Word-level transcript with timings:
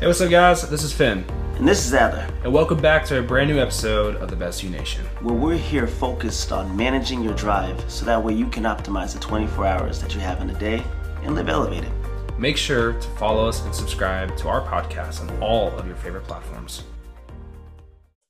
Hey, 0.00 0.06
what's 0.06 0.20
up, 0.20 0.30
guys? 0.30 0.68
This 0.68 0.84
is 0.84 0.92
Finn, 0.92 1.24
And 1.56 1.66
this 1.66 1.84
is 1.84 1.92
Adler, 1.92 2.28
and 2.44 2.52
welcome 2.52 2.80
back 2.80 3.04
to 3.06 3.18
a 3.18 3.22
brand 3.22 3.50
new 3.50 3.58
episode 3.58 4.14
of 4.16 4.30
the 4.30 4.36
Best 4.36 4.62
You 4.62 4.70
Nation. 4.70 5.04
where 5.22 5.34
we're 5.34 5.56
here 5.56 5.88
focused 5.88 6.52
on 6.52 6.76
managing 6.76 7.20
your 7.22 7.34
drive 7.34 7.82
so 7.90 8.04
that 8.04 8.22
way 8.22 8.32
you 8.32 8.46
can 8.48 8.62
optimize 8.62 9.12
the 9.12 9.18
24 9.18 9.66
hours 9.66 10.00
that 10.00 10.14
you 10.14 10.20
have 10.20 10.40
in 10.40 10.50
a 10.50 10.58
day 10.60 10.84
and 11.22 11.34
live 11.34 11.48
elevated. 11.48 11.90
Make 12.38 12.56
sure 12.56 12.92
to 12.92 13.08
follow 13.16 13.48
us 13.48 13.64
and 13.64 13.74
subscribe 13.74 14.36
to 14.36 14.48
our 14.48 14.60
podcast 14.64 15.20
on 15.20 15.42
all 15.42 15.76
of 15.76 15.86
your 15.86 15.96
favorite 15.96 16.24
platforms. 16.24 16.84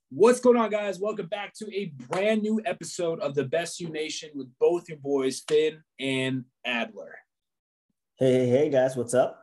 What's 0.09 0.39
going 0.39 0.57
on, 0.57 0.71
guys? 0.71 0.99
Welcome 0.99 1.27
back 1.27 1.53
to 1.59 1.71
a 1.71 1.93
brand 2.07 2.41
new 2.41 2.59
episode 2.65 3.19
of 3.19 3.35
the 3.35 3.43
Best 3.43 3.79
You 3.79 3.89
Nation 3.89 4.31
with 4.33 4.47
both 4.59 4.89
your 4.89 4.97
boys, 4.97 5.43
Finn 5.47 5.83
and 5.99 6.45
Adler. 6.65 7.13
Hey, 8.17 8.33
hey, 8.33 8.47
hey, 8.47 8.69
guys, 8.71 8.95
what's 8.97 9.13
up? 9.13 9.38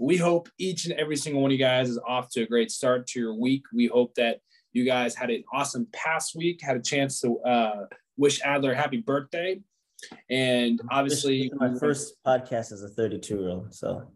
We 0.00 0.16
hope 0.16 0.48
each 0.58 0.86
and 0.86 0.94
every 0.98 1.16
single 1.16 1.42
one 1.42 1.50
of 1.50 1.52
you 1.52 1.58
guys 1.58 1.90
is 1.90 1.98
off 2.08 2.30
to 2.30 2.42
a 2.42 2.46
great 2.46 2.70
start 2.70 3.06
to 3.08 3.20
your 3.20 3.34
week. 3.34 3.64
We 3.72 3.86
hope 3.86 4.14
that 4.14 4.40
you 4.72 4.86
guys 4.86 5.14
had 5.14 5.28
an 5.28 5.44
awesome 5.52 5.86
past 5.92 6.34
week, 6.34 6.62
had 6.62 6.78
a 6.78 6.80
chance 6.82 7.20
to 7.20 7.38
uh, 7.40 7.84
wish 8.16 8.40
Adler 8.42 8.72
happy 8.72 8.96
birthday. 8.96 9.60
And 10.30 10.80
obviously, 10.90 11.50
my 11.54 11.74
first 11.78 12.14
podcast 12.26 12.72
as 12.72 12.82
a 12.82 12.88
32 12.88 13.36
year 13.38 13.48
old. 13.50 13.74
So, 13.74 14.10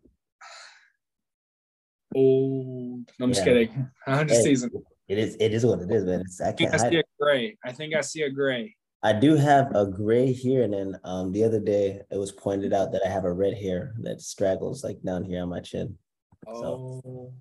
Oh, 2.16 3.02
I'm 3.20 3.32
just 3.32 3.40
Yeah. 3.40 3.52
kidding. 3.52 3.90
I'm 4.06 4.26
just 4.28 4.44
teasing. 4.44 4.70
it 5.08 5.18
is 5.18 5.36
it 5.40 5.52
is 5.52 5.66
what 5.66 5.80
it 5.80 5.90
is, 5.90 6.04
man. 6.04 6.20
It's, 6.22 6.40
I 6.40 6.48
I 6.48 6.52
think 6.52 6.70
can't 6.70 6.82
I 6.82 6.88
see 6.90 6.96
it. 6.96 7.00
a 7.20 7.22
gray. 7.22 7.58
I 7.64 7.72
think 7.72 7.94
I 7.94 8.00
see 8.00 8.22
a 8.22 8.30
gray. 8.30 8.74
I 9.04 9.12
do 9.12 9.36
have 9.36 9.70
a 9.76 9.84
gray 9.86 10.32
here, 10.32 10.62
and 10.62 10.72
then 10.72 10.98
um 11.04 11.30
the 11.30 11.44
other 11.44 11.60
day 11.60 12.00
it 12.10 12.16
was 12.16 12.32
pointed 12.32 12.72
out 12.72 12.90
that 12.92 13.02
I 13.06 13.10
have 13.10 13.26
a 13.26 13.32
red 13.32 13.54
hair 13.54 13.94
that 14.00 14.22
straggles 14.22 14.82
like 14.82 15.02
down 15.02 15.24
here 15.24 15.42
on 15.42 15.50
my 15.50 15.60
chin. 15.60 15.98
Oh, 16.46 17.32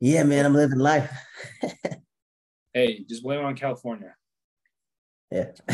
Yeah, 0.00 0.24
man, 0.24 0.46
I'm 0.46 0.54
living 0.54 0.78
life. 0.78 1.10
hey, 2.72 3.04
just 3.08 3.22
blame 3.22 3.40
it 3.40 3.44
on 3.44 3.56
California. 3.56 4.14
yeah. 5.30 5.52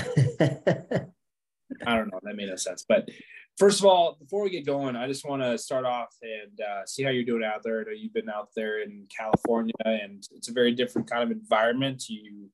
I 1.86 1.94
don't 1.96 2.12
know. 2.12 2.18
That 2.22 2.34
made 2.36 2.48
no 2.48 2.56
sense. 2.56 2.84
But 2.88 3.08
first 3.56 3.78
of 3.78 3.86
all, 3.86 4.16
before 4.20 4.42
we 4.42 4.50
get 4.50 4.66
going, 4.66 4.96
I 4.96 5.06
just 5.06 5.24
want 5.24 5.40
to 5.42 5.56
start 5.56 5.84
off 5.84 6.14
and 6.22 6.60
uh, 6.60 6.84
see 6.84 7.04
how 7.04 7.10
you're 7.10 7.24
doing 7.24 7.44
out 7.44 7.62
there. 7.62 7.90
You've 7.92 8.12
been 8.12 8.28
out 8.28 8.48
there 8.56 8.82
in 8.82 9.06
California, 9.16 9.74
and 9.84 10.26
it's 10.34 10.48
a 10.48 10.52
very 10.52 10.72
different 10.72 11.08
kind 11.08 11.22
of 11.22 11.30
environment. 11.30 12.08
You 12.08 12.50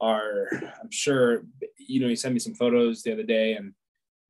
are, 0.00 0.48
I'm 0.80 0.90
sure, 0.90 1.42
you 1.78 2.00
know, 2.00 2.08
you 2.08 2.16
sent 2.16 2.34
me 2.34 2.40
some 2.40 2.54
photos 2.54 3.02
the 3.02 3.12
other 3.12 3.22
day, 3.22 3.54
and 3.54 3.72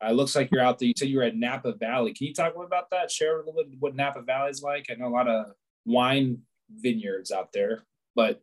uh, 0.05 0.09
it 0.09 0.15
looks 0.15 0.37
like 0.37 0.51
you're 0.51 0.63
out 0.63 0.79
there. 0.79 0.89
You 0.89 0.95
said 0.97 1.09
you 1.09 1.19
were 1.19 1.25
at 1.25 1.37
Napa 1.37 1.73
Valley. 1.75 2.13
Can 2.13 2.27
you 2.27 2.35
talk 2.35 2.55
a 2.55 2.57
little 2.57 2.67
about 2.67 2.91
that? 2.91 3.11
Share 3.11 3.37
a 3.37 3.39
little 3.39 3.55
bit 3.55 3.67
what 3.81 3.97
Napa 3.97 4.23
Valley 4.23 4.51
is 4.51 4.63
like. 4.63 4.87
I 4.91 4.95
know 4.95 5.09
a 5.09 5.09
lot 5.09 5.29
of 5.29 5.47
wine 5.85 6.39
vineyards 6.71 7.33
out 7.33 7.53
there, 7.53 7.85
but 8.15 8.43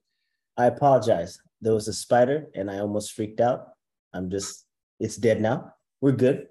I 0.57 0.65
apologize. 0.65 1.39
There 1.61 1.73
was 1.73 1.87
a 1.87 1.93
spider 1.93 2.47
and 2.55 2.69
I 2.69 2.79
almost 2.79 3.13
freaked 3.13 3.39
out. 3.39 3.69
I'm 4.13 4.29
just, 4.29 4.65
it's 4.99 5.15
dead 5.15 5.41
now. 5.41 5.73
We're 6.01 6.11
good. 6.11 6.47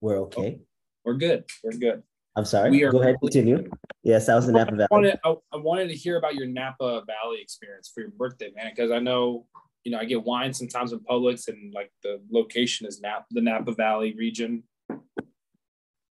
We're 0.00 0.18
okay. 0.18 0.60
we're 1.04 1.14
good. 1.14 1.44
We're 1.64 1.78
good. 1.78 2.02
I'm 2.36 2.44
sorry. 2.44 2.70
We 2.70 2.84
are 2.84 2.92
Go 2.92 3.02
ahead, 3.02 3.16
continue. 3.20 3.68
Yes, 4.02 4.28
I 4.28 4.34
was 4.34 4.48
in 4.48 4.54
Napa 4.54 4.72
I 4.72 4.76
Valley. 4.76 4.88
wanted, 4.90 5.18
I, 5.24 5.34
I 5.52 5.56
wanted 5.56 5.88
to 5.88 5.94
hear 5.94 6.16
about 6.16 6.34
your 6.34 6.46
Napa 6.46 7.02
Valley 7.06 7.40
experience 7.40 7.90
for 7.92 8.00
your 8.00 8.10
birthday, 8.10 8.50
man, 8.54 8.70
because 8.74 8.90
I 8.90 8.98
know, 8.98 9.46
you 9.84 9.92
know, 9.92 9.98
I 9.98 10.04
get 10.04 10.24
wine 10.24 10.52
sometimes 10.52 10.92
in 10.92 11.00
Publix 11.00 11.48
and 11.48 11.72
like 11.72 11.90
the 12.02 12.20
location 12.30 12.86
is 12.86 13.00
Napa, 13.00 13.24
the 13.30 13.40
Napa 13.40 13.72
Valley 13.72 14.14
region. 14.16 14.62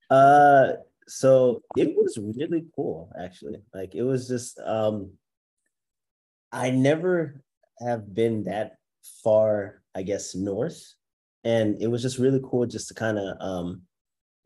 Uh, 0.09 0.73
so 1.08 1.62
it 1.78 1.95
was 1.95 2.18
really 2.18 2.66
cool, 2.76 3.12
actually. 3.20 3.62
Like 3.73 3.95
it 3.95 4.03
was 4.03 4.28
just, 4.28 4.59
um, 4.59 5.12
I 6.52 6.70
never 6.72 7.42
have 7.80 8.14
been 8.14 8.44
that 8.44 8.76
far, 9.23 9.81
I 9.96 10.03
guess, 10.03 10.36
north, 10.36 10.94
and 11.44 11.81
it 11.81 11.88
was 11.88 12.02
just 12.02 12.18
really 12.18 12.41
cool 12.44 12.66
just 12.66 12.88
to 12.90 12.94
kind 12.94 13.18
of 13.18 13.38
um 13.40 13.81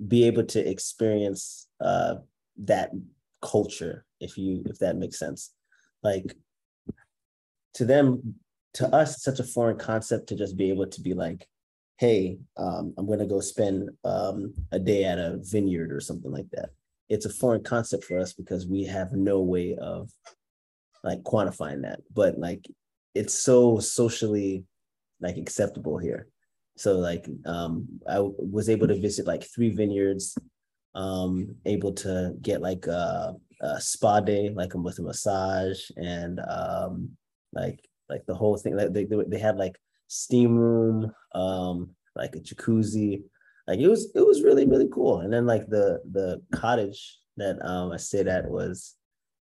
be 0.07 0.25
able 0.25 0.43
to 0.43 0.69
experience 0.69 1.67
uh 1.81 2.15
that 2.57 2.91
culture, 3.41 4.05
if 4.19 4.37
you 4.37 4.63
if 4.65 4.79
that 4.79 4.97
makes 4.97 5.19
sense. 5.19 5.51
Like 6.03 6.35
to 7.73 7.85
them, 7.85 8.35
to 8.75 8.93
us, 8.93 9.15
it's 9.15 9.23
such 9.23 9.39
a 9.39 9.43
foreign 9.43 9.77
concept 9.77 10.27
to 10.27 10.35
just 10.35 10.57
be 10.57 10.69
able 10.69 10.87
to 10.87 11.01
be 11.01 11.13
like, 11.13 11.47
hey, 11.97 12.37
um, 12.57 12.93
I'm 12.97 13.07
going 13.07 13.19
to 13.19 13.25
go 13.25 13.39
spend 13.39 13.89
um, 14.03 14.53
a 14.71 14.79
day 14.79 15.05
at 15.05 15.17
a 15.17 15.39
vineyard 15.41 15.91
or 15.93 16.01
something 16.01 16.31
like 16.31 16.49
that. 16.51 16.69
It's 17.07 17.25
a 17.25 17.33
foreign 17.33 17.63
concept 17.63 18.03
for 18.03 18.19
us 18.19 18.33
because 18.33 18.67
we 18.67 18.83
have 18.85 19.13
no 19.13 19.39
way 19.39 19.77
of 19.79 20.11
like 21.03 21.23
quantifying 21.23 21.83
that. 21.83 22.01
But 22.13 22.37
like, 22.37 22.67
it's 23.13 23.33
so 23.33 23.79
socially 23.79 24.65
like 25.21 25.37
acceptable 25.37 25.97
here. 25.97 26.27
So 26.75 26.97
like, 26.97 27.29
um, 27.45 27.87
I 28.09 28.15
w- 28.15 28.35
was 28.37 28.67
able 28.67 28.89
to 28.89 28.99
visit 28.99 29.25
like 29.25 29.45
three 29.45 29.69
vineyards, 29.69 30.37
um, 30.95 31.55
able 31.65 31.93
to 31.93 32.33
get 32.41 32.61
like 32.61 32.87
a, 32.87 33.35
a 33.61 33.79
spa 33.79 34.19
day, 34.19 34.49
like 34.49 34.73
with 34.73 34.99
a 34.99 35.01
massage 35.01 35.79
and 35.95 36.41
um, 36.45 37.11
like 37.53 37.79
like 38.09 38.25
the 38.25 38.35
whole 38.35 38.57
thing. 38.57 38.75
Like 38.75 38.93
they 38.93 39.05
they 39.05 39.17
they 39.27 39.39
had 39.39 39.57
like 39.57 39.77
steam 40.07 40.55
room, 40.55 41.11
um, 41.33 41.91
like 42.15 42.35
a 42.35 42.39
jacuzzi. 42.39 43.23
Like 43.67 43.79
it 43.79 43.87
was 43.87 44.11
it 44.15 44.25
was 44.25 44.43
really 44.43 44.65
really 44.65 44.89
cool. 44.91 45.21
And 45.21 45.31
then 45.33 45.45
like 45.45 45.67
the 45.67 46.01
the 46.11 46.41
cottage 46.51 47.17
that 47.37 47.57
um 47.65 47.91
I 47.91 47.97
stayed 47.97 48.27
at 48.27 48.49
was 48.49 48.95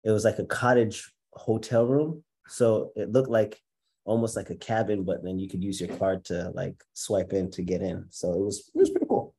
it 0.03 0.11
was 0.11 0.25
like 0.25 0.39
a 0.39 0.45
cottage 0.45 1.11
hotel 1.33 1.85
room. 1.85 2.23
So 2.47 2.91
it 2.95 3.11
looked 3.11 3.29
like 3.29 3.59
almost 4.05 4.35
like 4.35 4.49
a 4.49 4.55
cabin, 4.55 5.03
but 5.03 5.23
then 5.23 5.39
you 5.39 5.47
could 5.47 5.63
use 5.63 5.79
your 5.79 5.95
card 5.97 6.25
to 6.25 6.51
like 6.53 6.75
swipe 6.93 7.33
in 7.33 7.49
to 7.51 7.61
get 7.61 7.81
in. 7.81 8.05
So 8.09 8.33
it 8.33 8.39
was 8.39 8.71
it 8.73 8.77
was 8.77 8.89
pretty 8.89 9.07
cool. 9.07 9.33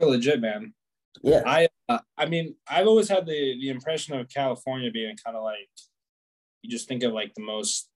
Legit, 0.00 0.40
man. 0.40 0.74
Yeah. 1.22 1.42
I, 1.46 1.68
uh, 1.88 1.98
I 2.16 2.26
mean, 2.26 2.56
I've 2.68 2.86
always 2.86 3.08
had 3.08 3.26
the 3.26 3.58
the 3.60 3.68
impression 3.68 4.18
of 4.18 4.28
California 4.28 4.90
being 4.90 5.16
kind 5.24 5.36
of 5.36 5.42
like, 5.42 5.68
you 6.62 6.70
just 6.70 6.88
think 6.88 7.02
of 7.02 7.12
like 7.12 7.34
the 7.34 7.42
most 7.42 7.88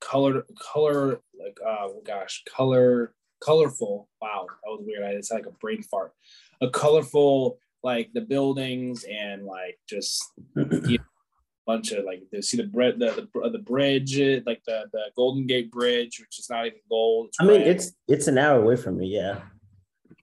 color, 0.00 0.44
color, 0.72 1.20
like, 1.38 1.58
oh 1.64 2.02
gosh, 2.04 2.42
color, 2.54 3.14
colorful. 3.44 4.08
Wow, 4.20 4.46
that 4.48 4.70
was 4.70 4.82
weird. 4.86 5.02
I 5.02 5.10
it's 5.10 5.30
like 5.30 5.46
a 5.46 5.50
brain 5.52 5.82
fart. 5.82 6.12
A 6.60 6.68
colorful, 6.68 7.58
like 7.82 8.12
the 8.12 8.20
buildings 8.20 9.04
and 9.10 9.44
like 9.44 9.78
just 9.88 10.22
a 10.56 10.98
bunch 11.66 11.92
of 11.92 12.04
like 12.04 12.22
they 12.32 12.40
see 12.40 12.56
the 12.56 12.64
bread 12.64 12.98
the, 12.98 13.28
the 13.34 13.50
the 13.50 13.58
bridge 13.58 14.18
like 14.46 14.62
the 14.66 14.84
the 14.92 15.04
Golden 15.16 15.46
Gate 15.46 15.70
Bridge 15.70 16.20
which 16.20 16.38
is 16.38 16.50
not 16.50 16.66
even 16.66 16.78
gold. 16.88 17.30
I 17.40 17.44
mean 17.44 17.62
it's 17.62 17.92
it's 18.08 18.26
an 18.28 18.38
hour 18.38 18.60
away 18.60 18.76
from 18.76 18.98
me, 18.98 19.06
yeah. 19.08 19.40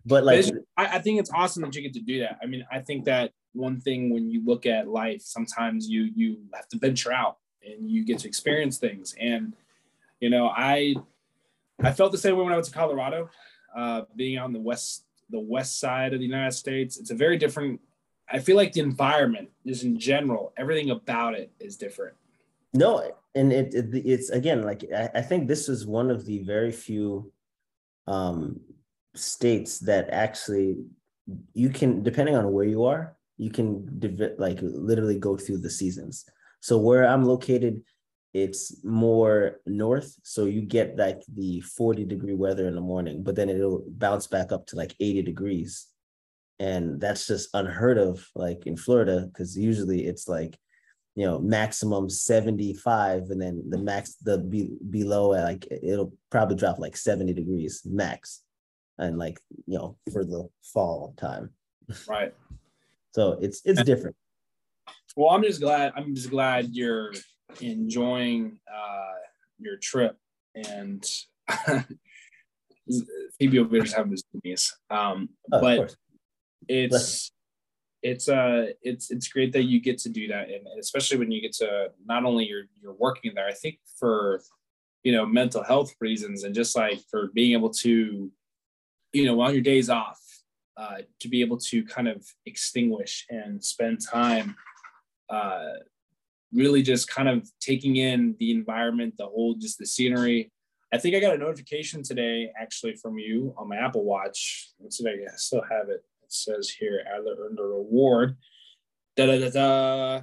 But 0.05 0.19
But 0.21 0.23
like 0.25 0.39
it's- 0.39 0.53
I, 0.77 0.97
I 0.97 0.99
think 0.99 1.19
it's 1.19 1.31
awesome 1.33 1.63
that 1.63 1.75
you 1.75 1.81
get 1.81 1.93
to 1.93 1.99
do 1.99 2.19
that. 2.19 2.37
I 2.41 2.45
mean, 2.45 2.65
I 2.71 2.79
think 2.79 3.05
that 3.05 3.31
one 3.53 3.81
thing 3.81 4.09
when 4.13 4.29
you 4.29 4.45
look 4.45 4.65
at 4.65 4.87
life, 4.87 5.21
sometimes 5.21 5.89
you 5.89 6.09
you 6.15 6.37
have 6.53 6.67
to 6.69 6.77
venture 6.77 7.11
out 7.11 7.37
and 7.65 7.89
you 7.89 8.05
get 8.05 8.19
to 8.19 8.27
experience 8.27 8.77
things. 8.77 9.15
And 9.19 9.53
you 10.19 10.29
know, 10.29 10.47
I 10.47 10.95
I 11.81 11.91
felt 11.91 12.11
the 12.11 12.17
same 12.17 12.35
way 12.35 12.43
when 12.43 12.53
I 12.53 12.55
went 12.55 12.67
to 12.67 12.73
Colorado, 12.73 13.29
uh, 13.75 14.01
being 14.15 14.37
on 14.39 14.53
the 14.53 14.59
west 14.59 15.05
the 15.29 15.39
west 15.39 15.79
side 15.79 16.13
of 16.13 16.19
the 16.19 16.25
United 16.25 16.53
States. 16.53 16.97
It's 16.97 17.11
a 17.11 17.15
very 17.15 17.37
different. 17.37 17.81
I 18.29 18.39
feel 18.39 18.57
like 18.57 18.73
the 18.73 18.81
environment, 18.81 19.49
just 19.65 19.83
in 19.83 19.97
general, 19.99 20.53
everything 20.57 20.89
about 20.89 21.33
it 21.33 21.51
is 21.59 21.77
different. 21.77 22.15
No, 22.73 23.09
and 23.35 23.53
it, 23.53 23.73
it 23.73 24.05
it's 24.05 24.29
again 24.29 24.63
like 24.63 24.83
I, 24.95 25.09
I 25.15 25.21
think 25.21 25.47
this 25.47 25.69
is 25.69 25.85
one 25.85 26.11
of 26.11 26.25
the 26.25 26.39
very 26.43 26.71
few 26.71 27.31
um 28.07 28.59
states 29.15 29.79
that 29.79 30.09
actually 30.09 30.77
you 31.53 31.69
can 31.69 32.03
depending 32.03 32.35
on 32.35 32.51
where 32.51 32.65
you 32.65 32.85
are 32.85 33.15
you 33.37 33.49
can 33.49 33.99
like 34.37 34.59
literally 34.61 35.19
go 35.19 35.35
through 35.35 35.57
the 35.57 35.69
seasons 35.69 36.25
so 36.61 36.77
where 36.77 37.05
i'm 37.05 37.25
located 37.25 37.81
it's 38.33 38.83
more 38.83 39.59
north 39.65 40.15
so 40.23 40.45
you 40.45 40.61
get 40.61 40.97
like 40.97 41.21
the 41.33 41.61
40 41.61 42.05
degree 42.05 42.33
weather 42.33 42.67
in 42.67 42.75
the 42.75 42.81
morning 42.81 43.23
but 43.23 43.35
then 43.35 43.49
it'll 43.49 43.83
bounce 43.87 44.27
back 44.27 44.51
up 44.51 44.65
to 44.67 44.75
like 44.75 44.93
80 44.99 45.21
degrees 45.23 45.87
and 46.59 46.99
that's 46.99 47.25
just 47.27 47.49
unheard 47.53 47.97
of 47.97 48.27
like 48.35 48.65
in 48.67 48.75
florida 48.75 49.27
because 49.31 49.57
usually 49.57 50.05
it's 50.05 50.27
like 50.27 50.57
you 51.15 51.25
know 51.25 51.39
maximum 51.39 52.09
75 52.09 53.29
and 53.29 53.41
then 53.41 53.63
the 53.69 53.77
max 53.77 54.15
the 54.15 54.37
be, 54.37 54.71
below 54.89 55.33
uh, 55.33 55.43
like 55.43 55.65
it'll 55.71 56.13
probably 56.29 56.55
drop 56.55 56.79
like 56.79 56.97
70 56.97 57.33
degrees 57.33 57.81
max 57.85 58.43
and 58.97 59.17
like 59.17 59.39
you 59.65 59.77
know 59.77 59.97
for 60.11 60.25
the 60.25 60.47
fall 60.73 61.13
time 61.17 61.51
Right. 62.07 62.33
so 63.13 63.37
it's 63.41 63.61
it's 63.63 63.81
different 63.83 64.15
Well, 65.15 65.31
I'm 65.31 65.41
just 65.41 65.61
glad. 65.61 65.93
I'm 65.95 66.13
just 66.13 66.29
glad 66.29 66.69
you're 66.75 67.11
enjoying 67.61 68.59
uh, 68.73 69.13
your 69.59 69.77
trip, 69.77 70.17
and 70.55 71.05
Phoebe 73.39 73.59
over 73.59 73.69
there's 73.77 73.93
having 73.93 74.11
his 74.11 74.23
zoomies. 74.35 74.71
Um, 74.89 75.29
Oh, 75.51 75.61
but 75.61 75.95
it's 76.67 77.31
it's 78.03 78.29
uh 78.29 78.67
it's 78.81 79.11
it's 79.11 79.27
great 79.27 79.53
that 79.53 79.63
you 79.63 79.79
get 79.79 79.97
to 79.99 80.09
do 80.09 80.27
that. 80.27 80.49
And 80.49 80.67
especially 80.79 81.17
when 81.17 81.31
you 81.31 81.41
get 81.41 81.53
to 81.53 81.91
not 82.05 82.25
only 82.25 82.45
you're 82.45 82.65
you're 82.81 82.93
working 82.93 83.33
there 83.35 83.47
i 83.47 83.53
think 83.53 83.79
for 83.99 84.41
you 85.03 85.11
know 85.11 85.25
mental 85.25 85.63
health 85.63 85.93
reasons 86.01 86.43
and 86.43 86.53
just 86.53 86.75
like 86.75 86.99
for 87.09 87.29
being 87.33 87.53
able 87.53 87.69
to 87.69 88.31
you 89.13 89.25
know 89.25 89.39
on 89.41 89.53
your 89.53 89.61
days 89.61 89.89
off 89.89 90.19
uh, 90.77 90.97
to 91.19 91.27
be 91.27 91.41
able 91.41 91.57
to 91.57 91.83
kind 91.85 92.07
of 92.07 92.23
extinguish 92.45 93.25
and 93.29 93.63
spend 93.63 93.99
time 94.05 94.55
uh, 95.29 95.73
really 96.53 96.81
just 96.81 97.09
kind 97.09 97.27
of 97.27 97.49
taking 97.59 97.97
in 97.97 98.35
the 98.39 98.51
environment 98.51 99.13
the 99.17 99.25
whole 99.25 99.53
just 99.55 99.77
the 99.77 99.85
scenery 99.85 100.51
i 100.93 100.97
think 100.97 101.15
i 101.15 101.19
got 101.19 101.35
a 101.35 101.37
notification 101.37 102.01
today 102.01 102.49
actually 102.59 102.95
from 102.95 103.17
you 103.17 103.53
on 103.57 103.67
my 103.67 103.75
apple 103.75 104.03
watch 104.03 104.71
let's 104.79 104.97
see 104.97 105.07
if 105.07 105.31
i 105.31 105.35
still 105.35 105.63
have 105.69 105.89
it 105.89 106.03
it 106.27 106.33
says 106.33 106.69
here 106.69 107.05
Adler 107.15 107.35
earned 107.39 107.59
a 107.59 107.63
reward. 107.63 108.35
Da 109.15 109.27
da 109.27 109.39
da 109.39 109.49
da. 109.49 110.21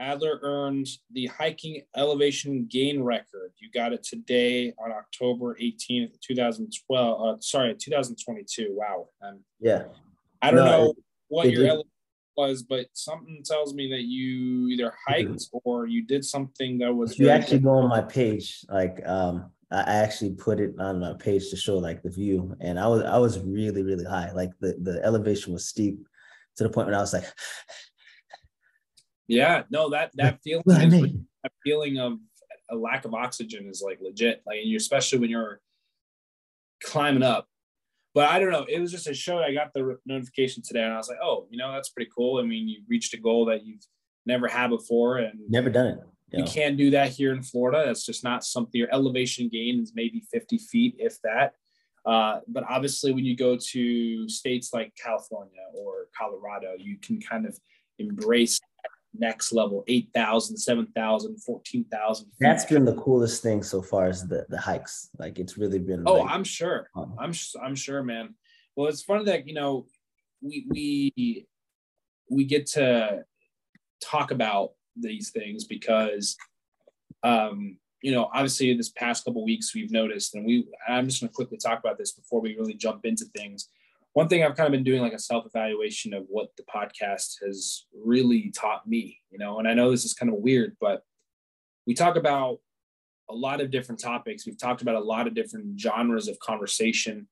Adler 0.00 0.40
earned 0.42 0.88
the 1.12 1.26
hiking 1.26 1.82
elevation 1.94 2.66
gain 2.68 3.02
record. 3.02 3.52
You 3.58 3.70
got 3.70 3.92
it 3.92 4.02
today 4.02 4.72
on 4.82 4.90
October 4.90 5.56
18th, 5.60 6.18
2012. 6.20 7.36
Uh, 7.36 7.40
sorry, 7.40 7.74
2022. 7.74 8.68
Wow. 8.70 9.08
Um, 9.22 9.40
yeah. 9.60 9.84
I 10.40 10.50
don't 10.50 10.64
no, 10.64 10.70
know 10.70 10.94
what 11.28 11.46
it 11.46 11.52
your 11.52 11.66
elevation 11.66 11.90
was, 12.36 12.62
but 12.62 12.86
something 12.92 13.42
tells 13.44 13.74
me 13.74 13.88
that 13.90 14.02
you 14.02 14.68
either 14.68 14.92
hiked 15.06 15.30
mm-hmm. 15.30 15.58
or 15.64 15.86
you 15.86 16.04
did 16.04 16.24
something 16.24 16.78
that 16.78 16.92
was. 16.92 17.12
If 17.12 17.18
you 17.18 17.30
actually 17.30 17.60
go 17.60 17.70
on 17.70 17.88
my 17.88 18.02
page, 18.02 18.64
like 18.68 19.06
um, 19.06 19.50
I 19.70 19.82
actually 19.82 20.32
put 20.32 20.60
it 20.60 20.74
on 20.78 21.00
my 21.00 21.14
page 21.14 21.50
to 21.50 21.56
show 21.56 21.78
like 21.78 22.02
the 22.02 22.10
view, 22.10 22.56
and 22.60 22.78
I 22.78 22.86
was 22.86 23.02
I 23.02 23.18
was 23.18 23.40
really 23.40 23.82
really 23.82 24.04
high. 24.04 24.30
Like 24.32 24.50
the 24.60 24.76
the 24.80 25.04
elevation 25.04 25.52
was 25.52 25.68
steep 25.68 25.98
to 26.56 26.64
the 26.64 26.70
point 26.70 26.86
where 26.86 26.96
I 26.96 27.00
was 27.00 27.12
like, 27.12 27.24
yeah, 29.26 29.62
no 29.70 29.90
that 29.90 30.12
that 30.16 30.40
feeling 30.42 31.26
that 31.42 31.52
feeling 31.64 31.98
of 31.98 32.18
a 32.70 32.76
lack 32.76 33.04
of 33.04 33.14
oxygen 33.14 33.66
is 33.68 33.82
like 33.84 33.98
legit. 34.00 34.42
Like 34.46 34.60
especially 34.76 35.18
when 35.18 35.30
you're 35.30 35.60
climbing 36.82 37.22
up. 37.22 37.48
But 38.14 38.30
I 38.30 38.38
don't 38.38 38.52
know. 38.52 38.64
It 38.68 38.80
was 38.80 38.92
just 38.92 39.08
a 39.08 39.14
show. 39.14 39.38
I 39.38 39.52
got 39.52 39.72
the 39.74 39.98
notification 40.06 40.62
today, 40.62 40.82
and 40.82 40.92
I 40.92 40.96
was 40.96 41.08
like, 41.08 41.18
oh, 41.22 41.46
you 41.50 41.58
know, 41.58 41.72
that's 41.72 41.88
pretty 41.88 42.10
cool. 42.16 42.38
I 42.38 42.42
mean, 42.42 42.68
you 42.68 42.82
reached 42.88 43.12
a 43.12 43.18
goal 43.18 43.46
that 43.46 43.66
you've 43.66 43.84
never 44.24 44.46
had 44.46 44.68
before, 44.68 45.18
and 45.18 45.38
never 45.48 45.70
done 45.70 45.86
it 45.86 45.98
you 46.38 46.44
can't 46.44 46.76
do 46.76 46.90
that 46.90 47.10
here 47.10 47.32
in 47.32 47.42
Florida. 47.42 47.84
That's 47.86 48.04
just 48.04 48.24
not 48.24 48.44
something. 48.44 48.78
Your 48.78 48.92
elevation 48.92 49.48
gain 49.48 49.80
is 49.80 49.92
maybe 49.94 50.22
50 50.32 50.58
feet, 50.58 50.96
if 50.98 51.20
that. 51.22 51.54
Uh, 52.04 52.40
but 52.48 52.64
obviously, 52.68 53.12
when 53.12 53.24
you 53.24 53.36
go 53.36 53.56
to 53.56 54.28
states 54.28 54.72
like 54.72 54.92
California 55.02 55.62
or 55.74 56.08
Colorado, 56.16 56.74
you 56.78 56.98
can 56.98 57.20
kind 57.20 57.46
of 57.46 57.58
embrace 57.98 58.60
next 59.16 59.52
level 59.52 59.84
8,000, 59.86 60.56
7,000, 60.56 61.42
14,000. 61.42 62.26
That's 62.40 62.64
been 62.64 62.84
the 62.84 62.94
coolest 62.96 63.42
thing 63.42 63.62
so 63.62 63.82
far 63.82 64.08
is 64.08 64.26
the, 64.26 64.46
the 64.48 64.58
hikes. 64.58 65.10
Like 65.18 65.38
it's 65.38 65.56
really 65.56 65.78
been. 65.78 66.02
Oh, 66.06 66.14
like, 66.14 66.30
I'm 66.30 66.44
sure. 66.44 66.90
I'm, 66.96 67.32
I'm 67.62 67.74
sure, 67.74 68.02
man. 68.02 68.34
Well, 68.76 68.88
it's 68.88 69.02
funny 69.02 69.24
that, 69.24 69.46
you 69.46 69.54
know, 69.54 69.86
we, 70.40 70.66
we, 70.68 71.46
we 72.28 72.44
get 72.44 72.66
to 72.72 73.24
talk 74.00 74.30
about 74.30 74.72
these 74.96 75.30
things 75.30 75.64
because 75.64 76.36
um, 77.22 77.76
you 78.02 78.12
know 78.12 78.28
obviously 78.34 78.74
this 78.76 78.90
past 78.90 79.24
couple 79.24 79.44
weeks 79.44 79.74
we've 79.74 79.90
noticed 79.90 80.34
and 80.34 80.44
we 80.44 80.66
i'm 80.86 81.08
just 81.08 81.20
going 81.20 81.28
to 81.28 81.34
quickly 81.34 81.56
talk 81.56 81.78
about 81.78 81.96
this 81.96 82.12
before 82.12 82.40
we 82.40 82.54
really 82.56 82.74
jump 82.74 83.06
into 83.06 83.24
things 83.34 83.70
one 84.14 84.28
thing 84.28 84.42
i've 84.42 84.56
kind 84.56 84.66
of 84.66 84.72
been 84.72 84.82
doing 84.82 85.02
like 85.02 85.12
a 85.12 85.18
self-evaluation 85.18 86.14
of 86.14 86.24
what 86.28 86.48
the 86.56 86.64
podcast 86.64 87.36
has 87.44 87.86
really 87.94 88.50
taught 88.50 88.88
me 88.88 89.20
you 89.30 89.38
know 89.38 89.58
and 89.58 89.68
i 89.68 89.74
know 89.74 89.90
this 89.90 90.04
is 90.04 90.14
kind 90.14 90.32
of 90.32 90.38
weird 90.38 90.76
but 90.80 91.02
we 91.86 91.94
talk 91.94 92.16
about 92.16 92.58
a 93.30 93.34
lot 93.34 93.60
of 93.60 93.70
different 93.70 94.00
topics. 94.00 94.46
We've 94.46 94.58
talked 94.58 94.82
about 94.82 94.96
a 94.96 95.00
lot 95.00 95.26
of 95.26 95.34
different 95.34 95.80
genres 95.80 96.28
of 96.28 96.38
conversation. 96.38 97.28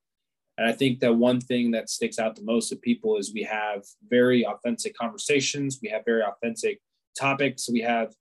And 0.59 0.67
i 0.67 0.73
think 0.73 1.01
that 1.01 1.15
one 1.15 1.41
thing 1.41 1.71
that 1.73 1.91
sticks 1.91 2.19
out 2.19 2.37
the 2.37 2.45
most 2.45 2.69
to 2.69 2.77
people 2.77 3.17
is 3.17 3.33
we 3.33 3.43
have 3.45 3.85
very 4.09 4.47
authentic 4.47 4.95
conversations. 4.97 5.79
We 5.83 5.89
have 5.89 6.05
very 6.05 6.23
authentic 6.23 6.81
topics. 7.19 7.69
We 7.71 7.81
have, 7.81 8.15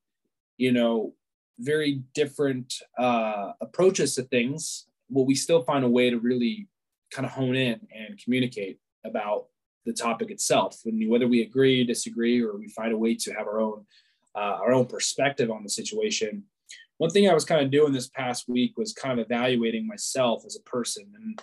you 0.58 0.72
know, 0.72 1.13
very 1.60 2.04
different 2.13 2.74
uh, 2.98 3.52
approaches 3.62 4.16
to 4.16 4.24
things, 4.24 4.88
but 5.10 5.24
we 5.24 5.36
still 5.36 5.62
find 5.63 5.84
a 5.84 5.90
way 5.90 6.10
to 6.10 6.18
really 6.19 6.68
kind 7.12 7.25
of 7.25 7.31
hone 7.31 7.56
in 7.56 7.80
and 7.96 8.19
communicate 8.24 8.80
about 9.06 9.46
the 9.86 9.94
topic 9.94 10.30
itself. 10.30 10.80
When 10.84 11.10
whether 11.10 11.28
we 11.28 11.42
agree, 11.42 11.84
disagree, 11.84 12.42
or 12.42 12.58
we 12.58 12.68
find 12.69 12.94
a 12.94 12.98
way 12.98 13.16
to 13.16 13.34
have 13.34 13.48
our 13.48 13.60
own 13.60 13.86
uh, 14.36 14.58
our 14.62 14.74
own 14.74 14.86
perspective 14.86 15.52
on 15.52 15.63
the 15.63 15.69
situation. 15.69 16.44
One 16.98 17.10
thing 17.10 17.28
I 17.28 17.34
was 17.34 17.46
kind 17.46 17.66
of 17.66 17.72
doing 17.72 17.92
this 17.92 18.10
past 18.10 18.48
week 18.48 18.78
was 18.78 18.94
kind 18.94 19.19
of 19.19 19.25
evaluating 19.25 19.88
myself 19.88 20.44
as 20.46 20.56
a 20.56 20.69
person, 20.69 21.12
and 21.16 21.42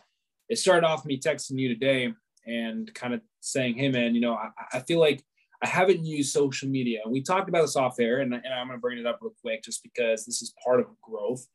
it 0.49 0.59
started 0.59 0.87
off 0.87 1.05
me 1.05 1.19
texting 1.19 1.59
you 1.59 1.69
today 1.69 2.13
and 2.47 2.93
kind 2.95 3.15
of 3.15 3.21
saying, 3.41 3.77
"Hey, 3.77 3.89
man, 3.89 4.15
you 4.15 4.21
know, 4.21 4.35
I, 4.35 4.51
I 4.73 4.81
feel 4.81 5.01
like 5.01 5.25
I 5.63 5.67
haven't 5.67 6.05
used 6.05 6.33
social 6.33 6.69
media. 6.69 7.01
We 7.07 7.23
talked 7.23 7.49
about 7.49 7.63
this 7.63 7.77
off 7.77 7.99
air, 7.99 8.21
and, 8.21 8.33
and 8.33 8.55
I'm 8.55 8.69
going 8.69 8.79
to 8.79 8.81
bring 8.81 8.99
it 8.99 9.07
up 9.07 9.19
real 9.21 9.35
quick 9.41 9.65
just 9.65 9.83
because 9.83 10.25
this 10.25 10.41
is 10.41 10.55
part 10.65 10.81
of 10.81 10.87
growth. 11.01 11.47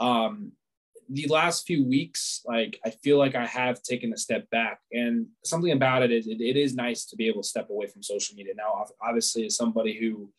Um, 0.00 0.52
the 1.12 1.26
last 1.28 1.66
few 1.66 1.86
weeks, 1.86 2.42
like 2.46 2.80
I 2.86 2.90
feel 2.90 3.18
like 3.18 3.34
I 3.34 3.46
have 3.46 3.82
taken 3.82 4.12
a 4.14 4.16
step 4.16 4.48
back, 4.50 4.80
and 4.92 5.26
something 5.44 5.72
about 5.72 6.02
it 6.02 6.10
is 6.10 6.26
it, 6.26 6.40
it 6.40 6.56
is 6.56 6.74
nice 6.74 7.04
to 7.06 7.16
be 7.16 7.28
able 7.28 7.42
to 7.42 7.48
step 7.48 7.68
away 7.68 7.86
from 7.86 8.02
social 8.02 8.34
media. 8.34 8.54
Now, 8.56 8.86
obviously, 9.00 9.44
as 9.44 9.56
somebody 9.56 9.98
who 9.98 10.30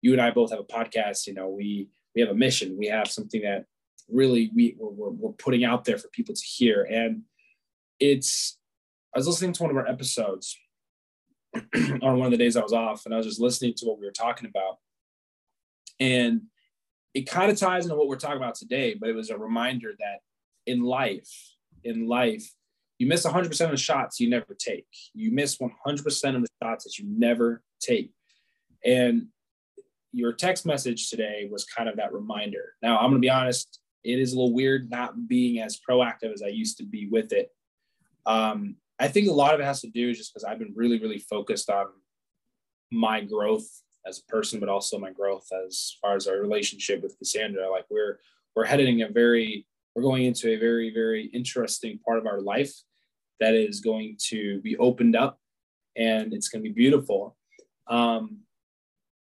you 0.00 0.12
and 0.12 0.22
I 0.22 0.30
both 0.30 0.50
have 0.50 0.60
a 0.60 0.64
podcast, 0.64 1.26
you 1.26 1.34
know, 1.34 1.48
we 1.48 1.88
we 2.14 2.22
have 2.22 2.30
a 2.30 2.34
mission. 2.34 2.78
We 2.78 2.86
have 2.86 3.08
something 3.08 3.42
that 3.42 3.66
really 4.08 4.50
we 4.54 4.76
we're, 4.78 5.10
we're 5.10 5.32
putting 5.32 5.64
out 5.64 5.84
there 5.84 5.98
for 5.98 6.08
people 6.08 6.34
to 6.34 6.42
hear, 6.42 6.84
and 6.84 7.22
it's. 8.00 8.58
I 9.14 9.18
was 9.18 9.28
listening 9.28 9.52
to 9.52 9.62
one 9.62 9.70
of 9.70 9.76
our 9.76 9.86
episodes 9.86 10.56
on 12.02 12.18
one 12.18 12.26
of 12.26 12.30
the 12.30 12.36
days 12.36 12.56
I 12.56 12.62
was 12.62 12.72
off, 12.72 13.04
and 13.04 13.14
I 13.14 13.18
was 13.18 13.26
just 13.26 13.40
listening 13.40 13.74
to 13.76 13.86
what 13.86 14.00
we 14.00 14.06
were 14.06 14.12
talking 14.12 14.48
about. 14.48 14.78
And 16.00 16.42
it 17.14 17.30
kind 17.30 17.50
of 17.50 17.58
ties 17.58 17.84
into 17.84 17.96
what 17.96 18.08
we're 18.08 18.16
talking 18.16 18.36
about 18.36 18.56
today, 18.56 18.94
but 18.98 19.08
it 19.08 19.14
was 19.14 19.30
a 19.30 19.38
reminder 19.38 19.94
that 19.98 20.18
in 20.66 20.82
life, 20.82 21.30
in 21.84 22.08
life, 22.08 22.50
you 22.98 23.06
miss 23.06 23.24
100% 23.24 23.64
of 23.64 23.70
the 23.70 23.76
shots 23.76 24.20
you 24.20 24.28
never 24.28 24.54
take. 24.58 24.86
You 25.14 25.30
miss 25.30 25.58
100% 25.58 26.36
of 26.36 26.42
the 26.42 26.48
shots 26.62 26.84
that 26.84 26.98
you 26.98 27.06
never 27.08 27.62
take. 27.80 28.12
And 28.84 29.28
your 30.12 30.32
text 30.32 30.66
message 30.66 31.08
today 31.10 31.48
was 31.50 31.64
kind 31.64 31.88
of 31.88 31.96
that 31.96 32.12
reminder. 32.12 32.74
Now, 32.82 32.98
I'm 32.98 33.10
going 33.10 33.14
to 33.14 33.26
be 33.26 33.30
honest, 33.30 33.80
it 34.04 34.18
is 34.18 34.32
a 34.32 34.36
little 34.36 34.54
weird 34.54 34.90
not 34.90 35.28
being 35.28 35.60
as 35.60 35.80
proactive 35.88 36.32
as 36.32 36.42
I 36.42 36.48
used 36.48 36.78
to 36.78 36.84
be 36.84 37.08
with 37.08 37.32
it. 37.32 37.48
Um, 38.26 38.76
I 38.98 39.08
think 39.08 39.28
a 39.28 39.32
lot 39.32 39.54
of 39.54 39.60
it 39.60 39.64
has 39.64 39.80
to 39.80 39.90
do 39.90 40.14
just 40.14 40.32
because 40.32 40.44
I've 40.44 40.58
been 40.58 40.72
really, 40.76 41.00
really 41.00 41.18
focused 41.18 41.68
on 41.70 41.86
my 42.92 43.22
growth 43.22 43.68
as 44.06 44.18
a 44.18 44.30
person, 44.30 44.60
but 44.60 44.68
also 44.68 44.98
my 44.98 45.10
growth 45.10 45.48
as 45.66 45.96
far 46.00 46.16
as 46.16 46.26
our 46.26 46.36
relationship 46.36 47.02
with 47.02 47.18
Cassandra. 47.18 47.70
Like 47.70 47.86
we're 47.90 48.18
we're 48.54 48.64
heading 48.64 49.02
a 49.02 49.08
very 49.08 49.66
we're 49.94 50.02
going 50.02 50.24
into 50.24 50.50
a 50.50 50.56
very, 50.56 50.92
very 50.92 51.26
interesting 51.26 51.98
part 52.04 52.18
of 52.18 52.26
our 52.26 52.40
life 52.40 52.72
that 53.40 53.54
is 53.54 53.80
going 53.80 54.16
to 54.28 54.60
be 54.60 54.76
opened 54.78 55.16
up 55.16 55.38
and 55.96 56.32
it's 56.32 56.48
going 56.48 56.62
to 56.62 56.68
be 56.68 56.74
beautiful. 56.74 57.36
Um, 57.86 58.38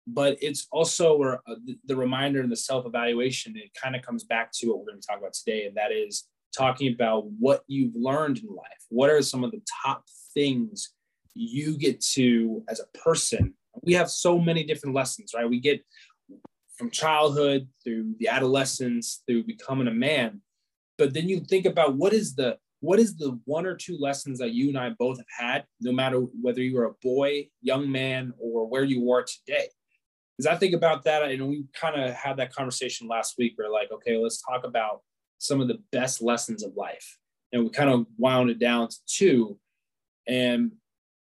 but 0.07 0.39
it's 0.41 0.67
also 0.71 1.17
where 1.17 1.35
uh, 1.47 1.57
the 1.87 1.97
reminder 1.97 2.41
and 2.41 2.53
the 2.53 2.57
self-evaluation, 2.57 3.57
it 3.57 3.71
kind 3.75 3.97
of 3.97 4.03
comes 4.03 4.25
back 4.25 4.53
to 4.53 4.69
what 4.69 4.79
we're 4.79 4.91
going 4.91 5.01
to 5.01 5.07
talk 5.07 5.19
about 5.19 5.33
today, 5.33 5.67
and 5.67 5.77
that 5.77 5.93
is 5.93 6.25
talking 6.57 6.93
about 6.93 7.25
what 7.39 7.65
you've 7.69 7.97
learned 7.97 8.39
in 8.39 8.49
life. 8.49 8.85
What 8.91 9.11
are 9.11 9.23
some 9.23 9.45
of 9.45 9.51
the 9.51 9.63
top 9.83 10.05
things 10.35 10.93
you 11.35 11.79
get 11.79 12.03
to 12.13 12.63
as 12.69 12.81
a 12.81 12.99
person? 12.99 13.55
We 13.83 13.95
have 13.95 14.11
so 14.11 14.39
many 14.39 14.65
different 14.65 14.95
lessons, 14.95 15.33
right? 15.35 15.49
We 15.49 15.61
get 15.61 15.85
from 16.77 16.91
childhood 16.91 17.69
through 17.83 18.15
the 18.19 18.29
adolescence 18.29 19.23
through 19.27 19.45
becoming 19.45 19.89
a 19.89 19.93
man. 19.93 20.41
But 20.99 21.15
then 21.15 21.29
you 21.29 21.41
think 21.41 21.67
about 21.67 21.97
what 21.97 22.13
is 22.13 22.35
the 22.35 22.59
what 22.81 22.99
is 22.99 23.17
the 23.17 23.41
one 23.47 23.65
or 23.65 23.75
two 23.75 23.97
lessons 23.99 24.39
that 24.39 24.53
you 24.53 24.69
and 24.69 24.79
I 24.79 24.91
both 24.91 25.17
have 25.17 25.27
had, 25.49 25.65
no 25.81 25.91
matter 25.91 26.19
whether 26.19 26.61
you 26.61 26.79
are 26.79 26.85
a 26.85 26.95
boy, 27.03 27.49
young 27.63 27.91
man, 27.91 28.35
or 28.39 28.67
where 28.69 28.85
you 28.85 29.11
are 29.11 29.25
today? 29.25 29.69
Because 30.37 30.55
I 30.55 30.59
think 30.59 30.75
about 30.75 31.05
that, 31.05 31.23
and 31.23 31.49
we 31.49 31.65
kind 31.73 31.99
of 31.99 32.13
had 32.15 32.37
that 32.37 32.53
conversation 32.53 33.09
last 33.09 33.37
week. 33.39 33.55
We're 33.57 33.71
like, 33.71 33.91
okay, 33.91 34.19
let's 34.19 34.43
talk 34.43 34.65
about 34.65 35.01
some 35.39 35.63
of 35.63 35.69
the 35.69 35.79
best 35.93 36.21
lessons 36.21 36.63
of 36.63 36.77
life. 36.77 37.19
And 37.53 37.65
we 37.65 37.71
kind 37.71 37.89
of 37.89 38.07
wound 38.19 38.51
it 38.51 38.59
down 38.59 38.89
to 38.89 38.97
two. 39.07 39.59
And 40.27 40.73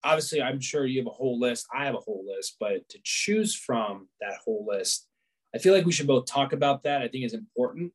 obviously, 0.04 0.42
I'm 0.42 0.60
sure 0.60 0.86
you 0.86 1.00
have 1.00 1.08
a 1.08 1.12
whole 1.12 1.40
list. 1.40 1.68
I 1.74 1.86
have 1.86 1.96
a 1.96 2.00
whole 2.00 2.26
list, 2.28 2.58
but 2.60 2.88
to 2.90 3.00
choose 3.04 3.56
from 3.56 4.08
that 4.22 4.38
whole 4.44 4.66
list, 4.68 5.08
I 5.56 5.60
feel 5.60 5.74
like 5.74 5.86
we 5.86 5.92
should 5.92 6.08
both 6.08 6.26
talk 6.26 6.54
about 6.54 6.84
that. 6.84 7.02
I 7.02 7.08
think 7.08 7.26
is 7.26 7.34
important. 7.34 7.94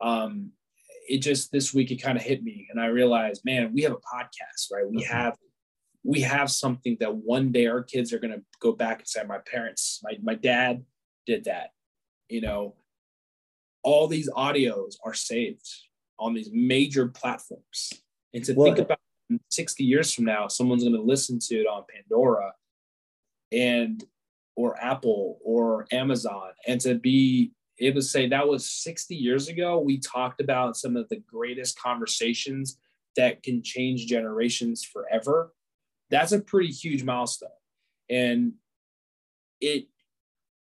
Um, 0.00 0.52
it 1.08 1.18
just 1.18 1.52
this 1.52 1.72
week 1.72 1.90
it 1.90 2.02
kind 2.02 2.18
of 2.18 2.24
hit 2.24 2.42
me, 2.42 2.66
and 2.70 2.80
I 2.80 2.86
realized, 2.86 3.42
man, 3.44 3.72
we 3.72 3.82
have 3.82 3.92
a 3.92 3.96
podcast, 3.96 4.72
right? 4.72 4.88
We 4.88 5.02
mm-hmm. 5.02 5.12
have 5.12 5.36
we 6.06 6.20
have 6.20 6.50
something 6.50 6.96
that 7.00 7.14
one 7.14 7.50
day 7.50 7.66
our 7.66 7.82
kids 7.82 8.12
are 8.12 8.20
going 8.20 8.32
to 8.32 8.42
go 8.60 8.72
back 8.72 9.00
and 9.00 9.08
say, 9.08 9.24
my 9.24 9.38
parents, 9.38 10.00
my, 10.04 10.16
my 10.22 10.34
dad 10.34 10.84
did 11.26 11.44
that. 11.44 11.70
You 12.28 12.40
know, 12.42 12.76
all 13.82 14.06
these 14.06 14.30
audios 14.30 14.94
are 15.04 15.14
saved 15.14 15.66
on 16.18 16.32
these 16.32 16.50
major 16.52 17.08
platforms. 17.08 17.92
And 18.32 18.44
to 18.44 18.54
think 18.54 18.78
about 18.78 19.00
60 19.50 19.84
years 19.84 20.12
from 20.12 20.24
now, 20.24 20.48
someone's 20.48 20.82
going 20.84 20.94
to 20.94 21.02
listen 21.02 21.38
to 21.40 21.56
it 21.56 21.66
on 21.66 21.84
Pandora 21.92 22.52
and 23.52 24.04
or 24.56 24.82
Apple 24.82 25.38
or 25.44 25.86
Amazon, 25.92 26.50
and 26.66 26.80
to 26.80 26.94
be 26.94 27.52
able 27.78 28.00
to 28.00 28.06
say 28.06 28.28
that 28.28 28.48
was 28.48 28.68
60 28.70 29.14
years 29.14 29.48
ago, 29.48 29.78
we 29.78 29.98
talked 29.98 30.40
about 30.40 30.76
some 30.76 30.96
of 30.96 31.08
the 31.08 31.16
greatest 31.16 31.78
conversations 31.78 32.78
that 33.16 33.42
can 33.42 33.62
change 33.62 34.06
generations 34.06 34.84
forever. 34.84 35.52
That's 36.10 36.32
a 36.32 36.40
pretty 36.40 36.70
huge 36.70 37.02
milestone. 37.02 37.50
And 38.08 38.54
it 39.60 39.88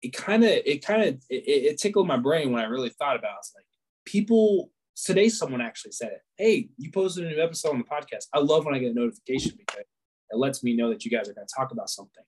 it 0.01 0.13
kind 0.13 0.43
of 0.43 0.50
it 0.50 0.86
kind 0.86 1.01
of 1.01 1.08
it, 1.29 1.43
it, 1.48 1.77
tickled 1.77 2.08
my 2.08 2.17
brain 2.17 2.51
when 2.51 2.62
I 2.62 2.67
really 2.67 2.89
thought 2.89 3.15
about 3.15 3.34
it. 3.34 3.39
It's 3.39 3.53
like 3.55 3.65
people 4.05 4.70
today 4.95 5.29
someone 5.29 5.62
actually 5.62 5.91
said 5.91 6.12
it. 6.12 6.21
Hey, 6.38 6.69
you 6.77 6.91
posted 6.91 7.25
a 7.25 7.29
new 7.29 7.41
episode 7.41 7.71
on 7.71 7.79
the 7.79 7.83
podcast. 7.83 8.27
I 8.33 8.39
love 8.39 8.65
when 8.65 8.75
I 8.75 8.79
get 8.79 8.91
a 8.91 8.93
notification 8.93 9.53
because 9.57 9.83
it 10.29 10.38
lets 10.38 10.63
me 10.63 10.75
know 10.75 10.89
that 10.89 11.05
you 11.05 11.12
guys 11.12 11.29
are 11.29 11.33
going 11.33 11.47
to 11.47 11.55
talk 11.55 11.71
about 11.71 11.89
something. 11.89 12.23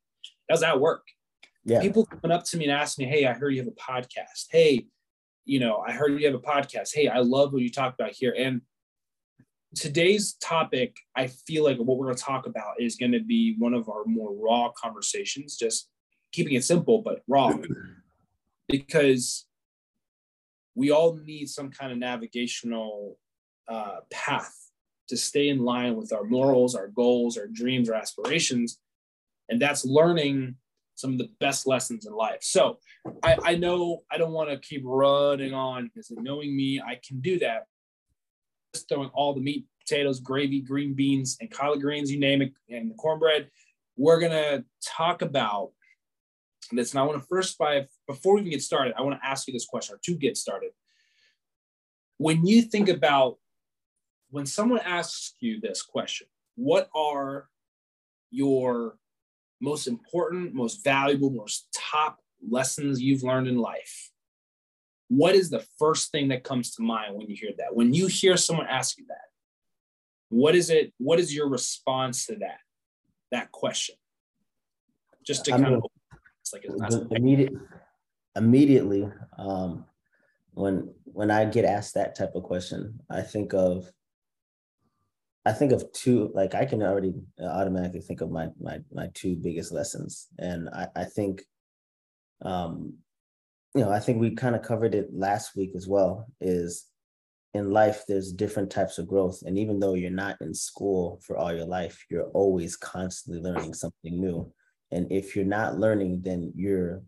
How's 0.49 0.61
that 0.61 0.79
work? 0.79 1.03
Yeah. 1.63 1.81
People 1.81 2.05
coming 2.05 2.35
up 2.35 2.45
to 2.45 2.57
me 2.57 2.65
and 2.65 2.73
ask 2.73 2.97
me, 2.97 3.05
Hey, 3.05 3.25
I 3.25 3.33
heard 3.33 3.51
you 3.51 3.63
have 3.63 3.71
a 3.71 3.71
podcast. 3.71 4.47
Hey, 4.51 4.87
you 5.45 5.59
know, 5.59 5.83
I 5.85 5.91
heard 5.91 6.19
you 6.19 6.25
have 6.25 6.35
a 6.35 6.39
podcast. 6.39 6.89
Hey, 6.93 7.07
I 7.07 7.19
love 7.19 7.53
what 7.53 7.61
you 7.61 7.71
talk 7.71 7.93
about 7.93 8.11
here. 8.11 8.35
And 8.37 8.61
today's 9.75 10.33
topic, 10.33 10.95
I 11.15 11.27
feel 11.27 11.63
like 11.63 11.77
what 11.77 11.97
we're 11.97 12.07
going 12.07 12.17
to 12.17 12.23
talk 12.23 12.47
about 12.47 12.75
is 12.79 12.95
going 12.95 13.11
to 13.11 13.19
be 13.19 13.55
one 13.57 13.73
of 13.73 13.89
our 13.89 14.05
more 14.05 14.33
raw 14.33 14.71
conversations, 14.71 15.57
just 15.57 15.89
keeping 16.31 16.53
it 16.53 16.63
simple, 16.63 17.01
but 17.01 17.21
raw. 17.27 17.53
because 18.67 19.45
we 20.75 20.91
all 20.91 21.15
need 21.15 21.49
some 21.49 21.71
kind 21.71 21.91
of 21.91 21.97
navigational 21.97 23.17
uh, 23.67 23.97
path 24.11 24.53
to 25.07 25.17
stay 25.17 25.49
in 25.49 25.59
line 25.59 25.95
with 25.95 26.11
our 26.11 26.23
morals, 26.23 26.75
our 26.75 26.87
goals, 26.89 27.37
our 27.37 27.47
dreams, 27.47 27.89
our 27.89 27.95
aspirations. 27.95 28.79
And 29.49 29.61
that's 29.61 29.85
learning 29.85 30.55
some 30.95 31.11
of 31.11 31.17
the 31.17 31.29
best 31.39 31.67
lessons 31.67 32.05
in 32.05 32.13
life. 32.13 32.39
So 32.41 32.79
I, 33.23 33.37
I 33.43 33.55
know 33.55 34.03
I 34.11 34.17
don't 34.17 34.31
want 34.31 34.49
to 34.49 34.57
keep 34.57 34.81
running 34.83 35.53
on 35.53 35.85
because 35.93 36.11
knowing 36.11 36.55
me, 36.55 36.81
I 36.81 36.99
can 37.05 37.21
do 37.21 37.37
that. 37.39 37.65
Just 38.73 38.89
throwing 38.89 39.09
all 39.13 39.33
the 39.33 39.41
meat, 39.41 39.65
potatoes, 39.79 40.19
gravy, 40.19 40.61
green 40.61 40.93
beans, 40.93 41.37
and 41.39 41.51
collard 41.51 41.81
greens, 41.81 42.11
you 42.11 42.19
name 42.19 42.41
it, 42.41 42.53
and 42.69 42.89
the 42.89 42.95
cornbread. 42.95 43.49
We're 43.97 44.19
gonna 44.19 44.63
talk 44.83 45.21
about 45.21 45.71
this. 46.71 46.91
And 46.91 46.99
I 46.99 47.03
want 47.03 47.21
to 47.21 47.27
first, 47.27 47.57
by 47.57 47.87
before 48.07 48.35
we 48.35 48.41
even 48.41 48.51
get 48.51 48.61
started, 48.61 48.93
I 48.97 49.01
want 49.01 49.19
to 49.19 49.27
ask 49.27 49.47
you 49.47 49.53
this 49.53 49.65
question 49.65 49.95
or 49.95 49.99
to 50.03 50.15
get 50.15 50.37
started. 50.37 50.71
When 52.17 52.45
you 52.45 52.61
think 52.61 52.89
about 52.89 53.37
when 54.29 54.45
someone 54.45 54.79
asks 54.79 55.35
you 55.39 55.59
this 55.59 55.81
question, 55.81 56.27
what 56.55 56.89
are 56.95 57.49
your 58.31 58.97
most 59.61 59.87
important, 59.87 60.53
most 60.53 60.83
valuable, 60.83 61.29
most 61.29 61.67
top 61.73 62.19
lessons 62.47 63.01
you've 63.01 63.23
learned 63.23 63.47
in 63.47 63.57
life? 63.57 64.11
What 65.07 65.35
is 65.35 65.49
the 65.49 65.65
first 65.77 66.11
thing 66.11 66.29
that 66.29 66.43
comes 66.43 66.75
to 66.75 66.83
mind 66.83 67.15
when 67.15 67.27
you 67.27 67.35
hear 67.35 67.51
that? 67.57 67.75
When 67.75 67.93
you 67.93 68.07
hear 68.07 68.37
someone 68.37 68.67
ask 68.67 68.97
you 68.97 69.05
that, 69.07 69.29
what 70.29 70.55
is 70.55 70.69
it? 70.69 70.93
What 70.97 71.19
is 71.19 71.33
your 71.33 71.47
response 71.47 72.25
to 72.25 72.35
that? 72.37 72.59
That 73.31 73.51
question? 73.51 73.95
Just 75.23 75.45
to 75.45 75.51
I 75.53 75.57
kind 75.57 75.65
mean, 75.65 75.73
of 75.75 75.83
it's 76.53 76.95
like 76.95 77.11
immediate, 77.11 77.53
immediately 78.35 79.09
um, 79.37 79.85
when 80.53 80.93
when 81.05 81.31
I 81.31 81.45
get 81.45 81.65
asked 81.65 81.95
that 81.95 82.15
type 82.15 82.35
of 82.35 82.43
question, 82.43 82.99
I 83.09 83.21
think 83.21 83.53
of 83.53 83.89
I 85.45 85.53
think 85.53 85.71
of 85.71 85.91
two 85.91 86.31
like 86.33 86.55
I 86.55 86.65
can 86.65 86.81
already 86.81 87.13
automatically 87.41 88.01
think 88.01 88.21
of 88.21 88.31
my 88.31 88.49
my 88.59 88.79
my 88.91 89.09
two 89.13 89.35
biggest 89.35 89.71
lessons, 89.71 90.27
and 90.37 90.69
I 90.69 90.87
I 90.95 91.03
think, 91.05 91.43
um, 92.41 92.95
you 93.73 93.81
know, 93.81 93.91
I 93.91 93.99
think 93.99 94.19
we 94.19 94.35
kind 94.35 94.55
of 94.55 94.61
covered 94.61 94.95
it 94.95 95.09
last 95.13 95.55
week 95.55 95.71
as 95.75 95.87
well. 95.87 96.27
Is 96.41 96.85
in 97.53 97.71
life 97.71 98.03
there's 98.07 98.33
different 98.33 98.69
types 98.69 98.97
of 98.97 99.07
growth, 99.07 99.41
and 99.45 99.57
even 99.57 99.79
though 99.79 99.93
you're 99.93 100.11
not 100.11 100.37
in 100.41 100.53
school 100.53 101.21
for 101.25 101.37
all 101.37 101.53
your 101.53 101.65
life, 101.65 102.05
you're 102.09 102.29
always 102.29 102.75
constantly 102.75 103.41
learning 103.41 103.73
something 103.73 104.19
new. 104.19 104.51
And 104.91 105.11
if 105.11 105.35
you're 105.35 105.45
not 105.45 105.77
learning, 105.77 106.21
then 106.23 106.53
you're 106.55 107.01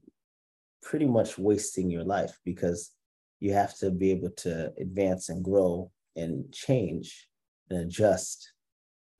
pretty 0.81 1.05
much 1.05 1.37
wasting 1.37 1.89
your 1.89 2.03
life 2.03 2.37
because 2.43 2.91
you 3.39 3.53
have 3.53 3.77
to 3.77 3.91
be 3.91 4.11
able 4.11 4.31
to 4.31 4.73
advance 4.79 5.29
and 5.29 5.43
grow 5.43 5.91
and 6.15 6.51
change 6.51 7.27
and 7.69 7.79
adjust 7.79 8.51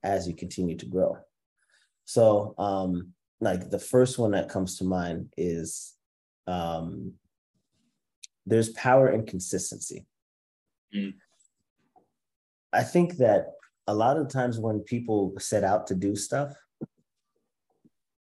as 0.04 0.28
you 0.28 0.36
continue 0.36 0.76
to 0.78 0.86
grow. 0.86 1.18
So, 2.06 2.56
um, 2.58 3.14
like 3.40 3.70
the 3.70 3.80
first 3.80 4.18
one 4.18 4.32
that 4.32 4.50
comes 4.50 4.78
to 4.78 4.84
mind 4.84 5.32
is 5.38 5.94
um, 6.48 7.14
there's 8.46 8.70
power 8.70 9.12
in 9.12 9.26
consistency. 9.26 10.08
Mm. 10.96 11.14
I 12.74 12.84
think 12.84 13.18
that 13.18 13.48
a 13.88 13.94
lot 13.94 14.18
of 14.18 14.30
times 14.30 14.60
when 14.60 14.80
people 14.80 15.34
set 15.38 15.64
out 15.64 15.88
to 15.88 15.96
do 15.96 16.16
stuff, 16.16 16.54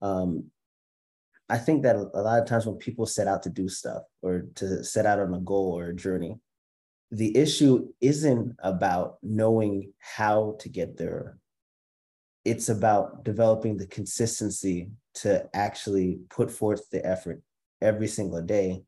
um, 0.01 0.45
I 1.47 1.57
think 1.57 1.83
that 1.83 1.95
a 1.95 2.21
lot 2.21 2.41
of 2.41 2.47
times 2.47 2.65
when 2.65 2.77
people 2.77 3.05
set 3.05 3.27
out 3.27 3.43
to 3.43 3.49
do 3.49 3.69
stuff 3.69 4.03
or 4.21 4.47
to 4.55 4.83
set 4.83 5.05
out 5.05 5.19
on 5.19 5.33
a 5.33 5.39
goal 5.39 5.77
or 5.77 5.87
a 5.87 5.95
journey, 5.95 6.39
the 7.11 7.37
issue 7.37 7.87
isn't 8.01 8.55
about 8.59 9.17
knowing 9.21 9.93
how 9.99 10.55
to 10.59 10.69
get 10.69 10.97
there. 10.97 11.37
It's 12.43 12.69
about 12.69 13.23
developing 13.23 13.77
the 13.77 13.87
consistency 13.87 14.89
to 15.15 15.47
actually 15.53 16.19
put 16.29 16.49
forth 16.49 16.89
the 16.89 17.05
effort 17.05 17.41
every 17.81 18.07
single 18.07 18.41
day. 18.41 18.83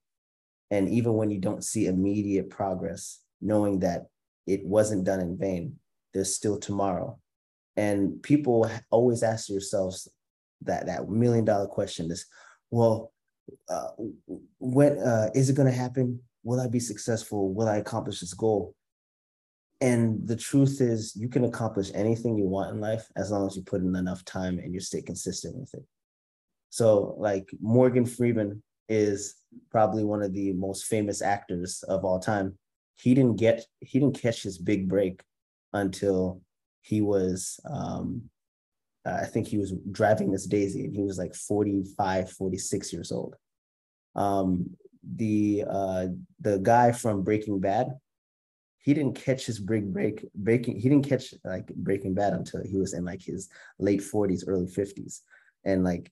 And 0.71 0.89
even 0.89 1.13
when 1.13 1.29
you 1.29 1.39
don't 1.39 1.63
see 1.63 1.85
immediate 1.85 2.49
progress, 2.49 3.19
knowing 3.39 3.79
that 3.79 4.07
it 4.47 4.65
wasn't 4.65 5.05
done 5.05 5.19
in 5.19 5.37
vain, 5.37 5.79
there's 6.13 6.33
still 6.33 6.57
tomorrow. 6.57 7.19
And 7.75 8.21
people 8.23 8.69
always 8.89 9.21
ask 9.21 9.47
themselves, 9.47 10.07
that 10.61 10.85
that 10.87 11.09
million 11.09 11.45
dollar 11.45 11.67
question 11.67 12.11
is 12.11 12.25
well 12.71 13.11
uh, 13.69 13.89
when 14.59 14.97
uh, 14.99 15.29
is 15.33 15.49
it 15.49 15.55
going 15.55 15.71
to 15.71 15.77
happen? 15.77 16.19
Will 16.43 16.59
i 16.59 16.67
be 16.67 16.79
successful? 16.79 17.53
Will 17.53 17.67
i 17.67 17.77
accomplish 17.77 18.19
this 18.19 18.33
goal? 18.33 18.73
And 19.79 20.27
the 20.27 20.35
truth 20.35 20.81
is 20.81 21.15
you 21.15 21.29
can 21.29 21.45
accomplish 21.45 21.91
anything 21.93 22.37
you 22.37 22.45
want 22.45 22.73
in 22.73 22.81
life 22.81 23.05
as 23.15 23.31
long 23.31 23.45
as 23.47 23.55
you 23.55 23.61
put 23.61 23.81
in 23.81 23.95
enough 23.95 24.25
time 24.25 24.57
and 24.57 24.73
you 24.73 24.79
stay 24.79 25.01
consistent 25.01 25.55
with 25.55 25.73
it. 25.75 25.83
So 26.69 27.15
like 27.17 27.47
morgan 27.61 28.05
freeman 28.05 28.63
is 28.89 29.35
probably 29.71 30.03
one 30.03 30.23
of 30.23 30.33
the 30.33 30.53
most 30.53 30.85
famous 30.85 31.21
actors 31.21 31.83
of 31.87 32.03
all 32.05 32.19
time. 32.19 32.57
He 32.95 33.13
didn't 33.13 33.37
get 33.37 33.65
he 33.79 33.99
didn't 33.99 34.19
catch 34.19 34.43
his 34.43 34.57
big 34.57 34.89
break 34.89 35.21
until 35.73 36.41
he 36.81 37.01
was 37.01 37.59
um, 37.69 38.29
uh, 39.07 39.19
I 39.21 39.25
think 39.25 39.47
he 39.47 39.57
was 39.57 39.73
driving 39.91 40.31
Miss 40.31 40.45
Daisy 40.45 40.83
and 40.83 40.93
he 40.93 41.01
was 41.01 41.17
like 41.17 41.33
45, 41.33 42.31
46 42.31 42.93
years 42.93 43.11
old. 43.11 43.35
Um, 44.15 44.71
the 45.15 45.63
uh, 45.69 46.07
the 46.41 46.57
guy 46.57 46.91
from 46.91 47.23
Breaking 47.23 47.59
Bad, 47.59 47.87
he 48.79 48.93
didn't 48.93 49.15
catch 49.15 49.45
his 49.45 49.59
big 49.59 49.93
break 49.93 50.25
breaking. 50.35 50.79
He 50.79 50.89
didn't 50.89 51.07
catch 51.07 51.33
like 51.45 51.67
Breaking 51.67 52.13
Bad 52.13 52.33
until 52.33 52.63
he 52.63 52.75
was 52.75 52.93
in 52.93 53.05
like 53.05 53.21
his 53.21 53.47
late 53.79 54.01
40s, 54.01 54.43
early 54.47 54.65
50s. 54.65 55.21
And 55.63 55.83
like, 55.83 56.11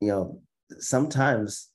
you 0.00 0.08
know, 0.08 0.42
sometimes 0.78 1.70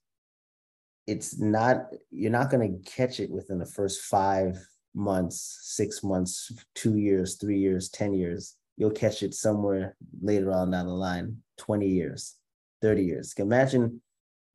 it's 1.07 1.37
not 1.39 1.87
you're 2.11 2.31
not 2.31 2.49
going 2.49 2.71
to 2.71 2.89
catch 2.89 3.19
it 3.19 3.29
within 3.29 3.57
the 3.57 3.65
first 3.65 4.01
five 4.01 4.57
months, 4.93 5.59
six 5.63 6.03
months, 6.03 6.51
two 6.75 6.97
years, 6.97 7.35
three 7.35 7.59
years, 7.59 7.89
10 7.89 8.13
years 8.13 8.55
you'll 8.77 8.91
catch 8.91 9.23
it 9.23 9.33
somewhere 9.33 9.95
later 10.21 10.51
on 10.51 10.71
down 10.71 10.87
the 10.87 10.93
line 10.93 11.37
20 11.57 11.87
years 11.87 12.35
30 12.81 13.03
years. 13.03 13.33
Imagine 13.37 14.01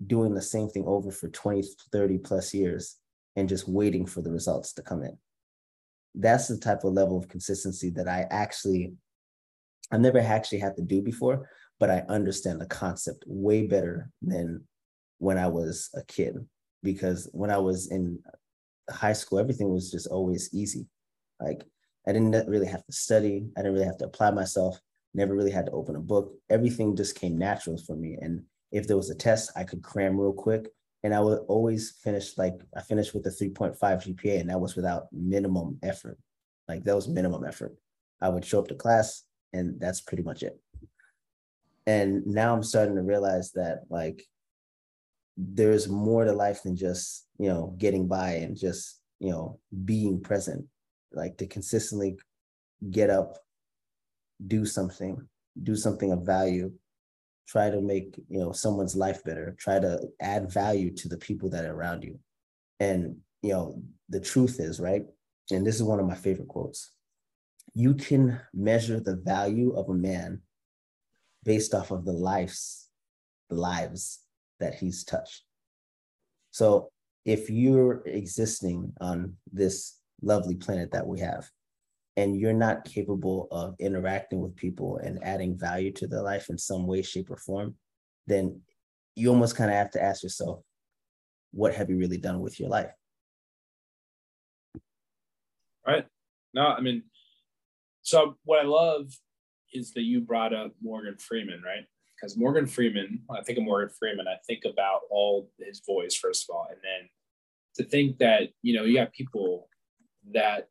doing 0.07 0.33
the 0.33 0.43
same 0.43 0.69
thing 0.69 0.85
over 0.87 1.11
for 1.11 1.29
20 1.29 1.63
30 1.93 2.19
plus 2.19 2.55
years 2.55 2.97
and 3.37 3.49
just 3.49 3.69
waiting 3.69 4.07
for 4.07 4.23
the 4.23 4.31
results 4.31 4.73
to 4.75 4.83
come 4.83 5.03
in. 5.03 5.17
That's 6.15 6.49
the 6.49 6.59
type 6.59 6.85
of 6.85 6.93
level 6.93 7.19
of 7.19 7.29
consistency 7.29 7.91
that 7.91 8.07
i 8.07 8.27
actually 8.31 8.93
i've 9.91 10.01
never 10.01 10.19
actually 10.19 10.59
had 10.59 10.77
to 10.77 10.83
do 10.83 11.01
before 11.01 11.49
but 11.81 11.89
i 11.91 12.05
understand 12.09 12.61
the 12.61 12.67
concept 12.67 13.25
way 13.27 13.67
better 13.67 14.11
than 14.21 14.63
when 15.19 15.39
i 15.39 15.47
was 15.47 15.89
a 15.95 16.05
kid 16.05 16.37
because 16.83 17.31
when 17.33 17.51
i 17.51 17.57
was 17.57 17.91
in 17.91 18.19
high 18.91 19.13
school 19.13 19.39
everything 19.39 19.73
was 19.73 19.91
just 19.91 20.07
always 20.07 20.53
easy. 20.53 20.87
Like 21.41 21.65
I 22.07 22.13
didn't 22.13 22.49
really 22.49 22.67
have 22.67 22.85
to 22.85 22.93
study. 22.93 23.47
I 23.57 23.61
didn't 23.61 23.75
really 23.75 23.87
have 23.87 23.99
to 23.99 24.07
apply 24.07 24.31
myself. 24.31 24.79
never 25.15 25.35
really 25.35 25.51
had 25.51 25.67
to 25.67 25.73
open 25.73 25.97
a 25.97 26.01
book. 26.01 26.33
Everything 26.51 26.97
just 26.97 27.15
came 27.15 27.37
natural 27.39 27.77
for 27.77 27.95
me. 27.95 28.17
And 28.21 28.43
if 28.71 28.87
there 28.87 28.97
was 28.97 29.11
a 29.11 29.15
test, 29.15 29.53
I 29.55 29.65
could 29.65 29.83
cram 29.83 30.19
real 30.19 30.33
quick. 30.33 30.69
And 31.05 31.15
I 31.15 31.21
would 31.21 31.41
always 31.49 31.91
finish 32.03 32.39
like 32.39 32.55
I 32.77 32.81
finished 32.81 33.13
with 33.13 33.27
a 33.27 33.31
3.5 33.31 33.77
GPA, 33.79 34.41
and 34.41 34.51
that 34.51 34.61
was 34.61 34.77
without 34.77 35.13
minimum 35.13 35.79
effort. 35.83 36.17
Like 36.69 36.85
that 36.85 36.95
was 36.95 37.09
minimum 37.09 37.45
effort. 37.45 37.75
I 38.21 38.29
would 38.29 38.45
show 38.45 38.61
up 38.61 38.69
to 38.69 38.77
class, 38.77 39.25
and 39.53 39.81
that's 39.81 40.01
pretty 40.01 40.23
much 40.23 40.45
it. 40.45 40.59
And 41.89 42.25
now 42.25 42.55
I'm 42.55 42.63
starting 42.63 42.95
to 42.95 43.03
realize 43.03 43.51
that 43.53 43.81
like 43.91 44.25
there's 45.37 45.89
more 45.89 46.25
to 46.25 46.33
life 46.33 46.63
than 46.63 46.77
just 46.77 47.27
you 47.39 47.49
know 47.49 47.75
getting 47.79 48.07
by 48.07 48.35
and 48.35 48.57
just 48.57 49.01
you 49.19 49.31
know 49.31 49.59
being 49.85 50.21
present 50.21 50.67
like 51.15 51.37
to 51.39 51.47
consistently 51.47 52.17
get 52.91 53.11
up 53.11 53.39
do 54.47 54.65
something 54.65 55.17
do 55.63 55.77
something 55.77 56.13
of 56.13 56.27
value 56.27 56.73
try 57.47 57.71
to 57.71 57.81
make 57.81 58.17
you 58.29 58.39
know 58.39 58.53
someone's 58.53 58.97
life 58.97 59.23
better 59.25 59.55
try 59.59 59.79
to 59.79 60.01
add 60.21 60.51
value 60.51 60.91
to 60.91 61.09
the 61.09 61.19
people 61.19 61.49
that 61.49 61.65
are 61.65 61.75
around 61.75 62.03
you 62.03 62.19
and 62.81 63.17
you 63.43 63.53
know 63.53 63.81
the 64.09 64.21
truth 64.21 64.59
is 64.59 64.81
right 64.81 65.05
and 65.51 65.67
this 65.67 65.77
is 65.77 65.83
one 65.83 66.01
of 66.01 66.07
my 66.07 66.15
favorite 66.15 66.49
quotes 66.49 66.93
you 67.75 67.95
can 67.95 68.41
measure 68.53 69.01
the 69.01 69.17
value 69.17 69.73
of 69.75 69.89
a 69.89 69.95
man 69.95 70.41
based 71.45 71.75
off 71.75 71.91
of 71.91 72.05
the 72.05 72.13
lives 72.13 72.83
the 73.53 73.61
lives 73.61 74.21
that 74.61 74.75
he's 74.75 75.05
touched. 75.05 75.43
So 76.51 76.91
if 77.25 77.51
you're 77.51 78.03
existing 78.07 78.93
on 79.01 79.35
this 79.53 79.99
lovely 80.23 80.55
planet 80.55 80.93
that 80.93 81.07
we 81.07 81.21
have, 81.21 81.49
and 82.17 82.39
you're 82.39 82.53
not 82.53 82.85
capable 82.85 83.49
of 83.51 83.75
interacting 83.79 84.41
with 84.41 84.57
people 84.57 84.99
and 84.99 85.23
adding 85.23 85.59
value 85.59 85.93
to 85.93 86.07
their 86.07 86.23
life 86.23 86.49
in 86.51 86.59
some 86.59 86.87
way, 86.87 87.03
shape, 87.03 87.31
or 87.31 87.37
form, 87.37 87.75
then 88.27 88.61
you 89.17 89.29
almost 89.31 89.57
kind 89.57 89.71
of 89.71 89.77
have 89.77 89.91
to 89.91 90.03
ask 90.03 90.23
yourself, 90.23 90.63
what 91.53 91.75
have 91.75 91.91
you 91.91 91.99
really 91.99 92.19
done 92.19 92.41
with 92.41 92.59
your 92.59 92.69
life? 92.69 92.93
Right. 95.87 96.07
No, 96.55 96.67
I 96.67 96.81
mean, 96.81 97.03
so 98.03 98.37
what 98.45 98.61
I 98.61 98.65
love 98.65 99.13
is 99.73 99.93
that 99.95 100.03
you 100.03 100.21
brought 100.21 100.55
up 100.55 100.73
Morgan 100.81 101.17
Freeman, 101.19 101.63
right? 101.65 101.87
because 102.23 102.37
Morgan 102.37 102.67
Freeman, 102.67 103.21
I 103.31 103.43
think 103.43 103.59
of 103.59 103.65
Morgan 103.65 103.93
Freeman, 103.99 104.29
I 104.29 104.37
think 104.47 104.65
about 104.65 105.01
all 105.11 105.51
his 105.59 105.83
voice, 105.85 106.15
first 106.15 106.49
of 106.49 106.55
all. 106.55 106.69
And 106.71 106.79
then 106.83 107.09
to 107.77 107.91
think 107.91 108.19
that, 108.19 108.51
you 108.63 108.75
know, 108.75 108.85
you 108.85 108.95
got 108.95 109.13
people 109.13 109.69
that 110.33 110.69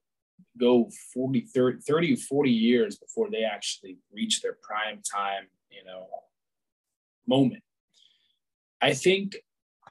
go 0.59 0.89
40, 1.13 1.41
30, 1.41 1.81
30 1.81 2.15
40 2.15 2.49
years 2.49 2.97
before 2.97 3.29
they 3.29 3.43
actually 3.43 3.97
reach 4.13 4.41
their 4.41 4.57
prime 4.61 5.01
time, 5.01 5.47
you 5.69 5.83
know, 5.85 6.07
moment. 7.27 7.63
I 8.81 8.93
think 8.93 9.37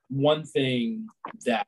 one 0.08 0.44
thing 0.44 1.06
that 1.46 1.66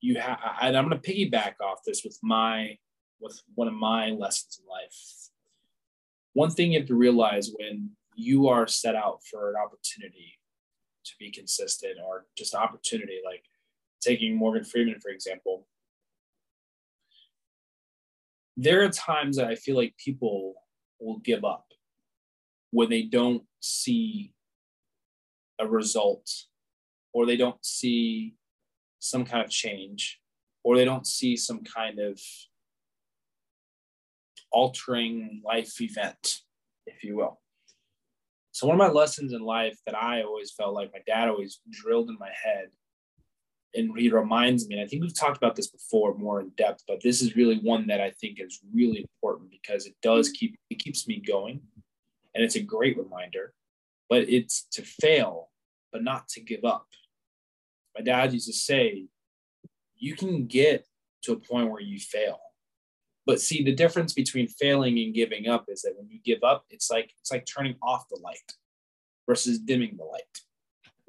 you 0.00 0.18
have, 0.18 0.38
and 0.62 0.76
I'm 0.76 0.88
going 0.88 1.00
to 1.00 1.12
piggyback 1.12 1.54
off 1.62 1.80
this 1.84 2.02
with 2.04 2.18
my, 2.22 2.78
with 3.20 3.40
one 3.54 3.68
of 3.68 3.74
my 3.74 4.10
lessons 4.10 4.58
in 4.60 4.68
life 4.68 5.20
one 6.32 6.50
thing 6.50 6.72
you 6.72 6.78
have 6.78 6.88
to 6.88 6.94
realize 6.94 7.50
when 7.58 7.90
you 8.14 8.48
are 8.48 8.66
set 8.66 8.94
out 8.94 9.20
for 9.30 9.50
an 9.50 9.56
opportunity 9.56 10.38
to 11.04 11.12
be 11.18 11.30
consistent 11.30 11.96
or 12.04 12.26
just 12.36 12.54
opportunity, 12.54 13.20
like 13.24 13.44
taking 14.00 14.36
Morgan 14.36 14.64
Freeman, 14.64 15.00
for 15.00 15.10
example, 15.10 15.66
there 18.62 18.84
are 18.84 18.90
times 18.90 19.38
that 19.38 19.46
I 19.46 19.54
feel 19.54 19.74
like 19.74 19.96
people 19.96 20.54
will 21.00 21.18
give 21.20 21.46
up 21.46 21.64
when 22.72 22.90
they 22.90 23.02
don't 23.02 23.42
see 23.60 24.32
a 25.58 25.66
result 25.66 26.30
or 27.14 27.24
they 27.24 27.38
don't 27.38 27.64
see 27.64 28.34
some 28.98 29.24
kind 29.24 29.42
of 29.42 29.50
change 29.50 30.20
or 30.62 30.76
they 30.76 30.84
don't 30.84 31.06
see 31.06 31.36
some 31.36 31.62
kind 31.64 31.98
of 31.98 32.20
altering 34.52 35.40
life 35.42 35.80
event, 35.80 36.40
if 36.86 37.02
you 37.02 37.16
will. 37.16 37.40
So, 38.52 38.66
one 38.66 38.78
of 38.78 38.86
my 38.86 38.92
lessons 38.92 39.32
in 39.32 39.40
life 39.40 39.78
that 39.86 39.96
I 39.96 40.22
always 40.22 40.52
felt 40.52 40.74
like 40.74 40.92
my 40.92 41.00
dad 41.06 41.30
always 41.30 41.60
drilled 41.70 42.10
in 42.10 42.18
my 42.18 42.30
head, 42.44 42.66
and 43.74 43.96
he 43.98 44.08
reminds 44.08 44.66
me, 44.66 44.74
and 44.74 44.84
I 44.84 44.86
think 44.86 45.02
we've 45.02 45.14
talked 45.14 45.36
about 45.36 45.54
this 45.54 45.68
before 45.68 46.16
more 46.16 46.40
in 46.40 46.50
depth, 46.56 46.82
but 46.88 47.00
this 47.02 47.22
is 47.22 47.36
really 47.36 47.58
one 47.58 47.86
that 47.86 48.00
I 48.00 48.10
think 48.10 48.40
is 48.40 48.60
really 48.74 49.06
important 49.14 49.50
because 49.50 49.86
it 49.86 49.94
does 50.02 50.30
keep 50.30 50.56
it 50.70 50.78
keeps 50.78 51.06
me 51.06 51.20
going, 51.20 51.60
and 52.34 52.44
it's 52.44 52.56
a 52.56 52.62
great 52.62 52.98
reminder. 52.98 53.54
But 54.08 54.28
it's 54.28 54.66
to 54.72 54.82
fail, 54.82 55.50
but 55.92 56.02
not 56.02 56.28
to 56.30 56.40
give 56.40 56.64
up. 56.64 56.86
My 57.96 58.02
dad 58.02 58.32
used 58.32 58.48
to 58.48 58.52
say, 58.52 59.06
"You 59.96 60.16
can 60.16 60.46
get 60.46 60.86
to 61.22 61.32
a 61.32 61.36
point 61.36 61.70
where 61.70 61.82
you 61.82 61.98
fail, 62.00 62.40
but 63.26 63.40
see, 63.40 63.62
the 63.62 63.74
difference 63.74 64.12
between 64.12 64.48
failing 64.48 64.98
and 64.98 65.14
giving 65.14 65.46
up 65.46 65.66
is 65.68 65.82
that 65.82 65.96
when 65.96 66.08
you 66.08 66.18
give 66.24 66.42
up, 66.42 66.64
it's 66.70 66.90
like 66.90 67.12
it's 67.20 67.30
like 67.30 67.46
turning 67.46 67.76
off 67.82 68.08
the 68.08 68.18
light 68.20 68.54
versus 69.28 69.60
dimming 69.60 69.96
the 69.96 70.04
light. 70.04 70.40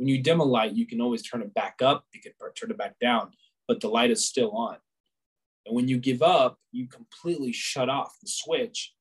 When 0.02 0.08
you 0.08 0.18
dim 0.18 0.40
a 0.40 0.44
light, 0.44 0.72
you 0.74 0.88
can 0.88 1.00
always 1.00 1.22
turn 1.22 1.44
it 1.44 1.54
back 1.54 1.80
up, 1.80 2.06
you 2.12 2.20
can 2.20 2.32
turn 2.56 2.72
it 2.72 2.78
back 2.78 2.98
down, 3.00 3.34
but 3.68 3.82
the 3.82 3.88
light 3.88 4.10
is 4.10 4.26
still 4.26 4.50
on. 4.50 4.78
And 5.68 5.76
when 5.76 5.88
you 5.88 6.00
give 6.00 6.24
up, 6.24 6.58
you 6.72 6.88
completely 6.88 7.52
shut 7.52 7.88
off 7.88 8.18
the 8.20 8.28
switch. 8.28 8.96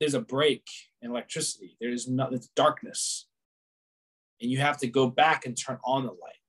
There's 0.00 0.14
a 0.14 0.20
break 0.20 0.66
in 1.02 1.12
electricity. 1.12 1.76
There's 1.80 2.08
no 2.08 2.28
it's 2.32 2.48
darkness. 2.56 3.28
And 4.42 4.50
you 4.50 4.58
have 4.58 4.78
to 4.78 4.88
go 4.88 5.06
back 5.06 5.46
and 5.46 5.56
turn 5.56 5.78
on 5.84 6.02
the 6.02 6.10
light 6.10 6.42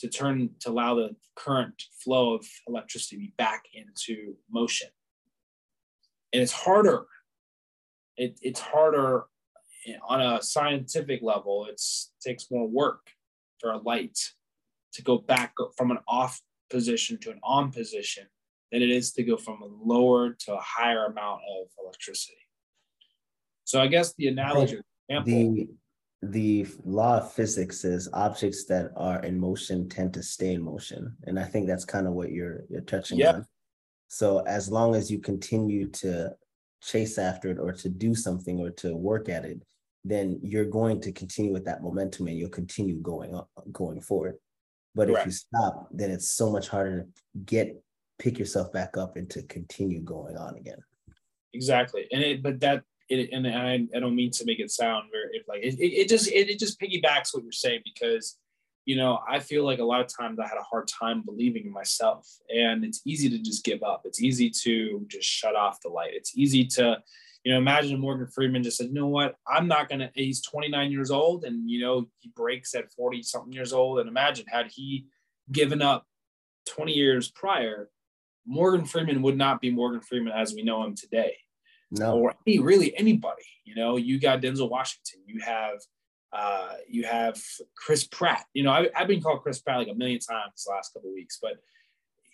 to 0.00 0.08
turn 0.08 0.50
to 0.62 0.70
allow 0.70 0.96
the 0.96 1.14
current 1.36 1.80
flow 2.02 2.34
of 2.34 2.44
electricity 2.66 3.34
back 3.38 3.66
into 3.72 4.34
motion 4.50 4.88
and 6.32 6.42
it's 6.42 6.52
harder. 6.52 7.06
It, 8.16 8.38
it's 8.42 8.60
harder 8.60 9.24
on 10.06 10.20
a 10.20 10.42
scientific 10.42 11.20
level. 11.22 11.66
It 11.66 11.80
takes 12.20 12.50
more 12.50 12.66
work 12.66 13.10
for 13.60 13.70
a 13.70 13.78
light 13.78 14.18
to 14.94 15.02
go 15.02 15.18
back 15.18 15.52
from 15.76 15.90
an 15.90 15.98
off 16.08 16.40
position 16.70 17.18
to 17.18 17.30
an 17.30 17.40
on 17.42 17.70
position 17.70 18.26
than 18.72 18.82
it 18.82 18.90
is 18.90 19.12
to 19.12 19.22
go 19.22 19.36
from 19.36 19.62
a 19.62 19.66
lower 19.66 20.32
to 20.40 20.54
a 20.54 20.60
higher 20.60 21.06
amount 21.06 21.40
of 21.48 21.68
electricity. 21.82 22.38
So 23.64 23.80
I 23.80 23.86
guess 23.86 24.14
the 24.14 24.28
analogy, 24.28 24.80
example, 25.08 25.32
the 25.32 25.68
the 26.22 26.66
law 26.84 27.18
of 27.18 27.32
physics 27.32 27.84
is 27.84 28.08
objects 28.12 28.64
that 28.64 28.90
are 28.96 29.20
in 29.20 29.38
motion 29.38 29.88
tend 29.88 30.14
to 30.14 30.22
stay 30.22 30.54
in 30.54 30.62
motion, 30.62 31.16
and 31.24 31.38
I 31.38 31.44
think 31.44 31.66
that's 31.66 31.84
kind 31.84 32.06
of 32.06 32.14
what 32.14 32.32
you're 32.32 32.64
you're 32.68 32.80
touching 32.82 33.18
yep. 33.18 33.34
on. 33.34 33.46
So 34.08 34.40
as 34.40 34.70
long 34.70 34.94
as 34.94 35.10
you 35.10 35.18
continue 35.18 35.88
to 35.88 36.34
chase 36.82 37.18
after 37.18 37.50
it 37.50 37.58
or 37.58 37.72
to 37.72 37.88
do 37.88 38.14
something 38.14 38.60
or 38.60 38.70
to 38.70 38.94
work 38.96 39.28
at 39.28 39.44
it, 39.44 39.60
then 40.08 40.38
you're 40.42 40.64
going 40.64 41.00
to 41.00 41.12
continue 41.12 41.52
with 41.52 41.64
that 41.64 41.82
momentum 41.82 42.28
and 42.28 42.38
you'll 42.38 42.48
continue 42.48 42.96
going 42.96 43.34
up, 43.34 43.48
going 43.72 44.00
forward. 44.00 44.36
But 44.94 45.10
if 45.10 45.26
you 45.26 45.32
stop, 45.32 45.88
then 45.90 46.10
it's 46.10 46.32
so 46.32 46.50
much 46.50 46.68
harder 46.68 47.02
to 47.02 47.06
get 47.44 47.82
pick 48.18 48.38
yourself 48.38 48.72
back 48.72 48.96
up 48.96 49.16
and 49.16 49.28
to 49.28 49.42
continue 49.42 50.00
going 50.00 50.38
on 50.38 50.56
again. 50.56 50.78
Exactly, 51.52 52.06
and 52.12 52.22
it 52.22 52.42
but 52.42 52.60
that 52.60 52.82
it 53.10 53.30
and 53.30 53.46
I, 53.46 53.86
I 53.94 54.00
don't 54.00 54.16
mean 54.16 54.30
to 54.32 54.44
make 54.46 54.58
it 54.58 54.70
sound 54.70 55.10
very 55.12 55.44
like 55.46 55.62
it, 55.62 55.78
it, 55.78 55.92
it 55.92 56.08
just 56.08 56.28
it, 56.28 56.48
it 56.48 56.58
just 56.58 56.80
piggybacks 56.80 57.34
what 57.34 57.42
you're 57.42 57.52
saying 57.52 57.80
because 57.84 58.38
you 58.86 58.94
know, 58.94 59.18
I 59.28 59.40
feel 59.40 59.64
like 59.64 59.80
a 59.80 59.84
lot 59.84 60.00
of 60.00 60.06
times 60.06 60.38
I 60.38 60.46
had 60.46 60.58
a 60.58 60.62
hard 60.62 60.86
time 60.86 61.22
believing 61.22 61.66
in 61.66 61.72
myself. 61.72 62.28
And 62.54 62.84
it's 62.84 63.02
easy 63.04 63.28
to 63.28 63.38
just 63.38 63.64
give 63.64 63.82
up. 63.82 64.02
It's 64.04 64.22
easy 64.22 64.48
to 64.62 65.04
just 65.08 65.28
shut 65.28 65.56
off 65.56 65.80
the 65.80 65.88
light. 65.88 66.12
It's 66.14 66.38
easy 66.38 66.64
to, 66.66 67.02
you 67.46 67.52
know, 67.52 67.58
imagine 67.58 68.00
Morgan 68.00 68.26
Freeman 68.26 68.64
just 68.64 68.76
said, 68.76 68.88
you 68.88 68.94
know 68.94 69.06
what, 69.06 69.36
I'm 69.46 69.68
not 69.68 69.88
going 69.88 70.00
to, 70.00 70.10
he's 70.14 70.42
29 70.42 70.90
years 70.90 71.12
old 71.12 71.44
and, 71.44 71.70
you 71.70 71.80
know, 71.80 72.08
he 72.18 72.28
breaks 72.34 72.74
at 72.74 72.92
40 72.92 73.22
something 73.22 73.52
years 73.52 73.72
old. 73.72 74.00
And 74.00 74.08
imagine 74.08 74.46
had 74.48 74.66
he 74.66 75.06
given 75.52 75.80
up 75.80 76.04
20 76.66 76.92
years 76.92 77.30
prior, 77.30 77.88
Morgan 78.48 78.84
Freeman 78.84 79.22
would 79.22 79.36
not 79.36 79.60
be 79.60 79.70
Morgan 79.70 80.00
Freeman 80.00 80.32
as 80.32 80.54
we 80.54 80.64
know 80.64 80.82
him 80.82 80.96
today. 80.96 81.36
No. 81.92 82.18
Or 82.18 82.34
any, 82.48 82.58
really 82.58 82.96
anybody, 82.98 83.46
you 83.64 83.76
know, 83.76 83.96
you 83.96 84.18
got 84.18 84.40
Denzel 84.40 84.68
Washington, 84.68 85.20
you 85.24 85.40
have, 85.40 85.78
uh, 86.32 86.72
you 86.88 87.04
have 87.04 87.40
Chris 87.76 88.08
Pratt. 88.08 88.44
You 88.54 88.64
know, 88.64 88.72
I, 88.72 88.88
have 88.92 89.06
been 89.06 89.22
called 89.22 89.42
Chris 89.42 89.60
Pratt 89.60 89.78
like 89.78 89.88
a 89.88 89.94
million 89.94 90.18
times 90.18 90.64
the 90.64 90.72
last 90.72 90.92
couple 90.92 91.14
weeks, 91.14 91.38
but 91.40 91.58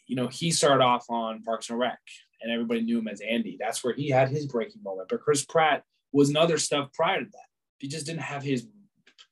you 0.07 0.17
know, 0.17 0.29
he 0.29 0.51
started 0.51 0.83
off 0.83 1.05
on 1.11 1.43
Parks 1.43 1.71
and 1.71 1.79
Rec, 1.79 1.99
and 2.43 2.53
everybody 2.53 2.83
knew 2.83 2.99
him 2.99 3.09
as 3.09 3.21
Andy. 3.21 3.57
That's 3.59 3.83
where 3.83 3.95
he 3.95 4.09
had 4.09 4.29
his 4.29 4.47
breaking 4.47 4.83
moment. 4.83 5.09
But 5.09 5.23
Chris 5.23 5.45
Pratt 5.45 5.85
was 6.13 6.31
another 6.31 6.59
stuff 6.59 6.93
prior 6.93 7.21
to 7.21 7.27
that. 7.27 7.47
He 7.79 7.89
just 7.89 8.07
didn't 8.07 8.23
have 8.23 8.43
his 8.43 8.67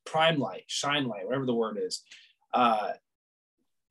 prime 0.07 0.39
light, 0.39 0.65
shine 0.67 1.07
light, 1.07 1.27
whatever 1.27 1.47
the 1.47 1.55
word 1.55 1.79
is. 1.81 2.03
Uh, 2.53 2.93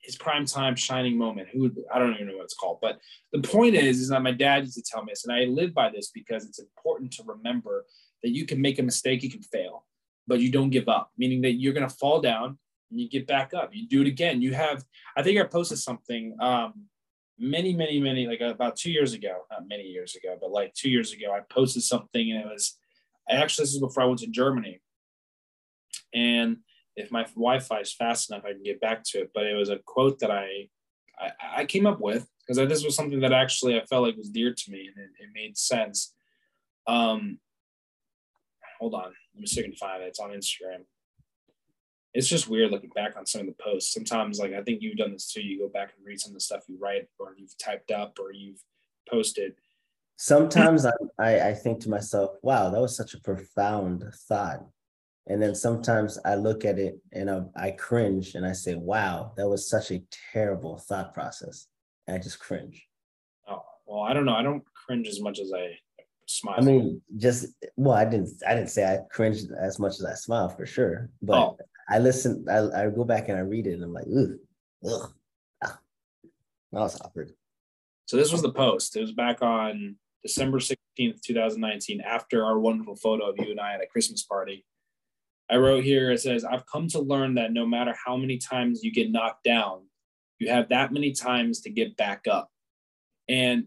his 0.02 0.16
prime 0.16 0.46
time 0.46 0.76
shining 0.76 1.18
moment. 1.18 1.50
Who 1.50 1.72
I 1.94 2.00
don't 2.00 2.14
even 2.16 2.28
know 2.28 2.38
what 2.38 2.46
it's 2.46 2.56
called, 2.56 2.80
but 2.82 3.00
the 3.32 3.42
point 3.42 3.76
is, 3.76 4.00
is 4.00 4.10
that 4.10 4.22
my 4.22 4.32
dad 4.32 4.64
used 4.64 4.76
to 4.76 4.82
tell 4.82 5.04
me 5.04 5.12
this, 5.12 5.26
and 5.26 5.34
I 5.34 5.44
live 5.44 5.74
by 5.74 5.90
this 5.90 6.10
because 6.14 6.46
it's 6.46 6.60
important 6.60 7.12
to 7.14 7.24
remember 7.26 7.86
that 8.24 8.32
you 8.32 8.46
can 8.46 8.62
make 8.62 8.80
a 8.80 8.84
mistake, 8.84 9.24
you 9.24 9.30
can 9.30 9.42
fail, 9.44 9.86
but 10.28 10.40
you 10.40 10.52
don't 10.52 10.70
give 10.70 10.88
up. 10.88 11.12
Meaning 11.18 11.42
that 11.42 11.54
you're 11.54 11.74
gonna 11.74 11.90
fall 11.90 12.22
down 12.22 12.58
and 12.92 13.00
you 13.00 13.10
get 13.10 13.28
back 13.28 13.54
up. 13.54 13.70
You 13.74 13.88
do 13.88 14.02
it 14.02 14.08
again. 14.08 14.42
You 14.42 14.54
have. 14.54 14.84
I 15.16 15.24
think 15.24 15.40
I 15.40 15.44
posted 15.44 15.80
something 15.80 16.36
um, 16.40 16.86
many, 17.40 17.74
many, 17.74 18.00
many, 18.00 18.28
like 18.28 18.42
about 18.42 18.76
two 18.76 18.92
years 18.92 19.14
ago, 19.14 19.46
not 19.50 19.68
many 19.68 19.84
years 19.84 20.16
ago, 20.16 20.38
but 20.40 20.52
like 20.52 20.74
two 20.74 20.90
years 20.90 21.14
ago, 21.14 21.32
I 21.34 21.42
posted 21.50 21.84
something, 21.84 22.32
and 22.32 22.42
it 22.42 22.46
was. 22.46 22.78
I 23.30 23.36
actually 23.36 23.64
this 23.64 23.76
is 23.76 23.80
before 23.80 24.04
I 24.04 24.08
went 24.08 24.20
to 24.20 24.28
Germany, 24.28 24.82
and 26.14 26.58
if 26.96 27.12
my 27.12 27.24
Wi-Fi 27.24 27.80
is 27.80 27.94
fast 27.94 28.30
enough, 28.30 28.44
I 28.46 28.54
can 28.54 28.64
get 28.64 28.82
back 28.82 29.04
to 29.06 29.20
it. 29.20 29.32
But 29.34 29.46
it 29.46 29.56
was 29.56 29.70
a 29.70 29.80
quote 29.86 30.20
that 30.20 30.32
I 30.32 30.70
I, 31.20 31.32
I 31.58 31.66
came 31.66 31.86
up 31.86 32.00
with 32.00 32.28
because 32.40 32.58
this 32.68 32.84
was 32.84 32.96
something 32.96 33.20
that 33.20 33.34
actually 33.34 33.80
I 33.80 33.86
felt 33.86 34.04
like 34.04 34.18
was 34.18 34.30
dear 34.30 34.54
to 34.54 34.72
me 34.72 34.90
and 34.94 35.06
it, 35.06 35.24
it 35.24 35.30
made 35.34 35.58
sense. 35.58 36.14
Um, 36.88 37.40
hold 38.80 38.96
on, 38.96 39.14
let 39.34 39.42
me 39.42 39.48
see 39.48 39.60
if 39.60 39.66
I 39.66 39.70
can 39.70 39.76
find 39.76 40.04
it. 40.04 40.08
It's 40.08 40.20
on 40.20 40.32
Instagram. 40.32 40.86
It's 42.14 42.28
just 42.28 42.50
weird 42.50 42.72
looking 42.72 42.90
back 42.96 43.16
on 43.18 43.26
some 43.26 43.42
of 43.42 43.48
the 43.48 43.64
posts. 43.64 43.94
Sometimes, 43.94 44.40
like 44.40 44.54
I 44.54 44.62
think 44.62 44.82
you've 44.82 44.98
done 44.98 45.14
this 45.14 45.32
too. 45.32 45.42
You 45.42 45.60
go 45.60 45.70
back 45.70 45.94
and 45.96 46.06
read 46.06 46.20
some 46.20 46.32
of 46.32 46.36
the 46.36 46.42
stuff 46.42 46.64
you 46.68 46.78
write 46.80 47.08
or 47.20 47.36
you've 47.38 47.58
typed 47.58 47.92
up 47.92 48.18
or 48.20 48.32
you've 48.32 48.62
posted. 49.10 49.54
Sometimes 50.18 50.86
I, 50.86 51.50
I, 51.50 51.54
think 51.54 51.80
to 51.82 51.90
myself, 51.90 52.32
wow, 52.42 52.70
that 52.70 52.82
was 52.82 52.98
such 52.98 53.14
a 53.14 53.22
profound 53.22 54.04
thought 54.28 54.66
and 55.30 55.42
then 55.42 55.54
sometimes 55.54 56.18
I 56.26 56.36
look 56.36 56.66
at 56.66 56.80
it 56.80 57.00
and 57.14 57.30
I, 57.30 57.42
I, 57.56 57.72
cringe 57.72 58.34
and 58.34 58.46
I 58.46 58.52
say, 58.52 58.74
wow, 58.74 59.32
that 59.38 59.48
was 59.48 59.70
such 59.70 59.92
a 59.92 60.02
terrible 60.34 60.80
thought 60.80 61.14
process. 61.14 61.68
And 62.08 62.18
I 62.18 62.20
just 62.20 62.40
cringe. 62.40 62.88
Oh, 63.48 63.62
well, 63.86 64.02
I 64.02 64.14
don't 64.14 64.26
know. 64.26 64.34
I 64.34 64.42
don't 64.42 64.64
cringe 64.74 65.08
as 65.08 65.22
much 65.22 65.40
as 65.40 65.54
I 65.56 65.78
smile. 66.26 66.56
I 66.58 66.62
mean, 66.62 67.02
just, 67.16 67.46
well, 67.78 67.96
I 67.96 68.06
didn't, 68.06 68.32
I 68.48 68.56
didn't 68.56 68.72
say 68.72 68.92
I 68.92 69.02
cringed 69.12 69.52
as 69.52 69.78
much 69.78 70.00
as 70.00 70.06
I 70.06 70.16
smile 70.16 70.50
for 70.50 70.66
sure. 70.66 71.12
But 71.22 71.38
oh. 71.38 71.58
I 71.90 72.00
listen, 72.00 72.46
I, 72.50 72.86
I 72.86 72.90
go 72.90 73.04
back 73.04 73.30
and 73.30 73.38
I 73.38 73.42
read 73.42 73.68
it 73.68 73.74
and 73.74 73.84
I'm 73.84 73.94
like, 73.94 74.06
ugh, 74.06 74.38
ugh. 74.86 75.14
Ah. 75.64 75.80
That 76.72 76.80
was 76.80 77.02
awkward. 77.02 77.32
So 78.06 78.18
this 78.18 78.32
was 78.32 78.42
the 78.42 78.52
post. 78.52 78.96
It 78.96 79.02
was 79.02 79.12
back 79.12 79.42
on 79.42 79.96
December 80.24 80.60
16th, 80.60 81.22
2019, 81.22 82.02
after 82.02 82.44
our 82.44 82.60
wonderful 82.60 82.96
photo 82.96 83.30
of 83.30 83.38
you 83.40 83.52
and 83.52 83.60
I 83.60 83.74
at 83.74 83.82
a 83.82 83.88
Christmas 83.88 84.24
party 84.24 84.66
I 85.50 85.58
wrote 85.58 85.84
here, 85.84 86.12
it 86.12 86.22
says, 86.22 86.46
I've 86.46 86.66
come 86.68 86.88
to 86.90 87.00
learn 87.00 87.36
that 87.36 87.52
no 87.52 87.66
matter 87.66 87.96
how 88.06 88.16
many 88.16 88.38
times 88.38 88.84
you 88.84 88.92
get 88.92 89.12
knocked 89.12 89.44
down, 89.44 89.82
you 90.38 90.50
have 90.50 90.70
that 90.70 90.94
many 90.94 91.12
times 91.12 91.62
to 91.62 91.72
get 91.72 91.98
back 91.98 92.28
up. 92.30 92.50
And 93.28 93.66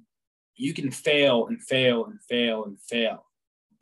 you 0.54 0.74
can 0.74 0.92
fail 0.92 1.48
and 1.48 1.60
fail 1.60 2.04
and 2.04 2.20
fail 2.28 2.64
and 2.64 2.80
fail, 2.80 3.26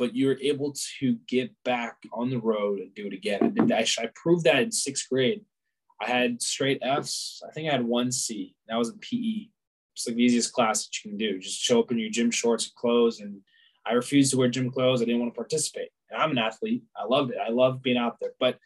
but 0.00 0.16
you're 0.16 0.38
able 0.40 0.74
to 0.98 1.16
get 1.28 1.52
back 1.64 1.98
on 2.12 2.30
the 2.30 2.40
road 2.40 2.80
and 2.80 2.94
do 2.94 3.06
it 3.06 3.12
again. 3.12 3.54
And 3.58 3.72
I, 3.72 3.86
I 3.98 4.08
proved 4.14 4.44
that 4.44 4.62
in 4.62 4.72
sixth 4.72 5.08
grade. 5.08 5.42
I 6.00 6.08
had 6.08 6.42
straight 6.42 6.78
F's. 6.82 7.42
I 7.46 7.52
think 7.52 7.68
I 7.68 7.72
had 7.72 7.84
one 7.84 8.10
C. 8.10 8.56
That 8.66 8.78
was 8.78 8.88
in 8.88 8.98
PE. 8.98 9.48
It's 9.94 10.06
like 10.06 10.16
the 10.16 10.24
easiest 10.24 10.52
class 10.54 10.86
that 10.86 11.04
you 11.04 11.10
can 11.10 11.18
do. 11.18 11.38
Just 11.38 11.60
show 11.60 11.80
up 11.80 11.92
in 11.92 11.98
your 11.98 12.10
gym 12.10 12.30
shorts 12.30 12.64
and 12.64 12.74
clothes. 12.74 13.20
And 13.20 13.42
I 13.86 13.92
refused 13.92 14.30
to 14.30 14.38
wear 14.38 14.48
gym 14.48 14.70
clothes. 14.70 15.02
I 15.02 15.04
didn't 15.04 15.20
want 15.20 15.34
to 15.34 15.38
participate 15.38 15.90
and 16.10 16.20
I'm 16.20 16.30
an 16.30 16.38
athlete. 16.38 16.82
I 16.96 17.04
loved 17.04 17.32
it. 17.32 17.38
I 17.44 17.50
love 17.50 17.82
being 17.82 17.96
out 17.96 18.16
there. 18.20 18.32
But 18.38 18.58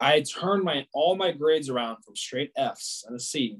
I 0.00 0.22
turned 0.22 0.64
my 0.64 0.86
all 0.92 1.16
my 1.16 1.32
grades 1.32 1.68
around 1.68 2.02
from 2.04 2.14
straight 2.16 2.52
F's 2.56 3.04
and 3.06 3.16
a 3.16 3.20
C 3.20 3.58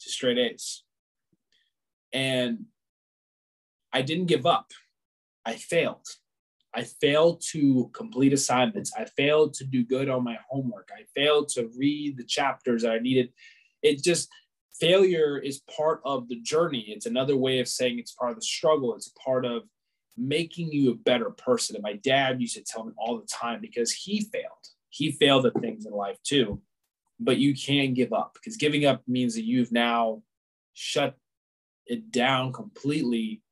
to 0.00 0.10
straight 0.10 0.38
A's. 0.38 0.82
And 2.12 2.66
I 3.92 4.02
didn't 4.02 4.26
give 4.26 4.46
up. 4.46 4.72
I 5.46 5.54
failed. 5.54 6.06
I 6.74 6.82
failed 6.82 7.42
to 7.52 7.90
complete 7.94 8.34
assignments. 8.34 8.92
I 8.94 9.06
failed 9.16 9.54
to 9.54 9.64
do 9.64 9.84
good 9.84 10.10
on 10.10 10.24
my 10.24 10.36
homework. 10.50 10.90
I 10.94 11.04
failed 11.14 11.48
to 11.50 11.70
read 11.78 12.18
the 12.18 12.24
chapters 12.24 12.82
that 12.82 12.92
I 12.92 12.98
needed. 12.98 13.32
It 13.82 14.02
just 14.02 14.28
failure 14.78 15.38
is 15.38 15.62
part 15.74 16.02
of 16.04 16.28
the 16.28 16.40
journey. 16.40 16.84
It's 16.88 17.06
another 17.06 17.36
way 17.36 17.60
of 17.60 17.68
saying 17.68 17.98
it's 17.98 18.12
part 18.12 18.32
of 18.32 18.36
the 18.36 18.42
struggle. 18.42 18.94
It's 18.94 19.12
part 19.24 19.46
of 19.46 19.62
making 20.18 20.72
you 20.72 20.90
a 20.90 20.96
better 20.96 21.30
person. 21.30 21.76
And 21.76 21.82
my 21.82 21.94
dad 21.94 22.40
used 22.40 22.56
to 22.56 22.62
tell 22.62 22.84
me 22.84 22.92
all 22.98 23.18
the 23.18 23.26
time 23.26 23.60
because 23.60 23.92
he 23.92 24.22
failed. 24.32 24.66
He 24.90 25.12
failed 25.12 25.46
at 25.46 25.60
things 25.60 25.86
in 25.86 25.92
life 25.92 26.18
too. 26.24 26.60
But 27.18 27.38
you 27.38 27.54
can 27.54 27.94
give 27.94 28.12
up 28.12 28.34
because 28.34 28.56
giving 28.56 28.84
up 28.84 29.02
means 29.06 29.34
that 29.34 29.44
you've 29.44 29.72
now 29.72 30.22
shut 30.74 31.16
it 31.86 32.10
down 32.10 32.52
completely. 32.52 33.42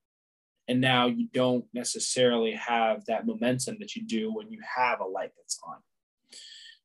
And 0.66 0.80
now 0.80 1.06
you 1.06 1.28
don't 1.32 1.64
necessarily 1.74 2.52
have 2.52 3.04
that 3.06 3.26
momentum 3.26 3.76
that 3.80 3.94
you 3.94 4.02
do 4.02 4.32
when 4.32 4.50
you 4.50 4.60
have 4.76 5.00
a 5.00 5.04
light 5.04 5.30
that's 5.36 5.60
on. 5.66 5.76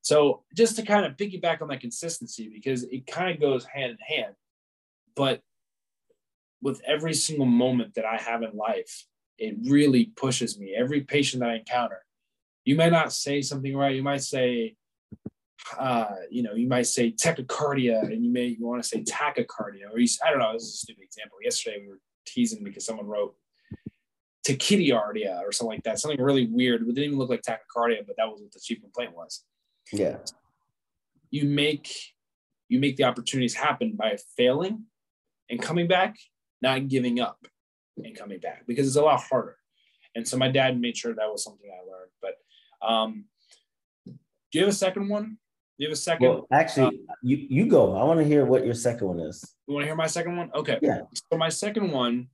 So 0.02 0.44
just 0.56 0.76
to 0.78 0.82
kind 0.82 1.06
of 1.06 1.18
piggyback 1.18 1.62
on 1.62 1.68
that 1.70 1.82
consistency, 1.82 2.50
because 2.54 2.84
it 2.84 3.08
kind 3.08 3.32
of 3.32 3.40
goes 3.40 3.66
hand 3.66 3.92
in 3.92 4.18
hand. 4.18 4.34
But 5.16 5.42
with 6.62 6.82
every 6.86 7.14
single 7.14 7.46
moment 7.46 7.96
that 7.96 8.06
I 8.06 8.18
have 8.18 8.44
in 8.44 8.56
life, 8.56 9.06
it 9.38 9.56
really 9.64 10.06
pushes 10.06 10.60
me. 10.60 10.76
Every 10.78 11.02
patient 11.02 11.42
that 11.42 11.50
I 11.50 11.56
encounter, 11.56 12.04
you 12.66 12.76
might 12.76 12.92
not 12.92 13.14
say 13.14 13.42
something 13.42 13.76
right. 13.76 13.96
You 13.96 14.04
might 14.04 14.24
say, 14.24 14.76
uh, 15.78 16.16
you 16.30 16.44
know, 16.44 16.54
you 16.54 16.68
might 16.68 16.88
say 16.88 17.12
tachycardia, 17.12 18.02
and 18.02 18.24
you 18.24 18.32
may 18.32 18.48
you 18.48 18.66
want 18.66 18.84
to 18.84 18.88
say 18.88 19.04
tachycardia, 19.04 19.92
or 19.92 20.00
you, 20.00 20.08
I 20.26 20.32
don't 20.32 20.40
know. 20.40 20.54
This 20.54 20.64
is 20.64 20.74
a 20.76 20.78
stupid 20.78 21.04
example. 21.04 21.38
Yesterday 21.42 21.78
we 21.82 21.88
were 21.90 22.00
teasing 22.26 22.64
because 22.64 22.86
someone 22.86 23.08
wrote 23.08 23.36
tachycardia 24.54 25.42
or 25.42 25.52
something 25.52 25.76
like 25.76 25.84
that, 25.84 26.00
something 26.00 26.22
really 26.22 26.48
weird. 26.48 26.82
It 26.82 26.86
didn't 26.88 27.04
even 27.04 27.18
look 27.18 27.30
like 27.30 27.42
tachycardia, 27.42 28.06
but 28.06 28.16
that 28.18 28.28
was 28.28 28.42
what 28.42 28.52
the 28.52 28.60
chief 28.60 28.82
complaint 28.82 29.16
was. 29.16 29.44
Yeah. 29.92 30.18
You 31.32 31.46
make 31.46 31.94
you 32.68 32.80
make 32.80 32.98
the 32.98 33.04
opportunities 33.04 33.56
happen 33.56 33.96
by 33.96 34.18
failing 34.38 34.86
and 35.50 35.62
coming 35.62 35.88
back, 35.88 36.18
not 36.62 36.88
giving 36.88 37.20
up 37.20 37.40
and 37.98 38.16
coming 38.16 38.40
back 38.40 38.66
because 38.68 38.88
it's 38.88 38.96
a 38.96 39.02
lot 39.02 39.22
harder. 39.22 39.58
And 40.16 40.28
so 40.28 40.38
my 40.38 40.50
dad 40.50 40.80
made 40.80 40.98
sure 40.98 41.14
that 41.14 41.32
was 41.32 41.44
something 41.44 41.70
I 41.70 41.90
learned. 41.90 42.12
But 42.22 42.88
um, 42.88 43.26
do 44.06 44.60
you 44.60 44.62
have 44.62 44.70
a 44.70 44.76
second 44.76 45.10
one? 45.10 45.38
Do 45.78 45.86
you 45.86 45.88
have 45.88 45.94
a 45.94 45.98
second? 45.98 46.28
Well, 46.28 46.48
actually, 46.52 46.88
um, 46.88 47.00
you 47.22 47.48
you 47.50 47.66
go. 47.68 47.96
I 47.96 48.04
want 48.04 48.20
to 48.20 48.26
hear 48.26 48.46
what 48.46 48.66
your 48.66 48.74
second 48.74 49.08
one 49.08 49.20
is. 49.20 49.56
You 49.68 49.76
want 49.76 49.84
to 49.84 49.88
hear 49.88 49.96
my 49.96 50.08
second 50.08 50.36
one? 50.36 50.52
Okay. 50.54 50.78
Yeah. 50.82 51.02
So 51.14 51.38
my 51.38 51.50
second 51.50 51.92
one, 51.92 52.28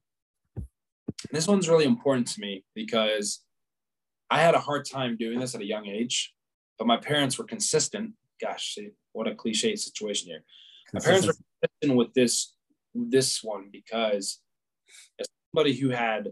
this 1.32 1.48
one's 1.48 1.70
really 1.70 1.86
important 1.86 2.28
to 2.28 2.42
me 2.42 2.64
because 2.76 3.42
I 4.30 4.40
had 4.40 4.56
a 4.56 4.60
hard 4.60 4.86
time 4.86 5.18
doing 5.18 5.40
this 5.40 5.56
at 5.56 5.62
a 5.62 5.66
young 5.66 5.88
age, 5.88 6.34
but 6.78 6.88
my 6.88 6.98
parents 6.98 7.38
were 7.38 7.46
consistent. 7.46 8.14
Gosh, 8.42 8.78
what 9.14 9.28
a 9.28 9.36
cliche 9.36 9.76
situation 9.76 10.28
here. 10.28 10.44
My 10.94 11.00
parents 11.00 11.28
were 11.28 11.34
consistent 11.62 11.98
with 11.98 12.14
this 12.14 12.54
this 12.94 13.44
one 13.44 13.70
because 13.72 14.40
somebody 15.54 15.76
who 15.76 15.90
had 15.90 16.32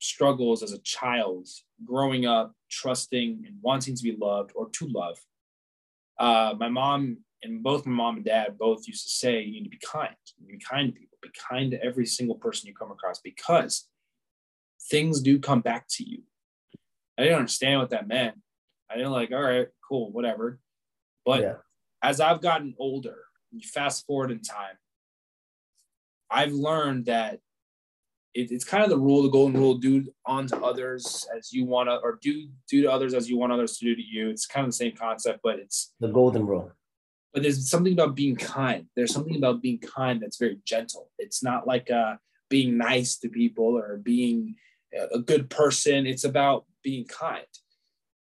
struggles 0.00 0.62
as 0.62 0.72
a 0.72 0.78
child, 0.78 1.46
growing 1.84 2.26
up, 2.26 2.52
trusting 2.70 3.44
and 3.46 3.56
wanting 3.60 3.94
to 3.94 4.02
be 4.02 4.16
loved 4.18 4.52
or 4.54 4.70
to 4.70 4.86
love. 4.86 5.18
Uh, 6.18 6.54
my 6.58 6.68
mom 6.68 7.18
and 7.42 7.62
both 7.62 7.86
my 7.86 7.92
mom 7.92 8.16
and 8.16 8.24
dad 8.24 8.58
both 8.58 8.86
used 8.86 9.04
to 9.04 9.10
say, 9.10 9.42
you 9.42 9.52
need 9.52 9.64
to 9.64 9.70
be 9.70 9.80
kind. 9.84 10.14
You 10.38 10.46
need 10.46 10.52
to 10.52 10.58
be 10.58 10.64
kind 10.64 10.92
to 10.92 10.98
people. 10.98 11.18
Be 11.22 11.30
kind 11.48 11.70
to 11.72 11.82
every 11.82 12.06
single 12.06 12.36
person 12.36 12.66
you 12.66 12.74
come 12.74 12.90
across 12.90 13.20
because 13.20 13.88
things 14.90 15.20
do 15.20 15.38
come 15.38 15.60
back 15.60 15.86
to 15.88 16.08
you. 16.08 16.22
I 17.18 17.22
didn't 17.22 17.38
understand 17.38 17.80
what 17.80 17.90
that 17.90 18.08
meant. 18.08 18.36
I 18.90 18.96
didn't 18.96 19.12
like, 19.12 19.30
all 19.30 19.40
right, 19.40 19.68
cool, 19.88 20.10
whatever. 20.10 20.58
But 21.24 21.42
yeah. 21.42 21.54
as 22.02 22.20
I've 22.20 22.40
gotten 22.40 22.74
older, 22.78 23.16
you 23.52 23.60
fast 23.60 24.06
forward 24.06 24.30
in 24.30 24.40
time, 24.40 24.76
I've 26.30 26.52
learned 26.52 27.06
that 27.06 27.40
it, 28.34 28.52
it's 28.52 28.64
kind 28.64 28.84
of 28.84 28.90
the 28.90 28.98
rule, 28.98 29.22
the 29.22 29.28
golden 29.28 29.60
rule: 29.60 29.74
do 29.74 30.06
unto 30.26 30.56
others 30.56 31.26
as 31.36 31.52
you 31.52 31.64
want 31.64 31.88
to, 31.88 31.96
or 31.96 32.18
do 32.22 32.48
do 32.68 32.82
to 32.82 32.90
others 32.90 33.12
as 33.12 33.28
you 33.28 33.36
want 33.36 33.52
others 33.52 33.76
to 33.78 33.84
do 33.84 33.96
to 33.96 34.02
you. 34.02 34.30
It's 34.30 34.46
kind 34.46 34.64
of 34.64 34.70
the 34.70 34.76
same 34.76 34.94
concept, 34.96 35.40
but 35.42 35.58
it's 35.58 35.92
the 36.00 36.08
golden 36.08 36.46
rule. 36.46 36.72
But 37.32 37.42
there's 37.42 37.68
something 37.68 37.92
about 37.92 38.14
being 38.14 38.36
kind. 38.36 38.86
There's 38.96 39.12
something 39.12 39.36
about 39.36 39.62
being 39.62 39.78
kind 39.78 40.20
that's 40.20 40.36
very 40.36 40.58
gentle. 40.64 41.10
It's 41.18 41.42
not 41.42 41.66
like 41.66 41.90
uh, 41.90 42.16
being 42.48 42.76
nice 42.76 43.16
to 43.18 43.28
people 43.28 43.76
or 43.76 43.98
being 43.98 44.56
a 44.92 45.18
good 45.18 45.50
person. 45.50 46.06
It's 46.06 46.24
about 46.24 46.64
being 46.82 47.06
kind, 47.06 47.46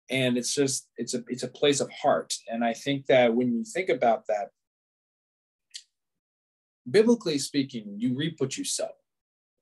and 0.10 0.38
it's 0.38 0.54
just 0.54 0.90
it's 0.98 1.14
a 1.14 1.24
it's 1.28 1.44
a 1.44 1.48
place 1.48 1.80
of 1.80 1.92
heart. 1.92 2.34
And 2.50 2.64
I 2.64 2.74
think 2.74 3.06
that 3.08 3.34
when 3.34 3.54
you 3.54 3.64
think 3.64 3.90
about 3.90 4.28
that, 4.28 4.50
biblically 6.90 7.38
speaking, 7.38 7.96
you 7.98 8.16
reap 8.16 8.40
what 8.40 8.58
you 8.58 8.64
sow. 8.64 8.90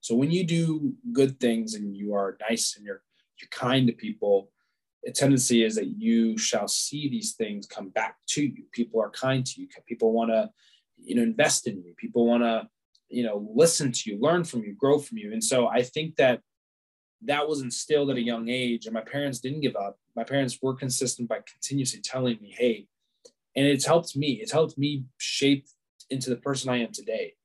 So 0.02 0.16
when 0.16 0.32
you 0.32 0.44
do 0.44 0.94
good 1.14 1.40
things 1.40 1.74
and 1.74 1.96
you 1.96 2.14
are 2.14 2.38
nice 2.50 2.76
and 2.76 2.86
you're 2.86 3.02
you're 3.40 3.50
kind 3.50 3.88
to 3.88 3.94
people, 3.94 4.52
a 5.06 5.12
tendency 5.12 5.64
is 5.64 5.76
that 5.76 5.88
you 5.88 6.38
shall 6.38 6.68
see 6.68 7.10
these 7.10 7.34
things 7.34 7.68
come 7.68 7.90
back 7.90 8.18
to 8.28 8.44
you. 8.44 8.64
People 8.72 9.02
are 9.02 9.10
kind 9.10 9.46
to 9.46 9.62
you. 9.62 9.68
People 9.86 10.14
want 10.14 10.32
to, 10.32 10.50
you 11.04 11.16
know, 11.16 11.24
invest 11.24 11.68
in 11.68 11.84
you. 11.84 11.94
People 11.98 12.26
want 12.26 12.44
to, 12.44 12.68
you 13.10 13.24
know, 13.24 13.48
listen 13.54 13.92
to 13.92 14.10
you, 14.10 14.20
learn 14.20 14.44
from 14.44 14.64
you, 14.64 14.74
grow 14.74 14.98
from 15.00 15.18
you. 15.18 15.34
And 15.34 15.44
so 15.44 15.68
I 15.68 15.84
think 15.84 16.16
that 16.16 16.42
that 17.26 17.48
was 17.48 17.62
instilled 17.62 18.10
at 18.10 18.18
a 18.18 18.22
young 18.22 18.50
age, 18.50 18.86
and 18.86 18.94
my 18.94 19.02
parents 19.02 19.40
didn't 19.40 19.62
give 19.62 19.76
up. 19.76 19.98
My 20.16 20.24
parents 20.24 20.60
were 20.62 20.76
consistent 20.76 21.30
by 21.30 21.40
continuously 21.52 22.02
telling 22.02 22.40
me, 22.42 22.56
"Hey," 22.58 22.88
and 23.56 23.66
it's 23.66 23.86
helped 23.86 24.16
me. 24.16 24.34
It's 24.42 24.52
helped 24.52 24.78
me 24.78 25.06
shape 25.18 25.68
into 26.10 26.30
the 26.30 26.38
person 26.38 26.70
I 26.70 26.78
am 26.78 26.92
today. 26.92 27.36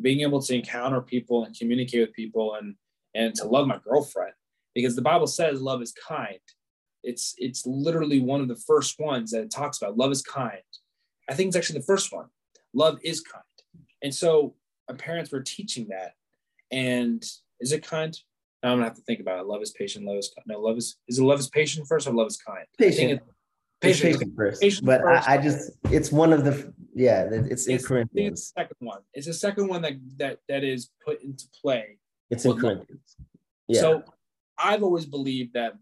Being 0.00 0.20
able 0.20 0.42
to 0.42 0.54
encounter 0.54 1.00
people 1.00 1.44
and 1.44 1.56
communicate 1.56 2.00
with 2.00 2.14
people, 2.14 2.54
and 2.54 2.76
and 3.14 3.34
to 3.36 3.46
love 3.46 3.66
my 3.66 3.78
girlfriend, 3.78 4.34
because 4.74 4.96
the 4.96 5.02
Bible 5.02 5.26
says 5.26 5.62
love 5.62 5.82
is 5.82 5.92
kind 5.92 6.40
it's 7.06 7.34
it's 7.38 7.64
literally 7.66 8.20
one 8.20 8.40
of 8.40 8.48
the 8.48 8.56
first 8.56 8.98
ones 8.98 9.30
that 9.30 9.42
it 9.42 9.50
talks 9.50 9.78
about. 9.78 9.96
Love 9.96 10.10
is 10.10 10.22
kind. 10.22 10.60
I 11.30 11.34
think 11.34 11.48
it's 11.48 11.56
actually 11.56 11.78
the 11.78 11.86
first 11.86 12.12
one. 12.12 12.26
Love 12.74 12.98
is 13.02 13.20
kind. 13.20 13.42
And 14.02 14.14
so 14.14 14.56
my 14.88 14.96
parents 14.96 15.30
were 15.30 15.40
teaching 15.40 15.88
that. 15.88 16.14
And 16.70 17.24
is 17.60 17.72
it 17.72 17.86
kind? 17.86 18.18
I'm 18.66 18.78
gonna 18.78 18.84
have 18.84 18.96
to 18.96 19.02
think 19.02 19.20
about 19.20 19.40
it. 19.40 19.46
Love 19.46 19.62
is 19.62 19.70
patient. 19.70 20.04
Love 20.04 20.18
is 20.18 20.32
no. 20.46 20.60
Love 20.60 20.76
is 20.76 20.96
is 21.08 21.18
it 21.18 21.22
love 21.22 21.40
is 21.40 21.48
patient 21.48 21.86
first 21.86 22.06
or 22.06 22.12
love 22.12 22.28
is 22.28 22.36
kind? 22.36 22.66
Patient. 22.78 23.20
Patient, 23.80 24.14
patient 24.14 24.32
first. 24.36 24.62
Patient 24.62 24.86
but 24.86 25.02
first. 25.02 25.28
I, 25.28 25.34
I, 25.34 25.38
just 25.38 25.70
it's 25.90 26.10
one 26.10 26.32
of 26.32 26.44
the 26.44 26.72
yeah. 26.94 27.28
It's, 27.30 27.66
it's 27.66 27.84
in 27.84 27.88
Corinthians. 27.88 28.52
the 28.56 28.62
second 28.62 28.76
one. 28.78 29.00
It's 29.12 29.26
the 29.26 29.34
second 29.34 29.68
one 29.68 29.82
that 29.82 29.92
that 30.16 30.38
that 30.48 30.64
is 30.64 30.90
put 31.04 31.22
into 31.22 31.44
play. 31.62 31.98
It's 32.30 32.44
in 32.44 32.58
Corinthians. 32.58 33.16
Yeah. 33.68 33.80
So 33.80 34.02
I've 34.58 34.82
always 34.82 35.04
believed 35.04 35.52
that 35.54 35.74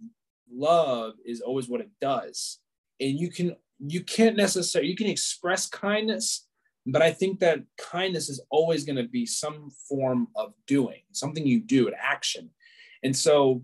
love 0.52 1.14
is 1.24 1.40
always 1.40 1.68
what 1.68 1.80
it 1.80 1.90
does 2.00 2.58
and 3.00 3.18
you 3.18 3.30
can 3.30 3.56
you 3.78 4.02
can't 4.02 4.36
necessarily 4.36 4.88
you 4.88 4.96
can 4.96 5.06
express 5.06 5.66
kindness 5.66 6.46
but 6.86 7.02
i 7.02 7.10
think 7.10 7.40
that 7.40 7.60
kindness 7.78 8.28
is 8.28 8.40
always 8.50 8.84
going 8.84 8.96
to 8.96 9.08
be 9.08 9.26
some 9.26 9.70
form 9.88 10.28
of 10.36 10.52
doing 10.66 11.02
something 11.12 11.46
you 11.46 11.60
do 11.60 11.88
an 11.88 11.94
action 12.00 12.50
and 13.04 13.16
so 13.16 13.62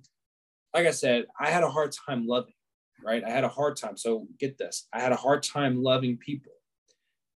like 0.74 0.86
i 0.86 0.90
said 0.90 1.24
i 1.40 1.50
had 1.50 1.64
a 1.64 1.70
hard 1.70 1.92
time 2.06 2.26
loving 2.26 2.54
right? 3.02 3.24
I 3.24 3.30
had 3.30 3.44
a 3.44 3.48
hard 3.48 3.76
time. 3.76 3.96
So 3.96 4.26
get 4.38 4.58
this. 4.58 4.86
I 4.92 5.00
had 5.00 5.12
a 5.12 5.16
hard 5.16 5.42
time 5.42 5.82
loving 5.82 6.16
people 6.16 6.52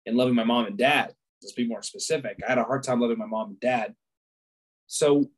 and 0.05 0.17
loving 0.17 0.35
my 0.35 0.43
mom 0.43 0.65
and 0.65 0.77
dad. 0.77 1.13
Let's 1.41 1.53
be 1.53 1.67
more 1.67 1.83
specific. 1.83 2.37
I 2.45 2.49
had 2.49 2.57
a 2.57 2.63
hard 2.63 2.83
time 2.83 2.99
loving 2.99 3.17
my 3.17 3.25
mom 3.25 3.49
and 3.49 3.59
dad. 3.59 3.95
So 4.87 5.29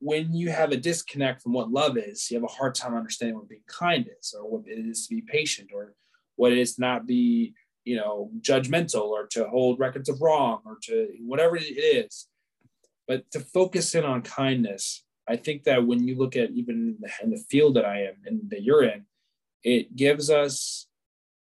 when 0.00 0.34
you 0.34 0.50
have 0.50 0.72
a 0.72 0.76
disconnect 0.76 1.42
from 1.42 1.52
what 1.52 1.70
love 1.70 1.96
is, 1.96 2.30
you 2.30 2.36
have 2.36 2.44
a 2.44 2.54
hard 2.54 2.74
time 2.74 2.94
understanding 2.94 3.36
what 3.36 3.48
being 3.48 3.62
kind 3.66 4.08
is, 4.20 4.34
or 4.36 4.48
what 4.48 4.66
it 4.66 4.78
is 4.78 5.06
to 5.06 5.14
be 5.14 5.22
patient, 5.22 5.70
or 5.72 5.94
what 6.36 6.52
it 6.52 6.58
is 6.58 6.74
to 6.74 6.80
not 6.80 7.06
be, 7.06 7.54
you 7.84 7.96
know, 7.96 8.30
judgmental, 8.40 9.04
or 9.04 9.26
to 9.28 9.48
hold 9.48 9.78
records 9.78 10.08
of 10.08 10.20
wrong, 10.20 10.60
or 10.64 10.78
to 10.82 11.08
whatever 11.20 11.56
it 11.56 11.62
is. 11.62 12.26
But 13.06 13.30
to 13.32 13.40
focus 13.40 13.94
in 13.94 14.04
on 14.04 14.22
kindness, 14.22 15.03
I 15.28 15.36
think 15.36 15.64
that 15.64 15.86
when 15.86 16.06
you 16.06 16.16
look 16.16 16.36
at 16.36 16.50
even 16.50 16.98
in 17.22 17.30
the 17.30 17.44
field 17.48 17.76
that 17.76 17.84
I 17.84 18.02
am 18.02 18.14
and 18.26 18.50
that 18.50 18.62
you're 18.62 18.84
in, 18.84 19.06
it 19.62 19.96
gives 19.96 20.28
us 20.30 20.86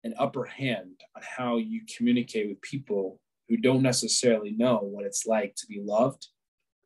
an 0.04 0.14
upper 0.18 0.44
hand 0.44 1.00
on 1.16 1.22
how 1.36 1.56
you 1.58 1.82
communicate 1.96 2.48
with 2.48 2.60
people 2.60 3.20
who 3.48 3.56
don't 3.56 3.82
necessarily 3.82 4.50
know 4.52 4.78
what 4.78 5.04
it's 5.04 5.26
like 5.26 5.54
to 5.56 5.66
be 5.66 5.80
loved 5.80 6.28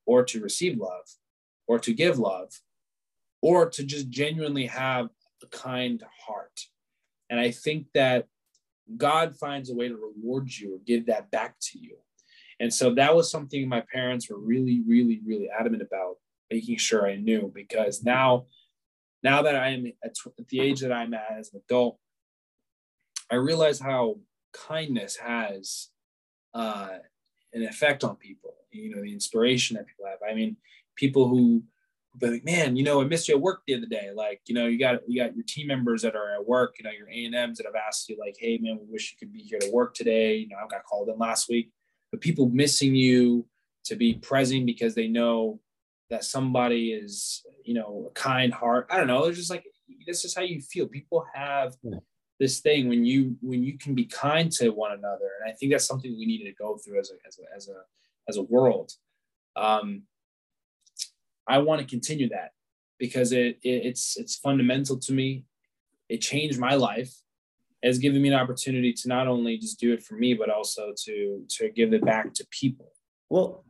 or 0.06 0.24
to 0.24 0.40
receive 0.40 0.78
love 0.78 1.06
or 1.66 1.78
to 1.78 1.92
give 1.92 2.18
love 2.18 2.52
or 3.40 3.68
to 3.68 3.84
just 3.84 4.08
genuinely 4.10 4.66
have 4.66 5.08
a 5.42 5.46
kind 5.46 6.02
heart. 6.26 6.60
And 7.30 7.40
I 7.40 7.50
think 7.50 7.86
that 7.94 8.26
God 8.96 9.36
finds 9.36 9.70
a 9.70 9.74
way 9.74 9.88
to 9.88 9.96
reward 9.96 10.50
you 10.50 10.76
or 10.76 10.78
give 10.86 11.06
that 11.06 11.30
back 11.30 11.56
to 11.70 11.78
you. 11.78 11.96
And 12.60 12.72
so 12.72 12.94
that 12.94 13.14
was 13.14 13.30
something 13.30 13.68
my 13.68 13.82
parents 13.92 14.30
were 14.30 14.38
really, 14.38 14.82
really, 14.86 15.20
really 15.24 15.48
adamant 15.48 15.82
about 15.82 16.16
making 16.52 16.76
sure 16.76 17.06
I 17.06 17.16
knew 17.16 17.50
because 17.54 18.02
now, 18.02 18.46
now 19.22 19.42
that 19.42 19.56
I 19.56 19.68
am 19.68 19.86
at, 20.04 20.16
the 20.48 20.60
age 20.60 20.80
that 20.80 20.92
I'm 20.92 21.14
at 21.14 21.32
as 21.38 21.52
an 21.52 21.62
adult, 21.64 21.98
I 23.30 23.36
realize 23.36 23.80
how 23.80 24.18
kindness 24.52 25.16
has 25.16 25.88
uh, 26.54 26.98
an 27.52 27.62
effect 27.62 28.04
on 28.04 28.16
people. 28.16 28.54
You 28.70 28.94
know, 28.94 29.02
the 29.02 29.12
inspiration 29.12 29.76
that 29.76 29.86
people 29.86 30.06
have. 30.06 30.18
I 30.28 30.34
mean, 30.34 30.56
people 30.96 31.28
who 31.28 31.62
be 32.18 32.28
like, 32.28 32.44
man, 32.44 32.76
you 32.76 32.84
know, 32.84 33.00
I 33.00 33.04
missed 33.04 33.28
you 33.28 33.34
at 33.34 33.40
work 33.40 33.62
the 33.66 33.74
other 33.74 33.86
day. 33.86 34.10
Like, 34.14 34.40
you 34.46 34.54
know, 34.54 34.66
you 34.66 34.78
got 34.78 35.00
you 35.08 35.22
got 35.22 35.34
your 35.34 35.44
team 35.46 35.66
members 35.66 36.02
that 36.02 36.14
are 36.14 36.34
at 36.34 36.46
work, 36.46 36.74
you 36.78 36.84
know, 36.84 36.90
your 36.90 37.08
A 37.08 37.24
and 37.24 37.34
M's 37.34 37.58
that 37.58 37.66
have 37.66 37.74
asked 37.74 38.08
you, 38.08 38.16
like, 38.18 38.36
hey 38.38 38.58
man, 38.58 38.78
we 38.80 38.92
wish 38.92 39.12
you 39.12 39.18
could 39.18 39.32
be 39.32 39.42
here 39.42 39.58
to 39.58 39.70
work 39.70 39.94
today. 39.94 40.36
You 40.36 40.48
know, 40.48 40.56
I 40.62 40.66
got 40.68 40.84
called 40.84 41.08
in 41.08 41.18
last 41.18 41.48
week. 41.48 41.70
But 42.10 42.20
people 42.20 42.48
missing 42.50 42.94
you 42.94 43.46
to 43.84 43.96
be 43.96 44.14
present 44.14 44.66
because 44.66 44.94
they 44.94 45.08
know 45.08 45.60
that 46.12 46.24
somebody 46.24 46.92
is, 46.92 47.42
you 47.64 47.72
know, 47.72 48.08
a 48.10 48.12
kind 48.12 48.52
heart. 48.52 48.86
I 48.90 48.98
don't 48.98 49.06
know. 49.06 49.24
It's 49.24 49.38
just 49.38 49.48
like 49.48 49.64
this 50.06 50.26
is 50.26 50.34
how 50.34 50.42
you 50.42 50.60
feel. 50.60 50.86
People 50.86 51.24
have 51.34 51.74
yeah. 51.82 52.00
this 52.38 52.60
thing 52.60 52.90
when 52.90 53.06
you 53.06 53.36
when 53.40 53.64
you 53.64 53.78
can 53.78 53.94
be 53.94 54.04
kind 54.04 54.52
to 54.52 54.68
one 54.68 54.92
another, 54.92 55.30
and 55.40 55.50
I 55.50 55.54
think 55.54 55.72
that's 55.72 55.86
something 55.86 56.12
we 56.12 56.26
need 56.26 56.44
to 56.44 56.52
go 56.52 56.76
through 56.76 57.00
as 57.00 57.10
a 57.10 57.14
as 57.26 57.38
a 57.38 57.56
as 57.56 57.68
a 57.68 57.80
as 58.28 58.36
a 58.36 58.42
world. 58.42 58.92
Um, 59.56 60.02
I 61.48 61.58
want 61.58 61.80
to 61.80 61.86
continue 61.86 62.28
that 62.28 62.50
because 62.98 63.32
it, 63.32 63.58
it, 63.62 63.86
it's 63.86 64.18
it's 64.18 64.36
fundamental 64.36 64.98
to 64.98 65.14
me. 65.14 65.46
It 66.10 66.18
changed 66.18 66.58
my 66.58 66.74
life. 66.74 67.14
It's 67.82 67.98
given 67.98 68.20
me 68.20 68.28
an 68.28 68.34
opportunity 68.34 68.92
to 68.92 69.08
not 69.08 69.28
only 69.28 69.56
just 69.56 69.80
do 69.80 69.94
it 69.94 70.02
for 70.02 70.14
me, 70.16 70.34
but 70.34 70.50
also 70.50 70.92
to 71.04 71.46
to 71.56 71.70
give 71.70 71.94
it 71.94 72.04
back 72.04 72.34
to 72.34 72.46
people. 72.50 72.92
Well, 73.30 73.64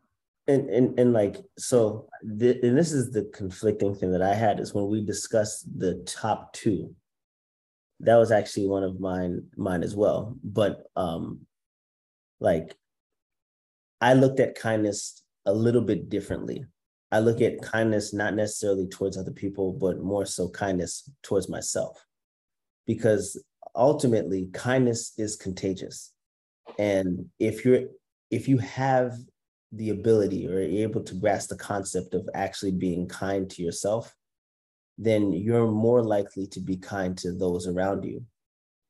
and 0.48 0.68
and, 0.70 0.98
and 0.98 1.12
like 1.12 1.36
so, 1.58 2.08
and 2.22 2.40
this 2.40 2.92
is 2.92 3.10
the 3.10 3.30
conflicting 3.34 3.94
thing 3.94 4.12
that 4.12 4.22
I 4.22 4.34
had 4.34 4.60
is 4.60 4.74
when 4.74 4.88
we 4.88 5.04
discussed 5.04 5.66
the 5.78 6.02
top 6.06 6.52
two. 6.52 6.94
That 8.00 8.16
was 8.16 8.32
actually 8.32 8.66
one 8.66 8.82
of 8.82 9.00
mine 9.00 9.44
mine 9.56 9.82
as 9.82 9.94
well. 9.94 10.36
But 10.42 10.86
um, 10.96 11.46
like 12.40 12.76
I 14.00 14.14
looked 14.14 14.40
at 14.40 14.58
kindness 14.58 15.22
a 15.46 15.52
little 15.52 15.82
bit 15.82 16.08
differently 16.08 16.66
I 17.12 17.18
look 17.18 17.42
at 17.42 17.60
kindness 17.60 18.14
not 18.14 18.34
necessarily 18.34 18.88
towards 18.88 19.18
other 19.18 19.30
people, 19.32 19.74
but 19.74 20.00
more 20.00 20.24
so 20.24 20.48
kindness 20.48 21.08
towards 21.22 21.46
myself. 21.46 22.02
Because 22.86 23.40
ultimately, 23.76 24.48
kindness 24.54 25.12
is 25.18 25.36
contagious. 25.36 26.10
And 26.78 27.26
if 27.38 27.66
you're 27.66 27.82
if 28.30 28.48
you 28.48 28.56
have 28.58 29.12
the 29.72 29.90
ability 29.90 30.46
or 30.46 30.60
you're 30.60 30.88
able 30.88 31.02
to 31.02 31.14
grasp 31.14 31.48
the 31.48 31.56
concept 31.56 32.14
of 32.14 32.28
actually 32.34 32.72
being 32.72 33.08
kind 33.08 33.48
to 33.50 33.62
yourself, 33.62 34.14
then 34.98 35.32
you're 35.32 35.70
more 35.70 36.02
likely 36.02 36.46
to 36.46 36.60
be 36.60 36.76
kind 36.76 37.16
to 37.18 37.32
those 37.32 37.66
around 37.66 38.04
you. 38.04 38.24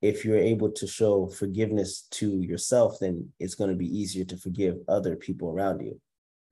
If 0.01 0.25
you're 0.25 0.37
able 0.37 0.71
to 0.73 0.87
show 0.87 1.29
forgiveness 1.29 2.09
to 2.13 2.41
yourself, 2.41 2.99
then 3.01 3.29
it's 3.39 3.55
going 3.55 3.71
to 3.71 3.77
be 3.77 3.87
easier 3.87 4.25
to 4.25 4.37
forgive 4.37 4.79
other 4.89 5.15
people 5.15 5.51
around 5.51 5.81
you 5.81 6.01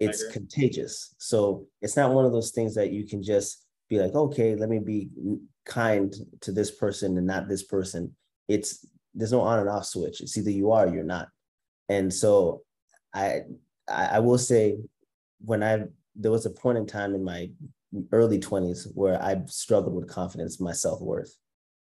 it's 0.00 0.26
contagious. 0.32 1.14
So 1.18 1.66
it's 1.82 1.96
not 1.96 2.12
one 2.12 2.24
of 2.24 2.32
those 2.32 2.50
things 2.50 2.74
that 2.74 2.90
you 2.90 3.06
can 3.06 3.22
just 3.22 3.66
be 3.88 4.00
like, 4.00 4.14
okay, 4.14 4.56
let 4.56 4.70
me 4.70 4.78
be 4.78 5.10
kind 5.66 6.12
to 6.40 6.52
this 6.52 6.70
person 6.70 7.18
and 7.18 7.26
not 7.26 7.48
this 7.48 7.64
person. 7.64 8.16
It's 8.48 8.86
there's 9.14 9.32
no 9.32 9.42
on 9.42 9.58
and 9.58 9.68
off 9.68 9.84
switch. 9.84 10.22
It's 10.22 10.38
either 10.38 10.50
you 10.50 10.72
are 10.72 10.86
or 10.86 10.94
you're 10.94 11.04
not. 11.04 11.28
And 11.88 12.12
so 12.12 12.62
I 13.12 13.42
I 13.90 14.18
will 14.20 14.38
say 14.38 14.78
when 15.44 15.62
I 15.62 15.84
there 16.16 16.30
was 16.30 16.46
a 16.46 16.50
point 16.50 16.78
in 16.78 16.86
time 16.86 17.14
in 17.14 17.24
my 17.24 17.50
early 18.12 18.38
20s 18.38 18.88
where 18.94 19.20
I 19.22 19.42
struggled 19.46 19.94
with 19.94 20.08
confidence, 20.08 20.60
my 20.60 20.72
self-worth. 20.72 21.34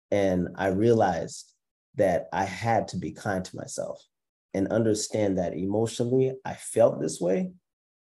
And 0.10 0.50
I 0.56 0.68
realized 0.68 1.54
that 1.96 2.28
I 2.32 2.46
had 2.46 2.88
to 2.90 2.98
be 2.98 3.12
kind 3.12 3.44
to 3.44 3.56
myself 3.56 4.02
and 4.54 4.68
understand 4.68 5.38
that 5.38 5.54
emotionally 5.54 6.34
I 6.46 6.54
felt 6.54 7.02
this 7.02 7.20
way, 7.20 7.52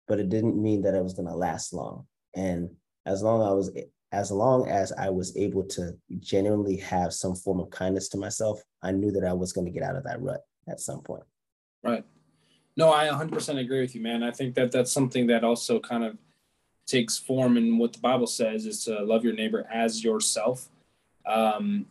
but 0.09 0.21
it 0.21 0.29
didn't 0.29 0.61
mean 0.61 0.83
that 0.83 0.95
it 0.95 1.03
was 1.03 1.15
going 1.15 1.29
to 1.29 1.35
last 1.35 1.73
long. 1.73 2.07
And 2.35 2.71
as 3.07 3.23
long 3.23 3.43
I 3.43 3.53
was 3.53 3.71
as 4.13 4.33
long 4.33 4.69
as 4.69 4.93
I 4.93 5.09
was 5.09 5.37
able 5.37 5.63
to 5.69 5.93
genuinely 6.19 6.77
have 6.79 7.13
some 7.13 7.37
form 7.37 7.61
of 7.61 7.71
kindness 7.71 8.09
to 8.09 8.19
myself, 8.19 8.61
I 8.83 8.91
knew 8.91 9.13
that 9.13 9.25
I 9.25 9.33
was 9.33 9.53
going 9.53 9.67
to 9.67 9.73
get 9.73 9.85
out 9.85 9.95
of 9.95 10.03
that 10.05 10.21
rut 10.21 10.41
at 10.69 10.81
some 10.81 11.01
point. 11.01 11.23
Right. 11.85 12.05
No, 12.77 12.93
I 12.93 13.09
100% 13.09 13.59
agree 13.59 13.81
with 13.81 13.95
you, 13.95 14.01
man. 14.01 14.23
I 14.23 14.31
think 14.31 14.55
that 14.55 14.73
that's 14.73 14.93
something 14.93 15.27
that 15.27 15.45
also 15.45 15.81
kind 15.81 16.05
of 16.05 16.17
takes 16.87 17.19
form 17.19 17.57
in 17.57 17.79
what 17.79 17.93
the 17.93 17.99
Bible 17.99 18.27
says 18.27 18.67
is 18.67 18.85
to 18.85 19.03
love 19.03 19.25
your 19.25 19.35
neighbor 19.35 19.67
as 19.73 20.03
yourself. 20.03 20.69
Um, 21.27 21.87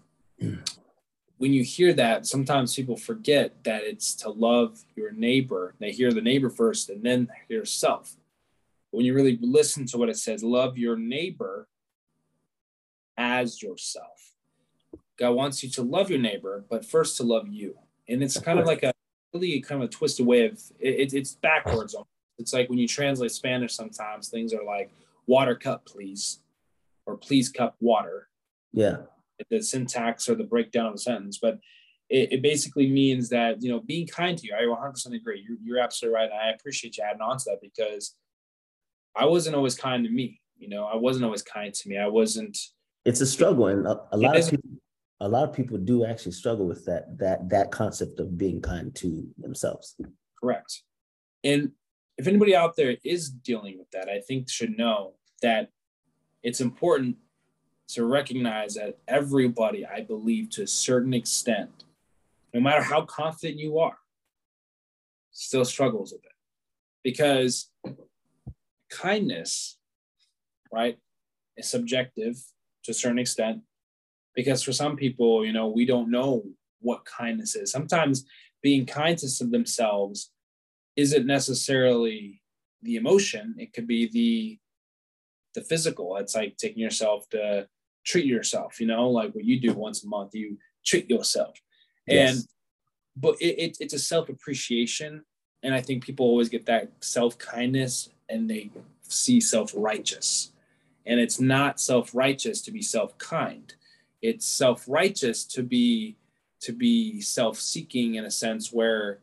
when 1.37 1.53
you 1.53 1.63
hear 1.63 1.93
that, 1.93 2.25
sometimes 2.25 2.75
people 2.75 2.97
forget 2.97 3.63
that 3.63 3.83
it's 3.83 4.13
to 4.15 4.29
love 4.29 4.83
your 4.95 5.11
neighbor. 5.11 5.73
They 5.79 5.91
hear 5.91 6.11
the 6.11 6.21
neighbor 6.21 6.49
first 6.49 6.89
and 6.89 7.01
then 7.01 7.29
yourself. 7.47 8.17
When 8.91 9.05
you 9.05 9.13
really 9.13 9.37
listen 9.41 9.85
to 9.87 9.97
what 9.97 10.09
it 10.09 10.17
says, 10.17 10.43
love 10.43 10.77
your 10.77 10.97
neighbor 10.97 11.67
as 13.17 13.61
yourself. 13.61 14.33
God 15.17 15.31
wants 15.31 15.63
you 15.63 15.69
to 15.71 15.81
love 15.81 16.09
your 16.09 16.19
neighbor, 16.19 16.65
but 16.69 16.85
first 16.85 17.17
to 17.17 17.23
love 17.23 17.47
you. 17.47 17.77
And 18.07 18.23
it's 18.23 18.39
kind 18.39 18.59
of 18.59 18.65
like 18.65 18.83
a 18.83 18.93
really 19.33 19.59
kind 19.61 19.83
of 19.83 19.89
a 19.89 19.91
twisted 19.91 20.25
way 20.25 20.45
of 20.45 20.59
it, 20.79 21.13
it's 21.13 21.35
backwards. 21.35 21.95
It's 22.37 22.53
like 22.53 22.69
when 22.69 22.79
you 22.79 22.87
translate 22.87 23.31
Spanish, 23.31 23.73
sometimes 23.73 24.29
things 24.29 24.53
are 24.53 24.63
like 24.63 24.91
water 25.27 25.55
cup, 25.55 25.85
please, 25.85 26.39
or 27.05 27.17
please 27.17 27.49
cup 27.49 27.75
water. 27.79 28.29
Yeah. 28.71 28.97
The 29.49 29.61
syntax 29.61 30.29
or 30.29 30.35
the 30.35 30.43
breakdown 30.43 30.87
of 30.87 30.93
the 30.93 30.99
sentence, 30.99 31.37
but 31.41 31.59
it, 32.09 32.33
it 32.33 32.41
basically 32.41 32.89
means 32.89 33.29
that 33.29 33.61
you 33.61 33.69
know 33.69 33.79
being 33.79 34.07
kind 34.07 34.37
to 34.37 34.45
you. 34.45 34.53
I 34.53 34.63
100% 34.63 35.15
agree. 35.15 35.45
You're, 35.47 35.57
you're 35.63 35.79
absolutely 35.79 36.15
right. 36.15 36.29
And 36.29 36.33
I 36.39 36.51
appreciate 36.51 36.97
you 36.97 37.03
adding 37.03 37.21
on 37.21 37.37
to 37.37 37.43
that 37.47 37.61
because 37.61 38.15
I 39.15 39.25
wasn't 39.25 39.55
always 39.55 39.75
kind 39.75 40.03
to 40.03 40.09
me. 40.09 40.41
You 40.57 40.69
know, 40.69 40.85
I 40.85 40.95
wasn't 40.95 41.25
always 41.25 41.41
kind 41.41 41.73
to 41.73 41.89
me. 41.89 41.97
I 41.97 42.07
wasn't. 42.07 42.57
It's 43.05 43.21
a 43.21 43.25
struggle, 43.25 43.67
and 43.67 43.87
a, 43.87 44.01
a 44.11 44.17
lot 44.17 44.37
of 44.37 44.49
people, 44.49 44.69
a 45.21 45.27
lot 45.27 45.47
of 45.47 45.55
people 45.55 45.77
do 45.77 46.05
actually 46.05 46.32
struggle 46.32 46.65
with 46.65 46.86
that 46.86 47.17
that 47.17 47.49
that 47.49 47.71
concept 47.71 48.19
of 48.19 48.38
being 48.38 48.62
kind 48.62 48.95
to 48.95 49.27
themselves. 49.38 49.95
Correct. 50.39 50.84
And 51.43 51.71
if 52.17 52.27
anybody 52.27 52.55
out 52.55 52.75
there 52.75 52.95
is 53.03 53.29
dealing 53.29 53.77
with 53.77 53.89
that, 53.91 54.10
I 54.10 54.19
think 54.19 54.49
should 54.49 54.77
know 54.77 55.13
that 55.41 55.69
it's 56.43 56.62
important 56.62 57.17
to 57.89 58.05
recognize 58.05 58.75
that 58.75 58.97
everybody, 59.08 59.86
I 59.86 60.01
believe, 60.01 60.49
to 60.51 60.63
a 60.63 60.67
certain 60.67 61.13
extent, 61.13 61.86
no 62.53 62.60
matter 62.60 62.82
how 62.82 63.01
confident 63.01 63.60
you 63.60 63.79
are, 63.79 63.97
still 65.32 65.65
struggles 65.65 66.13
with 66.13 66.23
it. 66.23 66.32
Because 67.03 67.71
kindness, 68.89 69.77
right, 70.71 70.97
is 71.58 71.67
subjective 71.67 72.36
to 72.84 72.91
a 72.91 72.93
certain 72.93 73.19
extent. 73.19 73.62
Because 74.39 74.63
for 74.63 74.71
some 74.71 74.95
people, 74.95 75.45
you 75.45 75.54
know, 75.58 75.67
we 75.67 75.86
don't 75.86 76.10
know 76.10 76.43
what 76.88 77.04
kindness 77.19 77.56
is. 77.62 77.71
Sometimes 77.71 78.25
being 78.62 78.86
kind 78.86 79.17
to 79.17 79.45
themselves 79.45 80.32
isn't 80.95 81.25
necessarily 81.25 82.41
the 82.82 82.95
emotion, 82.95 83.45
it 83.58 83.73
could 83.73 83.88
be 83.95 84.02
the 84.17 84.58
the 85.56 85.62
physical. 85.71 86.15
It's 86.21 86.36
like 86.36 86.56
taking 86.56 86.82
yourself 86.88 87.28
to 87.30 87.67
treat 88.06 88.25
yourself, 88.25 88.80
you 88.80 88.88
know, 88.88 89.10
like 89.10 89.34
what 89.36 89.43
you 89.43 89.60
do 89.60 89.73
once 89.73 90.04
a 90.04 90.08
month, 90.08 90.32
you 90.34 90.58
treat 90.86 91.10
yourself. 91.10 91.56
Yes. 92.08 92.36
And 92.36 92.45
but 93.17 93.36
it, 93.41 93.56
it, 93.63 93.78
it's 93.82 93.93
a 93.93 93.99
self-appreciation. 94.13 95.12
And 95.63 95.73
I 95.73 95.82
think 95.82 96.06
people 96.06 96.25
always 96.25 96.49
get 96.56 96.65
that 96.67 96.91
self-kindness 97.02 98.10
and 98.30 98.49
they 98.49 98.71
see 99.04 99.41
self-righteous. 99.41 100.54
And 101.06 101.19
it's 101.19 101.39
not 101.39 101.82
self-righteous 101.82 102.62
to 102.62 102.71
be 102.71 102.82
self-kind. 102.82 103.73
It's 104.21 104.45
self-righteous 104.45 105.45
to 105.45 105.63
be 105.63 106.17
to 106.62 106.73
be 106.73 107.21
self-seeking 107.21 108.15
in 108.15 108.25
a 108.25 108.32
sense 108.32 108.71
where 108.71 109.19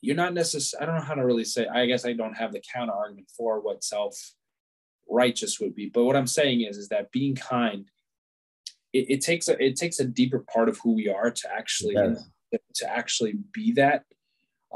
you're 0.00 0.16
not 0.16 0.34
necessarily 0.34 0.82
i 0.82 0.86
don't 0.86 1.00
know 1.00 1.06
how 1.06 1.14
to 1.14 1.24
really 1.24 1.44
say 1.44 1.66
i 1.68 1.86
guess 1.86 2.04
i 2.04 2.12
don't 2.12 2.34
have 2.34 2.52
the 2.52 2.60
counter 2.60 2.92
argument 2.92 3.30
for 3.36 3.60
what 3.60 3.84
self 3.84 4.34
righteous 5.08 5.60
would 5.60 5.74
be 5.74 5.88
but 5.88 6.04
what 6.04 6.16
i'm 6.16 6.26
saying 6.26 6.62
is 6.62 6.76
is 6.76 6.88
that 6.88 7.10
being 7.12 7.34
kind 7.34 7.86
it, 8.92 9.06
it 9.08 9.20
takes 9.20 9.48
a 9.48 9.64
it 9.64 9.76
takes 9.76 10.00
a 10.00 10.04
deeper 10.04 10.40
part 10.52 10.68
of 10.68 10.78
who 10.82 10.92
we 10.92 11.08
are 11.08 11.30
to 11.30 11.52
actually 11.52 11.94
to 12.74 12.90
actually 12.90 13.34
be 13.52 13.72
that. 13.72 14.04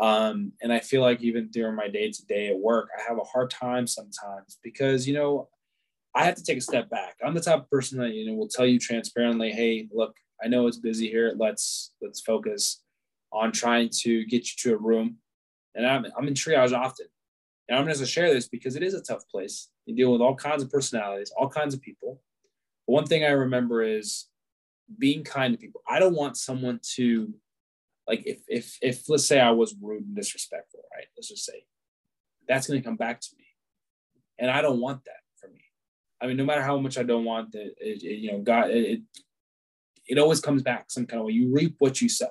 Um, 0.01 0.53
and 0.63 0.73
i 0.73 0.79
feel 0.81 1.01
like 1.01 1.23
even 1.23 1.49
during 1.49 1.75
my 1.75 1.89
day 1.89 2.11
to 2.11 2.27
day 2.27 2.49
at 2.49 2.59
work 2.59 2.91
i 2.97 3.03
have 3.09 3.19
a 3.19 3.25
hard 3.25 3.49
time 3.51 3.87
sometimes 3.87 4.59
because 4.63 5.09
you 5.09 5.15
know 5.15 5.49
i 6.17 6.25
have 6.25 6.35
to 6.35 6.43
take 6.43 6.59
a 6.59 6.63
step 6.63 6.89
back 6.91 7.17
i'm 7.25 7.35
the 7.35 7.41
type 7.41 7.61
of 7.61 7.71
person 7.71 7.99
that 7.99 8.15
you 8.15 8.27
know 8.27 8.35
will 8.35 8.49
tell 8.49 8.67
you 8.67 8.79
transparently 8.79 9.53
hey 9.53 9.89
look 9.93 10.17
i 10.43 10.49
know 10.49 10.67
it's 10.67 10.79
busy 10.79 11.09
here 11.09 11.33
let's 11.37 11.93
let's 12.01 12.21
focus 12.21 12.83
on 13.37 13.53
trying 13.53 13.91
to 13.91 14.25
get 14.27 14.47
you 14.47 14.55
to 14.59 14.75
a 14.75 14.79
room. 14.79 15.17
And 15.75 15.87
I'm, 15.87 16.07
I'm 16.17 16.27
in 16.27 16.35
triage 16.35 16.73
often. 16.73 17.07
And 17.69 17.79
I'm 17.79 17.85
going 17.85 17.97
to 17.97 18.07
share 18.07 18.33
this 18.33 18.49
because 18.49 18.77
it 18.77 18.83
is 18.83 18.95
a 18.95 19.03
tough 19.03 19.29
place. 19.31 19.69
You 19.85 19.95
deal 19.95 20.13
with 20.13 20.21
all 20.21 20.35
kinds 20.35 20.63
of 20.63 20.71
personalities, 20.71 21.33
all 21.37 21.49
kinds 21.49 21.75
of 21.75 21.83
people. 21.83 22.21
But 22.87 22.93
one 22.93 23.07
thing 23.07 23.25
I 23.25 23.31
remember 23.31 23.83
is 23.83 24.27
being 24.99 25.25
kind 25.25 25.53
to 25.53 25.59
people. 25.59 25.83
I 25.89 25.99
don't 25.99 26.15
want 26.15 26.37
someone 26.37 26.81
to, 26.95 27.35
like, 28.07 28.23
if, 28.25 28.39
if, 28.49 28.79
if 28.81 29.09
let's 29.09 29.27
say 29.27 29.41
I 29.41 29.51
was 29.51 29.75
rude 29.83 30.07
and 30.07 30.17
disrespectful, 30.17 30.81
right? 30.95 31.07
Let's 31.17 31.29
just 31.29 31.45
say 31.45 31.65
that's 32.49 32.69
going 32.69 32.81
to 32.81 32.87
come 32.87 32.97
back 32.97 33.21
to 33.21 33.29
me. 33.37 33.45
And 34.39 34.51
I 34.51 34.63
don't 34.63 34.81
want 34.81 35.05
that. 35.05 35.26
I 36.21 36.27
mean, 36.27 36.37
no 36.37 36.45
matter 36.45 36.63
how 36.63 36.79
much 36.79 36.99
I 36.99 37.03
don't 37.03 37.25
want 37.25 37.53
that, 37.53 37.75
it, 37.79 38.03
it, 38.03 38.19
you 38.19 38.33
know, 38.33 38.39
God, 38.39 38.71
it, 38.71 39.03
it 40.09 40.19
always 40.19 40.41
comes 40.41 40.63
back 40.63 40.87
some 40.89 41.07
kind 41.07 41.21
of 41.21 41.27
way. 41.27 41.33
You 41.33 41.53
reap 41.53 41.77
what 41.79 42.01
you 42.01 42.09
sow. 42.09 42.31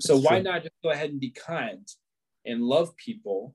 So 0.00 0.18
why 0.18 0.40
not 0.40 0.62
just 0.62 0.74
go 0.82 0.90
ahead 0.90 1.10
and 1.10 1.20
be 1.20 1.30
kind 1.30 1.88
and 2.44 2.62
love 2.62 2.94
people 2.96 3.54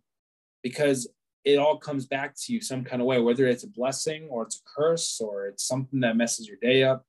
because 0.63 1.08
it 1.43 1.58
all 1.58 1.78
comes 1.78 2.06
back 2.06 2.36
to 2.36 2.54
you 2.54 2.62
some 2.62 2.84
kind 2.84 3.02
of 3.02 3.08
way, 3.08 3.19
whether 3.19 3.47
it's 3.47 3.63
a 3.63 3.69
blessing 3.69 4.28
or 4.30 4.43
it's 4.43 4.58
a 4.58 4.80
curse 4.80 5.19
or 5.21 5.47
it's 5.47 5.65
something 5.67 6.00
that 6.02 6.17
messes 6.17 6.47
your 6.47 6.58
day 6.62 6.84
up. 6.84 7.04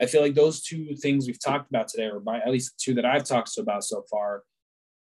I 0.00 0.06
feel 0.06 0.22
like 0.22 0.34
those 0.34 0.62
two 0.62 0.96
things 0.96 1.26
we've 1.26 1.42
talked 1.42 1.70
about 1.70 1.88
today, 1.88 2.06
or 2.06 2.18
by, 2.18 2.38
at 2.38 2.50
least 2.50 2.72
the 2.72 2.82
two 2.82 2.94
that 2.94 3.04
I've 3.04 3.24
talked 3.24 3.56
about 3.58 3.84
so 3.84 4.04
far, 4.10 4.42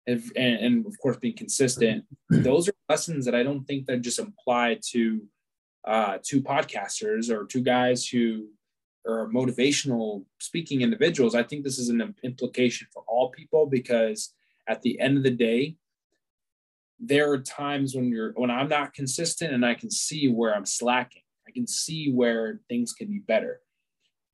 and, 0.07 0.23
and 0.35 0.87
of 0.87 0.95
course 0.99 1.19
being 1.19 1.37
consistent, 1.37 2.05
those 2.31 2.69
are 2.69 2.75
lessons 2.89 3.27
that 3.27 3.35
I 3.35 3.43
don't 3.43 3.65
think 3.65 3.87
that 3.87 4.01
just 4.01 4.19
apply 4.19 4.79
to 4.93 5.21
uh, 5.89 6.19
two 6.23 6.43
podcasters 6.43 7.31
or 7.31 7.47
two 7.47 7.63
guys 7.63 8.07
who 8.07 8.49
are 9.07 9.27
motivational 9.29 10.25
speaking 10.39 10.83
individuals, 10.83 11.35
I 11.35 11.43
think 11.43 11.65
this 11.65 11.79
is 11.79 11.89
an 11.89 12.15
implication 12.23 12.87
for 12.93 13.03
all 13.09 13.31
people 13.31 13.65
because 13.65 14.35
at 14.69 14.83
the 14.83 15.01
end 15.01 15.17
of 15.17 15.23
the 15.23 15.31
day, 15.31 15.77
there 17.01 17.33
are 17.33 17.39
times 17.39 17.95
when 17.95 18.11
you're 18.11 18.33
when 18.33 18.51
I'm 18.51 18.69
not 18.69 18.93
consistent 18.93 19.55
and 19.55 19.65
I 19.65 19.75
can 19.75 19.91
see 19.91 20.29
where 20.29 20.55
I'm 20.55 20.67
slacking. 20.67 21.23
I 21.49 21.53
can 21.53 21.67
see 21.67 22.13
where 22.13 22.61
things 22.69 22.93
can 22.93 23.09
be 23.09 23.21
better. 23.21 23.61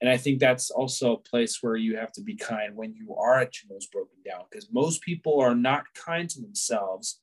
And 0.00 0.10
I 0.10 0.16
think 0.16 0.40
that's 0.40 0.70
also 0.70 1.14
a 1.14 1.28
place 1.30 1.62
where 1.62 1.76
you 1.76 1.96
have 1.96 2.10
to 2.12 2.22
be 2.22 2.34
kind 2.34 2.74
when 2.74 2.94
you 2.94 3.14
are 3.14 3.38
at 3.38 3.62
your 3.62 3.72
most 3.72 3.92
broken 3.92 4.16
down 4.26 4.42
because 4.50 4.68
most 4.72 5.02
people 5.02 5.40
are 5.40 5.54
not 5.54 5.84
kind 5.94 6.28
to 6.30 6.40
themselves. 6.40 7.20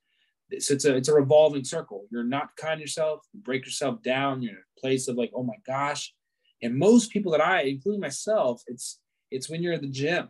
So 0.60 0.74
it's 0.74 0.86
a 0.86 0.96
it's 0.96 1.10
a 1.10 1.14
revolving 1.14 1.64
circle. 1.64 2.06
You're 2.12 2.24
not 2.24 2.56
kind 2.58 2.78
to 2.78 2.82
yourself, 2.82 3.22
you 3.34 3.40
break 3.40 3.66
yourself 3.66 4.02
down, 4.02 4.42
you're 4.42 4.54
in 4.54 4.58
a 4.58 4.80
place 4.80 5.08
of 5.08 5.16
like, 5.16 5.32
oh 5.34 5.44
my 5.44 5.56
gosh, 5.66 6.14
and 6.62 6.76
most 6.76 7.12
people 7.12 7.32
that 7.32 7.42
I, 7.42 7.62
including 7.64 8.02
myself, 8.02 8.62
it's 8.68 9.00
it's 9.30 9.50
when 9.50 9.64
you're 9.64 9.74
at 9.74 9.82
the 9.82 9.88
gym 9.88 10.30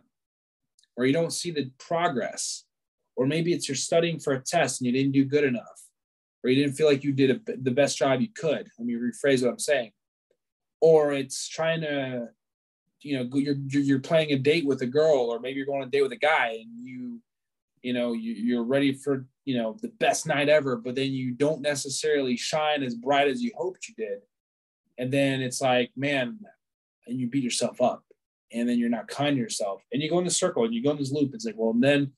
or 0.96 1.06
you 1.06 1.12
don't 1.12 1.32
see 1.32 1.50
the 1.50 1.70
progress, 1.78 2.64
or 3.16 3.26
maybe 3.26 3.52
it's 3.52 3.68
you're 3.68 3.76
studying 3.76 4.18
for 4.18 4.34
a 4.34 4.42
test 4.42 4.80
and 4.80 4.86
you 4.86 4.92
didn't 4.92 5.12
do 5.12 5.24
good 5.24 5.44
enough, 5.44 5.88
or 6.42 6.50
you 6.50 6.62
didn't 6.62 6.76
feel 6.76 6.86
like 6.86 7.04
you 7.04 7.12
did 7.12 7.30
a, 7.30 7.56
the 7.62 7.70
best 7.70 7.98
job 7.98 8.20
you 8.20 8.28
could. 8.34 8.68
Let 8.78 8.86
me 8.86 8.94
rephrase 8.94 9.42
what 9.42 9.50
I'm 9.50 9.58
saying. 9.58 9.92
Or 10.80 11.12
it's 11.12 11.48
trying 11.48 11.80
to, 11.82 12.28
you 13.00 13.16
know, 13.16 13.36
you're 13.36 13.56
you're 13.68 14.00
playing 14.00 14.32
a 14.32 14.38
date 14.38 14.66
with 14.66 14.82
a 14.82 14.86
girl, 14.86 15.30
or 15.30 15.40
maybe 15.40 15.56
you're 15.56 15.66
going 15.66 15.82
on 15.82 15.88
a 15.88 15.90
date 15.90 16.02
with 16.02 16.12
a 16.12 16.16
guy, 16.16 16.58
and 16.60 16.84
you, 16.84 17.20
you 17.82 17.92
know, 17.92 18.12
you, 18.12 18.32
you're 18.32 18.64
ready 18.64 18.92
for 18.92 19.26
you 19.44 19.56
know 19.56 19.76
the 19.82 19.88
best 19.88 20.26
night 20.26 20.48
ever, 20.48 20.76
but 20.76 20.94
then 20.94 21.12
you 21.12 21.32
don't 21.32 21.60
necessarily 21.60 22.36
shine 22.36 22.82
as 22.82 22.94
bright 22.94 23.28
as 23.28 23.42
you 23.42 23.52
hoped 23.56 23.88
you 23.88 23.94
did. 23.96 24.20
And 24.98 25.12
then 25.12 25.40
it's 25.40 25.60
like 25.60 25.90
man 25.96 26.38
and 27.06 27.18
you 27.18 27.28
beat 27.28 27.42
yourself 27.42 27.80
up 27.80 28.04
and 28.52 28.68
then 28.68 28.78
you're 28.78 28.88
not 28.88 29.08
kind 29.08 29.36
to 29.36 29.40
yourself 29.40 29.82
and 29.92 30.02
you 30.02 30.08
go 30.08 30.18
in 30.18 30.24
the 30.24 30.30
circle 30.30 30.64
and 30.64 30.72
you 30.72 30.82
go 30.82 30.90
in 30.90 30.98
this 30.98 31.12
loop. 31.12 31.32
It's 31.34 31.44
like 31.44 31.56
well 31.56 31.70
and 31.72 31.82
then 31.82 32.12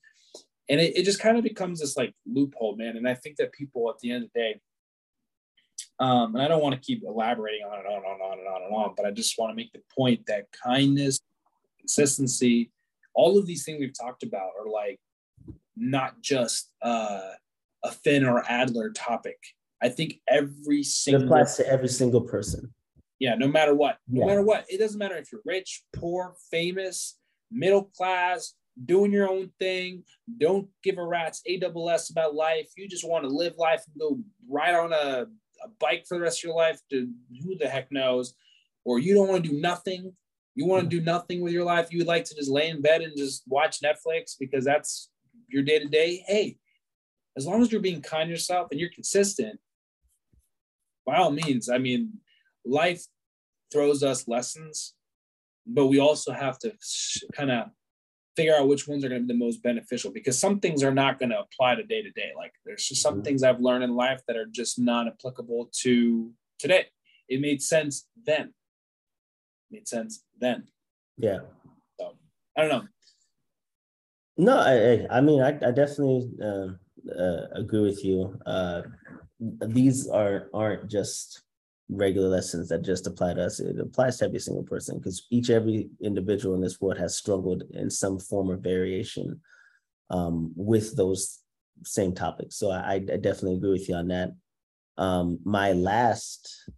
and 0.69 0.79
it, 0.79 0.97
it 0.97 1.03
just 1.03 1.19
kind 1.19 1.37
of 1.37 1.43
becomes 1.43 1.79
this 1.79 1.97
like 1.97 2.13
loophole 2.25 2.75
man. 2.75 2.97
And 2.97 3.07
i 3.07 3.13
think 3.13 3.37
that 3.37 3.51
people 3.51 3.89
at 3.89 3.99
the 3.99 4.11
end 4.11 4.23
of 4.25 4.29
the 4.33 4.39
day 4.39 4.61
um, 5.99 6.35
and 6.35 6.43
i 6.43 6.47
don't 6.47 6.61
want 6.61 6.75
to 6.75 6.81
keep 6.81 7.03
elaborating 7.03 7.65
on 7.65 7.79
and 7.79 7.87
on 7.87 7.95
and 7.95 8.21
on 8.21 8.39
and 8.39 8.47
on 8.47 8.61
and 8.63 8.73
on 8.73 8.93
but 8.95 9.05
i 9.05 9.11
just 9.11 9.37
want 9.37 9.51
to 9.51 9.55
make 9.55 9.71
the 9.71 9.81
point 9.95 10.21
that 10.27 10.45
kindness 10.51 11.19
consistency 11.79 12.71
all 13.13 13.37
of 13.37 13.45
these 13.45 13.63
things 13.63 13.79
we've 13.79 13.97
talked 13.97 14.23
about 14.23 14.49
are 14.59 14.69
like 14.69 14.99
not 15.75 16.21
just 16.21 16.71
uh, 16.81 17.31
a 17.83 17.91
finn 17.91 18.25
or 18.25 18.43
adler 18.47 18.89
topic 18.91 19.37
I 19.81 19.89
think 19.89 20.19
every 20.27 20.81
single 20.81 21.21
it 21.21 21.25
applies 21.25 21.57
to 21.57 21.67
every 21.67 21.89
single 21.89 22.21
person. 22.21 22.73
Yeah, 23.19 23.35
no 23.35 23.47
matter 23.47 23.75
what, 23.75 23.97
no 24.07 24.21
yeah. 24.21 24.27
matter 24.27 24.41
what, 24.41 24.65
it 24.67 24.79
doesn't 24.79 24.97
matter 24.97 25.15
if 25.15 25.31
you're 25.31 25.41
rich, 25.45 25.83
poor, 25.93 26.35
famous, 26.51 27.17
middle 27.51 27.83
class, 27.83 28.53
doing 28.83 29.11
your 29.11 29.29
own 29.29 29.51
thing. 29.59 30.03
Don't 30.39 30.67
give 30.83 30.97
a 30.97 31.05
rat's 31.05 31.41
AWS 31.49 32.11
about 32.11 32.35
life. 32.35 32.69
You 32.75 32.89
just 32.89 33.07
want 33.07 33.23
to 33.23 33.29
live 33.29 33.57
life 33.57 33.83
and 33.85 33.99
go 33.99 34.19
ride 34.49 34.75
on 34.75 34.91
a, 34.91 35.27
a 35.63 35.67
bike 35.79 36.05
for 36.07 36.17
the 36.17 36.23
rest 36.23 36.39
of 36.39 36.49
your 36.49 36.55
life 36.55 36.81
to 36.89 37.07
who 37.43 37.55
the 37.57 37.69
heck 37.69 37.91
knows, 37.91 38.33
or 38.83 38.99
you 38.99 39.13
don't 39.13 39.29
want 39.29 39.43
to 39.43 39.49
do 39.49 39.59
nothing. 39.61 40.13
You 40.55 40.65
want 40.65 40.89
to 40.89 40.89
do 40.89 41.03
nothing 41.03 41.41
with 41.41 41.53
your 41.53 41.65
life. 41.65 41.91
You 41.91 41.99
would 41.99 42.07
like 42.07 42.25
to 42.25 42.35
just 42.35 42.49
lay 42.49 42.69
in 42.69 42.81
bed 42.81 43.01
and 43.01 43.15
just 43.15 43.43
watch 43.47 43.81
Netflix 43.81 44.33
because 44.39 44.65
that's 44.65 45.09
your 45.47 45.63
day 45.63 45.79
to 45.79 45.87
day. 45.87 46.23
Hey, 46.27 46.57
as 47.37 47.45
long 47.45 47.61
as 47.61 47.71
you're 47.71 47.81
being 47.81 48.01
kind 48.01 48.27
to 48.27 48.31
yourself 48.31 48.67
and 48.71 48.79
you're 48.79 48.89
consistent, 48.89 49.59
by 51.05 51.17
all 51.17 51.31
means, 51.31 51.69
I 51.69 51.77
mean, 51.77 52.13
life 52.65 53.03
throws 53.71 54.03
us 54.03 54.27
lessons 54.27 54.95
but 55.65 55.87
we 55.87 55.99
also 55.99 56.31
have 56.31 56.59
to 56.59 56.73
kind 57.33 57.51
of 57.51 57.69
figure 58.35 58.55
out 58.55 58.67
which 58.67 58.87
ones 58.87 59.03
are 59.03 59.09
going 59.09 59.21
to 59.21 59.27
be 59.27 59.33
the 59.33 59.39
most 59.39 59.63
beneficial 59.63 60.11
because 60.11 60.37
some 60.37 60.59
things 60.59 60.83
are 60.83 60.93
not 60.93 61.19
going 61.19 61.29
to 61.29 61.39
apply 61.39 61.75
to 61.75 61.83
day 61.83 62.01
to 62.01 62.11
day. 62.11 62.31
Like 62.35 62.53
there's 62.65 62.85
just 62.85 63.01
some 63.01 63.15
mm-hmm. 63.15 63.23
things 63.23 63.43
I've 63.43 63.61
learned 63.61 63.83
in 63.83 63.95
life 63.95 64.21
that 64.27 64.37
are 64.37 64.45
just 64.45 64.77
not 64.77 65.07
applicable 65.07 65.69
to 65.81 66.31
today. 66.59 66.87
It 67.29 67.41
made 67.41 67.61
sense 67.61 68.07
then. 68.25 68.47
It 68.47 69.71
made 69.71 69.87
sense 69.87 70.23
then. 70.39 70.65
Yeah. 71.17 71.39
So 71.99 72.15
I 72.57 72.61
don't 72.61 72.69
know. 72.69 72.87
No, 74.37 74.57
I 74.57 75.05
I 75.09 75.21
mean 75.21 75.41
I, 75.41 75.49
I 75.49 75.71
definitely 75.71 76.29
uh, 76.43 76.67
uh, 77.11 77.47
agree 77.53 77.81
with 77.81 78.03
you. 78.03 78.37
Uh, 78.45 78.81
these 79.39 80.07
are 80.07 80.49
aren't 80.53 80.89
just 80.89 81.41
regular 81.89 82.27
lessons 82.27 82.69
that 82.69 82.81
just 82.81 83.07
apply 83.07 83.33
to 83.35 83.45
us. 83.45 83.59
It 83.59 83.79
applies 83.79 84.17
to 84.17 84.25
every 84.25 84.39
single 84.39 84.63
person 84.63 84.97
because 84.97 85.25
each 85.29 85.49
every 85.49 85.89
individual 86.01 86.55
in 86.55 86.61
this 86.61 86.81
world 86.81 86.97
has 86.97 87.15
struggled 87.15 87.63
in 87.71 87.89
some 87.89 88.19
form 88.19 88.49
or 88.49 88.57
variation 88.57 89.39
um, 90.09 90.51
with 90.55 90.95
those 90.95 91.39
same 91.83 92.13
topics. 92.13 92.57
So 92.57 92.71
I, 92.71 92.93
I, 92.93 92.99
definitely 92.99 93.55
agree 93.55 93.71
with 93.71 93.89
you 93.89 93.95
on 93.95 94.07
that. 94.07 94.31
Um, 94.97 95.39
my 95.43 95.73
last 95.73 96.69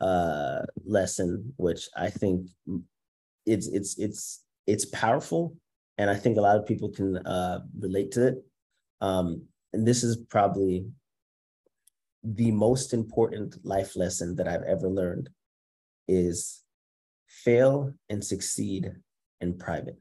uh, 0.00 0.62
lesson, 0.84 1.54
which 1.56 1.88
I 1.96 2.10
think 2.10 2.48
it's 3.46 3.66
it's 3.68 3.98
it's 3.98 4.42
it's 4.66 4.84
powerful, 4.84 5.56
and 5.98 6.10
I 6.10 6.14
think 6.14 6.36
a 6.36 6.42
lot 6.42 6.56
of 6.56 6.66
people 6.66 6.90
can 6.90 7.16
uh, 7.18 7.60
relate 7.78 8.12
to 8.12 8.28
it. 8.28 8.44
Um, 9.00 9.42
and 9.72 9.86
this 9.86 10.02
is 10.04 10.16
probably 10.16 10.86
the 12.22 12.50
most 12.50 12.92
important 12.92 13.64
life 13.64 13.96
lesson 13.96 14.36
that 14.36 14.48
I've 14.48 14.62
ever 14.62 14.88
learned 14.88 15.30
is 16.08 16.62
fail 17.28 17.92
and 18.08 18.24
succeed 18.24 18.92
in 19.40 19.58
private. 19.58 19.98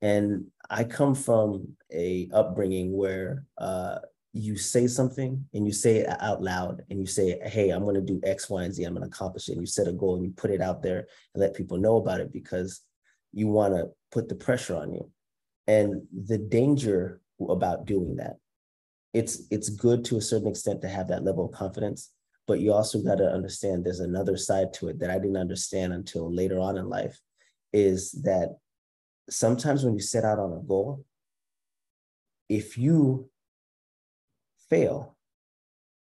And 0.00 0.46
I 0.68 0.84
come 0.84 1.14
from 1.14 1.76
a 1.92 2.28
upbringing 2.32 2.96
where 2.96 3.44
uh, 3.58 3.98
you 4.32 4.56
say 4.56 4.86
something 4.86 5.44
and 5.54 5.66
you 5.66 5.72
say 5.72 5.98
it 5.98 6.16
out 6.20 6.42
loud 6.42 6.82
and 6.90 6.98
you 6.98 7.06
say, 7.06 7.38
hey, 7.44 7.70
I'm 7.70 7.82
going 7.82 7.94
to 7.94 8.00
do 8.00 8.20
X, 8.24 8.48
Y, 8.48 8.64
and 8.64 8.74
Z. 8.74 8.82
I'm 8.84 8.94
going 8.94 9.08
to 9.08 9.14
accomplish 9.14 9.48
it. 9.48 9.52
And 9.52 9.60
you 9.60 9.66
set 9.66 9.88
a 9.88 9.92
goal 9.92 10.16
and 10.16 10.24
you 10.24 10.30
put 10.30 10.50
it 10.50 10.60
out 10.60 10.82
there 10.82 11.06
and 11.34 11.40
let 11.40 11.54
people 11.54 11.78
know 11.78 11.96
about 11.96 12.20
it 12.20 12.32
because 12.32 12.80
you 13.32 13.46
want 13.48 13.74
to 13.74 13.90
put 14.12 14.28
the 14.28 14.34
pressure 14.34 14.76
on 14.76 14.92
you. 14.92 15.10
And 15.66 16.02
the 16.12 16.38
danger 16.38 17.20
about 17.48 17.86
doing 17.86 18.16
that 18.16 18.36
it's 19.12 19.42
it's 19.50 19.68
good 19.68 20.04
to 20.04 20.16
a 20.16 20.20
certain 20.20 20.48
extent 20.48 20.80
to 20.80 20.88
have 20.88 21.08
that 21.08 21.24
level 21.24 21.46
of 21.46 21.52
confidence 21.52 22.10
but 22.46 22.60
you 22.60 22.72
also 22.72 23.00
got 23.00 23.16
to 23.16 23.30
understand 23.30 23.84
there's 23.84 24.00
another 24.00 24.36
side 24.36 24.72
to 24.72 24.88
it 24.88 24.98
that 24.98 25.10
i 25.10 25.18
didn't 25.18 25.36
understand 25.36 25.92
until 25.92 26.32
later 26.32 26.58
on 26.58 26.76
in 26.76 26.88
life 26.88 27.18
is 27.72 28.12
that 28.12 28.56
sometimes 29.28 29.84
when 29.84 29.94
you 29.94 30.00
set 30.00 30.24
out 30.24 30.38
on 30.38 30.52
a 30.52 30.66
goal 30.66 31.04
if 32.48 32.76
you 32.78 33.28
fail 34.70 35.16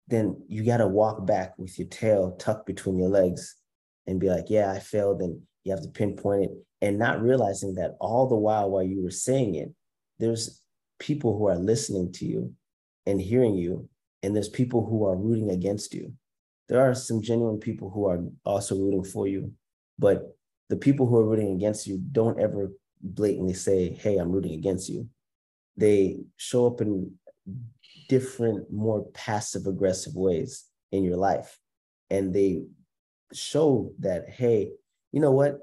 then 0.08 0.42
you 0.48 0.64
got 0.64 0.78
to 0.78 0.88
walk 0.88 1.26
back 1.26 1.58
with 1.58 1.78
your 1.78 1.88
tail 1.88 2.36
tucked 2.38 2.66
between 2.66 2.98
your 2.98 3.10
legs 3.10 3.56
and 4.08 4.20
be 4.20 4.30
like 4.30 4.46
yeah 4.48 4.72
i 4.72 4.80
failed 4.80 5.22
and 5.22 5.42
you 5.64 5.72
have 5.72 5.82
to 5.82 5.90
pinpoint 5.90 6.46
it 6.46 6.52
and 6.82 6.98
not 6.98 7.22
realizing 7.22 7.76
that 7.76 7.96
all 8.00 8.28
the 8.28 8.36
while 8.36 8.70
while 8.70 8.84
you 8.84 9.04
were 9.04 9.12
saying 9.12 9.56
it 9.56 9.72
there's 10.22 10.62
people 11.00 11.36
who 11.36 11.48
are 11.48 11.58
listening 11.58 12.12
to 12.14 12.26
you 12.26 12.54
and 13.08 13.20
hearing 13.20 13.56
you, 13.56 13.90
and 14.22 14.36
there's 14.36 14.50
people 14.50 14.86
who 14.86 15.06
are 15.06 15.18
rooting 15.18 15.50
against 15.50 15.96
you. 15.96 16.14
There 16.70 16.80
are 16.80 16.94
some 16.94 17.24
genuine 17.24 17.60
people 17.60 17.90
who 17.90 18.08
are 18.08 18.24
also 18.46 18.76
rooting 18.78 19.04
for 19.04 19.28
you, 19.28 19.52
but 19.98 20.38
the 20.70 20.78
people 20.78 21.08
who 21.08 21.18
are 21.18 21.26
rooting 21.26 21.54
against 21.54 21.88
you 21.88 21.98
don't 22.12 22.40
ever 22.40 22.72
blatantly 23.02 23.56
say, 23.56 23.90
Hey, 23.90 24.18
I'm 24.18 24.32
rooting 24.32 24.54
against 24.54 24.88
you. 24.88 25.10
They 25.76 26.20
show 26.38 26.68
up 26.68 26.82
in 26.82 27.14
different, 28.08 28.72
more 28.72 29.06
passive 29.14 29.66
aggressive 29.66 30.14
ways 30.14 30.66
in 30.92 31.04
your 31.04 31.18
life. 31.18 31.58
And 32.12 32.34
they 32.34 32.62
show 33.34 33.92
that, 34.00 34.30
Hey, 34.30 34.70
you 35.12 35.20
know 35.20 35.32
what? 35.32 35.58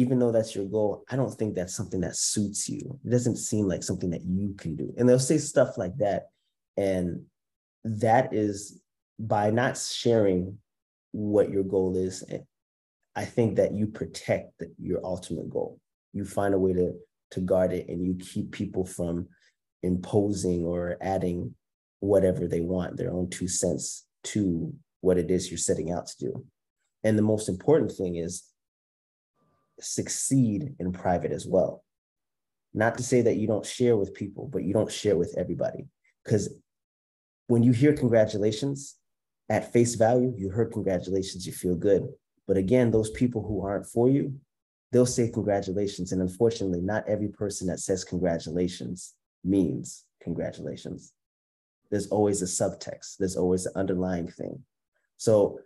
Even 0.00 0.18
though 0.18 0.32
that's 0.32 0.54
your 0.54 0.64
goal, 0.64 1.04
I 1.10 1.16
don't 1.16 1.34
think 1.34 1.54
that's 1.54 1.76
something 1.76 2.00
that 2.00 2.16
suits 2.16 2.68
you. 2.68 2.98
It 3.04 3.10
doesn't 3.10 3.36
seem 3.36 3.66
like 3.68 3.82
something 3.82 4.10
that 4.10 4.24
you 4.24 4.54
can 4.56 4.74
do. 4.74 4.94
And 4.96 5.06
they'll 5.06 5.18
say 5.18 5.36
stuff 5.36 5.76
like 5.76 5.96
that 5.98 6.30
and 6.76 7.26
that 7.84 8.32
is 8.32 8.80
by 9.18 9.50
not 9.50 9.76
sharing 9.76 10.56
what 11.12 11.50
your 11.50 11.64
goal 11.64 11.96
is, 11.96 12.24
eh, 12.30 12.38
I 13.14 13.26
think 13.26 13.56
that 13.56 13.74
you 13.74 13.86
protect 13.86 14.62
your 14.78 15.04
ultimate 15.04 15.50
goal. 15.50 15.78
You 16.14 16.24
find 16.24 16.54
a 16.54 16.58
way 16.58 16.72
to, 16.72 16.94
to 17.32 17.40
guard 17.40 17.74
it 17.74 17.88
and 17.88 18.02
you 18.02 18.14
keep 18.14 18.52
people 18.52 18.86
from 18.86 19.28
imposing 19.82 20.64
or 20.64 20.96
adding 21.02 21.54
whatever 22.00 22.48
they 22.48 22.60
want, 22.60 22.96
their 22.96 23.12
own 23.12 23.28
two 23.28 23.48
cents 23.48 24.06
to 24.24 24.72
what 25.02 25.18
it 25.18 25.30
is 25.30 25.50
you're 25.50 25.58
setting 25.58 25.92
out 25.92 26.06
to 26.06 26.14
do. 26.18 26.46
And 27.04 27.18
the 27.18 27.22
most 27.22 27.48
important 27.48 27.92
thing 27.92 28.16
is 28.16 28.44
succeed 29.80 30.74
in 30.78 30.92
private 30.92 31.32
as 31.32 31.46
well. 31.46 31.84
Not 32.72 32.96
to 32.98 33.02
say 33.02 33.22
that 33.22 33.36
you 33.36 33.46
don't 33.46 33.66
share 33.66 33.96
with 33.96 34.14
people, 34.14 34.48
but 34.52 34.62
you 34.62 34.72
don't 34.72 34.92
share 34.92 35.16
with 35.16 35.34
everybody. 35.36 35.86
Because 36.24 36.54
when 37.48 37.62
you 37.62 37.72
hear 37.72 37.92
congratulations 37.92 38.96
at 39.48 39.72
face 39.72 39.96
value, 39.96 40.32
you 40.36 40.50
heard 40.50 40.72
congratulations, 40.72 41.46
you 41.46 41.52
feel 41.52 41.74
good. 41.74 42.06
But 42.46 42.56
again, 42.56 42.90
those 42.90 43.10
people 43.10 43.42
who 43.42 43.64
aren't 43.64 43.86
for 43.86 44.08
you, 44.08 44.34
they'll 44.92 45.06
say 45.06 45.28
congratulations. 45.28 46.12
And 46.12 46.22
unfortunately, 46.22 46.80
not 46.80 47.08
every 47.08 47.28
person 47.28 47.66
that 47.66 47.80
says 47.80 48.04
congratulations 48.04 49.14
means 49.44 50.04
congratulations. 50.22 51.12
There's 51.90 52.08
always 52.08 52.42
a 52.42 52.44
subtext, 52.44 53.16
there's 53.18 53.36
always 53.36 53.66
an 53.66 53.72
underlying 53.74 54.28
thing. 54.28 54.62
So 55.16 55.58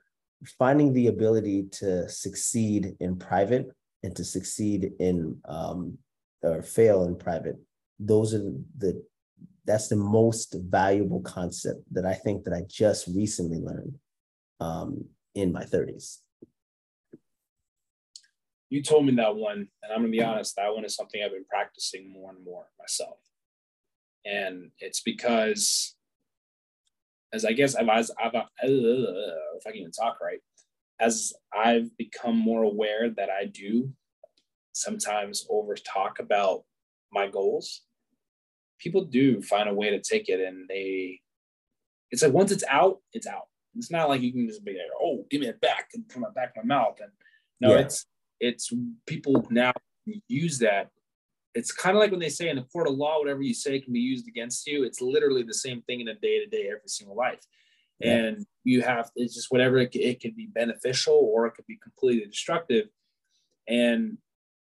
finding 0.59 0.93
the 0.93 1.09
ability 1.09 1.69
to 1.73 2.09
succeed 2.09 2.97
in 3.01 3.17
private 3.17 3.69
and 4.05 4.15
to 4.15 4.25
succeed 4.25 4.93
in 5.01 5.37
um, 5.47 5.99
or 6.43 6.63
fail 6.63 7.05
in 7.05 7.17
private, 7.17 7.57
those 7.99 8.35
are 8.35 8.53
the 8.79 9.03
that's 9.65 9.89
the 9.89 9.97
most 9.97 10.55
valuable 10.61 11.23
concept 11.23 11.83
that 11.93 12.05
I 12.05 12.13
think 12.13 12.45
that 12.45 12.53
I 12.53 12.63
just 12.69 13.09
recently 13.09 13.59
learned 13.59 13.95
um, 14.61 15.07
in 15.35 15.53
my 15.53 15.65
30s. 15.65 16.19
You 18.69 18.83
told 18.83 19.07
me 19.07 19.15
that 19.17 19.35
one, 19.35 19.69
and 19.83 19.93
I'm 19.93 20.01
gonna 20.01 20.11
be 20.11 20.23
honest, 20.23 20.57
that 20.57 20.75
one 20.75 20.85
is 20.85 20.95
something 20.95 21.23
I've 21.23 21.33
been 21.33 21.47
practicing 21.49 22.13
more 22.13 22.31
and 22.31 22.45
more 22.45 22.67
myself. 22.79 23.19
And 24.27 24.71
it's 24.81 25.01
because, 25.01 25.95
as 27.33 27.45
I 27.45 27.53
guess 27.53 27.75
I've, 27.75 27.89
I've, 27.89 28.35
uh, 28.35 28.45
if 28.63 29.67
I 29.67 29.71
can 29.71 29.77
even 29.77 29.93
talk 29.93 30.19
right, 30.21 30.41
as 31.01 31.33
I've 31.53 31.97
become 31.97 32.37
more 32.37 32.63
aware 32.63 33.11
that 33.11 33.31
I 33.31 33.47
do 33.47 33.93
sometimes 34.73 35.47
over 35.51 35.75
talk 35.75 36.19
about 36.19 36.65
my 37.13 37.29
goals 37.29 37.83
people 38.85 39.05
do 39.05 39.41
find 39.41 39.69
a 39.69 39.75
way 39.75 39.91
to 39.91 40.01
take 40.01 40.29
it 40.29 40.41
and 40.41 40.69
they 40.69 41.21
it's 42.11 42.23
like 42.23 42.33
once 42.33 42.53
it's 42.53 42.65
out 42.69 42.99
it's 43.13 43.27
out. 43.27 43.49
It's 43.77 43.91
not 43.91 44.09
like 44.09 44.21
you 44.21 44.33
can 44.33 44.47
just 44.47 44.65
be 44.65 44.73
like 44.73 44.83
oh 45.01 45.27
give 45.31 45.41
me 45.41 45.49
it 45.49 45.61
back 45.61 45.89
and 45.95 46.09
put 46.09 46.21
my 46.21 46.31
back 46.35 46.53
in 46.55 46.67
my 46.67 46.75
mouth. 46.75 46.99
And 47.01 47.11
no 47.61 47.71
yeah. 47.71 47.81
it's 47.81 48.07
it's 48.41 48.73
people 49.07 49.47
now 49.51 49.73
use 50.29 50.59
that. 50.59 50.91
It's 51.55 51.73
kind 51.73 51.97
of 51.97 52.01
like 52.01 52.11
when 52.11 52.21
they 52.21 52.29
say 52.29 52.49
in 52.49 52.57
the 52.57 52.63
court 52.63 52.89
of 52.89 52.95
law 52.95 53.19
whatever 53.19 53.43
you 53.43 53.55
say 53.55 53.81
can 53.81 53.93
be 53.93 54.01
used 54.01 54.29
against 54.29 54.67
you. 54.67 54.85
It's 54.85 55.01
literally 55.01 55.43
the 55.43 55.55
same 55.55 55.83
thing 55.83 56.01
in 56.01 56.09
a 56.09 56.15
day-to-day 56.15 56.67
every 56.67 56.89
single 56.89 57.17
life. 57.17 57.41
Yeah. 58.01 58.15
and 58.15 58.47
you 58.65 58.83
have 58.83 59.11
it's 59.17 59.35
just 59.35 59.51
whatever 59.51 59.79
it, 59.79 59.95
it 59.95 60.21
can 60.21 60.33
be 60.33 60.47
beneficial 60.47 61.15
or 61.15 61.47
it 61.47 61.53
could 61.53 61.67
be 61.67 61.79
completely 61.83 62.27
destructive 62.27 62.87
and 63.69 64.19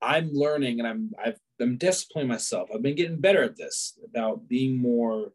i'm 0.01 0.31
learning 0.33 0.79
and 0.79 0.87
i'm 0.87 1.11
i've 1.23 1.39
I'm 1.61 1.77
disciplining 1.77 2.27
myself. 2.27 2.69
I've 2.73 2.81
been 2.81 2.95
getting 2.95 3.21
better 3.21 3.43
at 3.43 3.55
this 3.55 3.97
about 4.03 4.47
being 4.47 4.77
more 4.77 5.33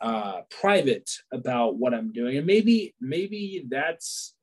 uh, 0.00 0.42
private 0.50 1.10
about 1.32 1.76
what 1.76 1.94
I'm 1.94 2.12
doing, 2.12 2.36
and 2.36 2.46
maybe 2.46 2.94
maybe 3.00 3.64
that's 3.68 4.34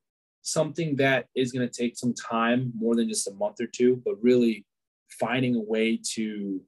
something 0.41 0.95
that 0.97 1.25
is 1.35 1.51
going 1.51 1.67
to 1.67 1.73
take 1.73 1.97
some 1.97 2.13
time, 2.13 2.71
more 2.77 2.95
than 2.95 3.09
just 3.09 3.27
a 3.27 3.33
month 3.33 3.59
or 3.59 3.67
two, 3.67 4.01
but 4.05 4.21
really 4.21 4.65
finding 5.09 5.55
a 5.55 5.61
way 5.61 5.99
to 6.13 6.61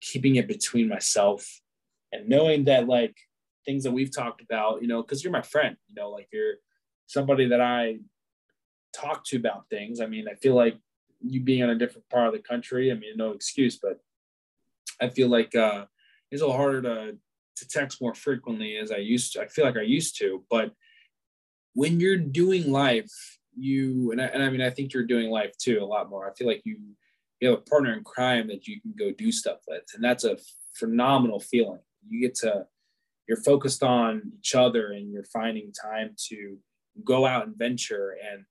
keeping 0.00 0.36
it 0.36 0.48
between 0.48 0.88
myself 0.88 1.46
and 2.12 2.28
knowing 2.28 2.64
that 2.64 2.88
like 2.88 3.16
things 3.64 3.84
that 3.84 3.92
we've 3.92 4.14
talked 4.14 4.42
about, 4.42 4.82
you 4.82 4.88
know, 4.88 5.02
because 5.02 5.22
you're 5.22 5.32
my 5.32 5.42
friend, 5.42 5.76
you 5.88 5.94
know, 5.94 6.10
like 6.10 6.28
you're 6.32 6.54
somebody 7.06 7.48
that 7.48 7.60
I 7.60 7.98
talk 8.94 9.24
to 9.26 9.36
about 9.36 9.68
things. 9.70 10.00
I 10.00 10.06
mean, 10.06 10.26
I 10.28 10.34
feel 10.34 10.54
like 10.54 10.76
you 11.20 11.40
being 11.40 11.60
in 11.60 11.70
a 11.70 11.78
different 11.78 12.08
part 12.08 12.26
of 12.26 12.32
the 12.32 12.40
country. 12.40 12.90
I 12.90 12.94
mean, 12.94 13.16
no 13.16 13.30
excuse, 13.30 13.78
but 13.78 14.00
I 15.00 15.08
feel 15.08 15.28
like 15.28 15.54
uh, 15.54 15.86
it's 16.30 16.42
a 16.42 16.46
little 16.46 16.56
harder 16.56 16.82
to 16.82 17.16
to 17.54 17.68
text 17.68 18.00
more 18.00 18.14
frequently 18.14 18.78
as 18.78 18.90
I 18.90 18.96
used 18.96 19.34
to. 19.34 19.42
I 19.42 19.46
feel 19.46 19.66
like 19.66 19.76
I 19.76 19.82
used 19.82 20.18
to, 20.18 20.42
but 20.48 20.72
when 21.74 22.00
you're 22.00 22.16
doing 22.16 22.72
life 22.72 23.12
you 23.56 24.12
and 24.12 24.20
I, 24.20 24.26
and 24.26 24.42
I 24.42 24.50
mean 24.50 24.60
I 24.60 24.70
think 24.70 24.92
you're 24.92 25.04
doing 25.04 25.30
life 25.30 25.56
too 25.58 25.78
a 25.82 25.84
lot 25.84 26.10
more. 26.10 26.28
I 26.28 26.34
feel 26.34 26.46
like 26.46 26.62
you 26.64 26.78
you 27.40 27.50
have 27.50 27.58
a 27.58 27.62
partner 27.62 27.92
in 27.92 28.04
crime 28.04 28.48
that 28.48 28.66
you 28.66 28.80
can 28.80 28.94
go 28.98 29.10
do 29.10 29.32
stuff 29.32 29.58
with, 29.68 29.82
and 29.94 30.02
that's 30.02 30.24
a 30.24 30.38
phenomenal 30.74 31.40
feeling. 31.40 31.80
You 32.08 32.20
get 32.20 32.34
to 32.36 32.66
you're 33.28 33.42
focused 33.42 33.82
on 33.82 34.32
each 34.38 34.54
other 34.54 34.92
and 34.92 35.12
you're 35.12 35.24
finding 35.24 35.72
time 35.72 36.14
to 36.28 36.58
go 37.04 37.24
out 37.24 37.46
and 37.46 37.56
venture 37.56 38.16
and 38.30 38.44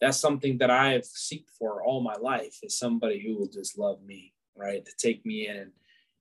that's 0.00 0.18
something 0.18 0.58
that 0.58 0.70
I've 0.70 1.02
seeked 1.02 1.50
for 1.58 1.82
all 1.82 2.02
my 2.02 2.14
life 2.20 2.58
is 2.62 2.78
somebody 2.78 3.22
who 3.24 3.38
will 3.38 3.48
just 3.48 3.78
love 3.78 4.02
me, 4.04 4.34
right? 4.56 4.84
To 4.84 4.92
take 4.98 5.24
me 5.24 5.48
in 5.48 5.56
and 5.56 5.70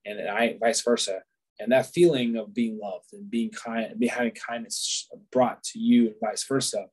and 0.05 0.29
I 0.29 0.57
vice 0.59 0.81
versa. 0.81 1.21
And 1.59 1.71
that 1.71 1.87
feeling 1.87 2.35
of 2.35 2.53
being 2.53 2.79
loved 2.81 3.13
and 3.13 3.29
being 3.29 3.51
kind, 3.51 3.91
and 3.91 4.09
having 4.09 4.31
kindness 4.31 5.07
brought 5.31 5.63
to 5.63 5.79
you 5.79 6.07
and 6.07 6.15
vice 6.21 6.43
versa. 6.45 6.87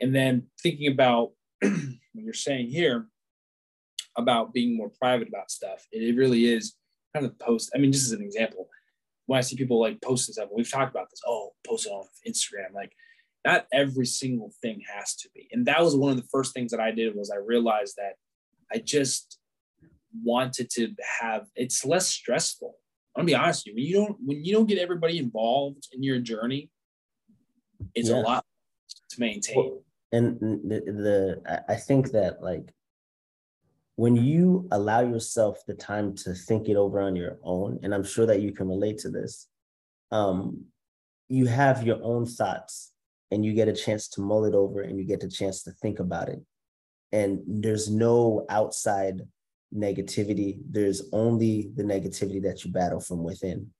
And 0.00 0.14
then 0.14 0.46
thinking 0.62 0.90
about 0.90 1.32
what 1.60 1.72
you're 2.14 2.32
saying 2.32 2.70
here 2.70 3.06
about 4.16 4.52
being 4.52 4.76
more 4.76 4.90
private 5.00 5.28
about 5.28 5.50
stuff, 5.50 5.86
it 5.92 6.16
really 6.16 6.46
is 6.46 6.74
kind 7.12 7.26
of 7.26 7.38
post. 7.38 7.70
I 7.74 7.78
mean, 7.78 7.92
just 7.92 8.06
as 8.06 8.12
an 8.12 8.22
example, 8.22 8.68
when 9.26 9.38
I 9.38 9.40
see 9.40 9.56
people 9.56 9.80
like 9.80 10.00
posting 10.02 10.34
stuff, 10.34 10.48
we've 10.54 10.70
talked 10.70 10.94
about 10.94 11.10
this. 11.10 11.20
Oh, 11.26 11.52
post 11.66 11.86
it 11.86 11.90
on 11.90 12.06
Instagram. 12.28 12.74
Like, 12.74 12.92
not 13.44 13.66
every 13.72 14.06
single 14.06 14.52
thing 14.62 14.82
has 14.92 15.16
to 15.16 15.28
be. 15.34 15.48
And 15.52 15.66
that 15.66 15.80
was 15.80 15.96
one 15.96 16.10
of 16.10 16.16
the 16.16 16.28
first 16.30 16.54
things 16.54 16.70
that 16.70 16.80
I 16.80 16.90
did 16.90 17.14
was 17.14 17.30
I 17.30 17.36
realized 17.36 17.94
that 17.96 18.14
I 18.72 18.78
just 18.78 19.38
wanted 20.22 20.70
to 20.70 20.94
have 21.20 21.46
it's 21.54 21.84
less 21.84 22.08
stressful. 22.08 22.74
I'm 23.16 23.22
gonna 23.22 23.26
be 23.26 23.34
honest 23.34 23.66
with 23.66 23.76
you. 23.76 23.82
When 23.82 23.84
you 23.84 23.94
don't 23.94 24.16
when 24.24 24.44
you 24.44 24.52
don't 24.52 24.66
get 24.66 24.78
everybody 24.78 25.18
involved 25.18 25.88
in 25.92 26.02
your 26.02 26.18
journey, 26.18 26.70
it's 27.94 28.08
yeah. 28.08 28.16
a 28.16 28.20
lot 28.20 28.44
to 29.10 29.20
maintain. 29.20 29.56
Well, 29.56 29.82
and 30.12 30.40
the, 30.40 30.80
the 30.86 31.62
I 31.68 31.76
think 31.76 32.12
that 32.12 32.42
like 32.42 32.72
when 33.96 34.16
you 34.16 34.66
allow 34.72 35.00
yourself 35.00 35.62
the 35.66 35.74
time 35.74 36.14
to 36.16 36.34
think 36.34 36.68
it 36.68 36.76
over 36.76 37.00
on 37.00 37.14
your 37.14 37.38
own, 37.42 37.78
and 37.82 37.94
I'm 37.94 38.04
sure 38.04 38.26
that 38.26 38.40
you 38.40 38.52
can 38.52 38.68
relate 38.68 38.98
to 38.98 39.08
this, 39.08 39.48
um, 40.10 40.64
you 41.28 41.46
have 41.46 41.86
your 41.86 42.00
own 42.02 42.26
thoughts 42.26 42.92
and 43.30 43.44
you 43.44 43.52
get 43.52 43.68
a 43.68 43.72
chance 43.72 44.08
to 44.08 44.20
mull 44.20 44.44
it 44.44 44.54
over 44.54 44.80
and 44.82 44.98
you 44.98 45.04
get 45.04 45.22
a 45.22 45.28
chance 45.28 45.62
to 45.62 45.72
think 45.72 46.00
about 46.00 46.28
it. 46.28 46.40
And 47.12 47.40
there's 47.46 47.88
no 47.88 48.44
outside 48.48 49.22
negativity, 49.74 50.58
there's 50.68 51.08
only 51.12 51.70
the 51.74 51.82
negativity 51.82 52.42
that 52.42 52.64
you 52.64 52.72
battle 52.72 53.00
from 53.00 53.22
within. 53.22 53.70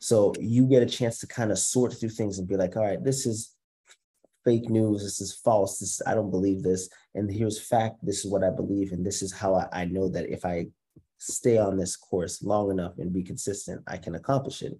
So 0.00 0.32
you 0.38 0.66
get 0.66 0.82
a 0.82 0.86
chance 0.86 1.18
to 1.20 1.26
kind 1.26 1.50
of 1.50 1.58
sort 1.58 1.92
through 1.92 2.10
things 2.10 2.38
and 2.38 2.46
be 2.46 2.56
like, 2.56 2.76
all 2.76 2.84
right, 2.84 3.02
this 3.02 3.26
is 3.26 3.54
fake 4.48 4.70
news, 4.70 5.02
this 5.02 5.20
is 5.20 5.34
false, 5.34 5.78
this 5.78 6.00
I 6.06 6.14
don't 6.14 6.30
believe 6.30 6.62
this, 6.62 6.88
and 7.14 7.30
here's 7.30 7.60
fact, 7.60 7.96
this 8.02 8.24
is 8.24 8.30
what 8.30 8.42
I 8.42 8.48
believe, 8.50 8.92
and 8.92 9.04
this 9.04 9.20
is 9.20 9.30
how 9.30 9.54
I, 9.54 9.66
I 9.72 9.84
know 9.84 10.08
that 10.08 10.30
if 10.30 10.46
I 10.46 10.68
stay 11.18 11.58
on 11.58 11.76
this 11.76 11.96
course 11.96 12.42
long 12.42 12.70
enough 12.70 12.94
and 12.96 13.12
be 13.12 13.22
consistent, 13.22 13.82
I 13.86 13.98
can 13.98 14.14
accomplish 14.14 14.62
it. 14.62 14.72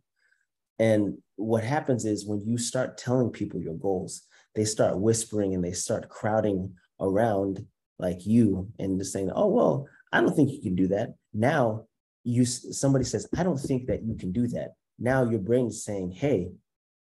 And 0.78 1.18
what 1.36 1.64
happens 1.64 2.06
is 2.06 2.24
when 2.24 2.46
you 2.46 2.56
start 2.56 2.96
telling 2.96 3.30
people 3.30 3.60
your 3.60 3.74
goals, 3.74 4.22
they 4.54 4.64
start 4.64 4.98
whispering 4.98 5.54
and 5.54 5.62
they 5.62 5.72
start 5.72 6.08
crowding 6.08 6.72
around 6.98 7.66
like 7.98 8.24
you 8.24 8.68
and 8.78 8.98
just 8.98 9.12
saying, 9.12 9.30
"Oh 9.34 9.48
well, 9.48 9.86
I 10.12 10.20
don't 10.22 10.34
think 10.34 10.50
you 10.50 10.62
can 10.62 10.76
do 10.76 10.88
that." 10.88 11.14
Now 11.34 11.84
you 12.24 12.46
somebody 12.46 13.04
says, 13.04 13.28
"I 13.36 13.42
don't 13.42 13.60
think 13.60 13.86
that 13.88 14.02
you 14.02 14.14
can 14.14 14.32
do 14.32 14.46
that." 14.48 14.74
Now 14.98 15.28
your 15.28 15.40
brain 15.40 15.66
is 15.66 15.84
saying, 15.84 16.12
"Hey, 16.12 16.52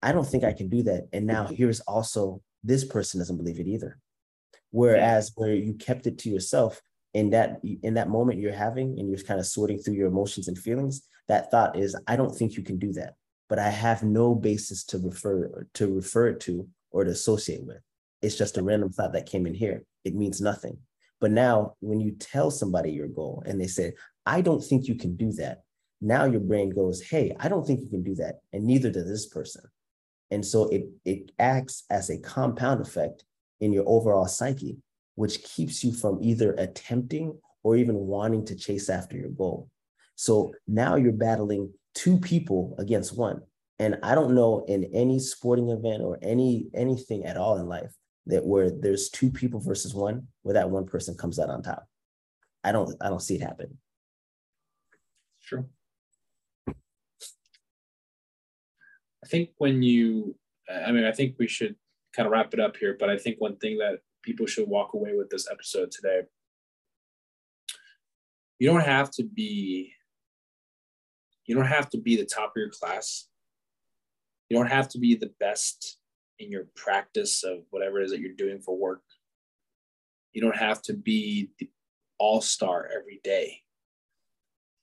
I 0.03 0.13
don't 0.13 0.27
think 0.27 0.45
I 0.45 0.53
can 0.53 0.69
do 0.69 0.83
that." 0.85 1.09
And 1.13 1.27
now 1.27 1.47
here's 1.47 1.81
also 1.81 2.41
this 2.65 2.85
person 2.85 3.21
doesn't 3.21 3.37
believe 3.37 3.61
it 3.61 3.69
either. 3.69 3.99
Whereas 4.71 5.33
where 5.37 5.55
you 5.55 5.75
kept 5.75 6.07
it 6.07 6.19
to 6.19 6.31
yourself 6.31 6.81
in 7.13 7.31
that 7.31 7.61
in 7.83 7.95
that 7.95 8.09
moment 8.09 8.41
you're 8.41 8.53
having 8.53 8.99
and 8.99 9.09
you're 9.09 9.23
kind 9.23 9.39
of 9.39 9.47
sorting 9.47 9.79
through 9.79 9.95
your 9.95 10.09
emotions 10.09 10.49
and 10.49 10.59
feelings, 10.59 11.07
that 11.29 11.51
thought 11.51 11.79
is, 11.79 11.97
"I 12.09 12.17
don't 12.17 12.35
think 12.37 12.57
you 12.57 12.65
can 12.65 12.79
do 12.79 12.93
that." 12.95 13.15
But 13.49 13.59
I 13.61 13.69
have 13.69 14.03
no 14.03 14.35
basis 14.35 14.85
to 14.87 14.99
refer 14.99 15.67
to 15.75 15.95
refer 15.95 16.29
it 16.29 16.41
to 16.41 16.69
or 16.91 17.05
to 17.05 17.11
associate 17.11 17.65
with. 17.65 17.81
It's 18.23 18.37
just 18.37 18.57
a 18.57 18.63
random 18.63 18.91
thought 18.91 19.13
that 19.13 19.27
came 19.27 19.47
in 19.47 19.55
here. 19.55 19.85
It 20.05 20.15
means 20.15 20.41
nothing. 20.41 20.79
But 21.21 21.31
now, 21.31 21.75
when 21.81 22.01
you 22.01 22.13
tell 22.13 22.51
somebody 22.51 22.91
your 22.93 23.09
goal 23.09 23.43
and 23.47 23.61
they 23.61 23.67
say, 23.67 23.95
I 24.27 24.41
don't 24.41 24.63
think 24.63 24.89
you 24.89 24.95
can 24.95 25.17
do 25.17 25.33
that, 25.33 25.63
now 26.01 26.25
your 26.25 26.41
brain 26.41 26.71
goes, 26.71 27.01
Hey, 27.03 27.35
I 27.39 27.49
don't 27.49 27.67
think 27.67 27.81
you 27.81 27.89
can 27.89 28.03
do 28.03 28.15
that. 28.17 28.41
And 28.53 28.65
neither 28.65 28.91
does 28.91 29.09
this 29.09 29.27
person. 29.27 29.63
And 30.35 30.45
so 30.45 30.69
it, 30.71 30.87
it 31.05 31.31
acts 31.39 31.85
as 31.91 32.11
a 32.11 32.19
compound 32.19 32.81
effect 32.81 33.25
in 33.61 33.73
your 33.73 33.85
overall 33.87 34.27
psyche, 34.27 34.79
which 35.15 35.45
keeps 35.45 35.85
you 35.85 35.93
from 35.93 36.19
either 36.21 36.55
attempting 36.55 37.39
or 37.63 37.77
even 37.77 37.95
wanting 37.95 38.45
to 38.47 38.57
chase 38.57 38.91
after 38.91 39.17
your 39.17 39.31
goal. 39.31 39.69
So 40.17 40.53
now 40.67 40.97
you're 40.97 41.13
battling 41.13 41.73
two 41.95 42.19
people 42.19 42.75
against 42.81 43.17
one. 43.17 43.43
And 43.79 43.97
I 44.03 44.17
don't 44.17 44.35
know 44.35 44.65
in 44.67 44.91
any 44.93 45.21
sporting 45.21 45.69
event 45.71 46.03
or 46.03 46.19
any 46.21 46.67
anything 46.75 47.25
at 47.25 47.37
all 47.37 47.59
in 47.59 47.69
life 47.69 47.95
that 48.27 48.45
where 48.45 48.71
there's 48.73 49.11
two 49.11 49.31
people 49.31 49.61
versus 49.61 49.95
one, 49.95 50.27
where 50.43 50.55
that 50.55 50.69
one 50.69 50.87
person 50.87 51.17
comes 51.17 51.39
out 51.39 51.49
on 51.49 51.63
top. 51.63 51.87
I 52.65 52.73
don't 52.73 52.93
I 53.01 53.09
don't 53.09 53.23
see 53.23 53.37
it 53.37 53.43
happen. 53.43 53.79
Sure. 55.39 55.65
I 56.67 56.73
think 59.25 59.51
when 59.59 59.83
you 59.83 60.37
I 60.69 60.93
mean 60.93 61.05
I 61.05 61.13
think 61.13 61.37
we 61.39 61.49
should 61.49 61.77
kind 62.15 62.27
of 62.27 62.33
wrap 62.33 62.55
it 62.55 62.61
up 62.61 62.77
here, 62.77 62.97
but 62.99 63.11
I 63.11 63.19
think 63.19 63.41
one 63.41 63.57
thing 63.57 63.79
that 63.79 63.99
people 64.23 64.47
should 64.47 64.69
walk 64.69 64.95
away 64.95 65.15
with 65.15 65.29
this 65.31 65.49
episode 65.51 65.91
today 65.91 66.23
you 68.59 68.69
don't 68.69 68.85
have 68.85 69.11
to 69.11 69.25
be 69.25 69.93
you 71.45 71.55
don't 71.55 71.67
have 71.67 71.91
to 71.91 71.99
be 71.99 72.17
the 72.17 72.25
top 72.25 72.51
of 72.51 72.57
your 72.57 72.71
class 72.71 73.29
you 74.49 74.57
don't 74.57 74.71
have 74.71 74.89
to 74.89 74.99
be 74.99 75.15
the 75.15 75.33
best 75.41 75.99
in 76.39 76.51
your 76.51 76.67
practice 76.75 77.45
of 77.45 77.65
whatever 77.71 78.01
it 78.01 78.05
is 78.05 78.11
that 78.11 78.21
you're 78.21 78.35
doing 78.35 78.61
for 78.61 78.77
work. 78.77 79.03
You 80.33 80.43
don't 80.43 80.57
have 80.57 80.83
to 80.83 80.95
be 80.95 81.51
the 81.59 81.71
all 82.19 82.41
star 82.41 82.89
every 82.95 83.21
day. 83.23 83.61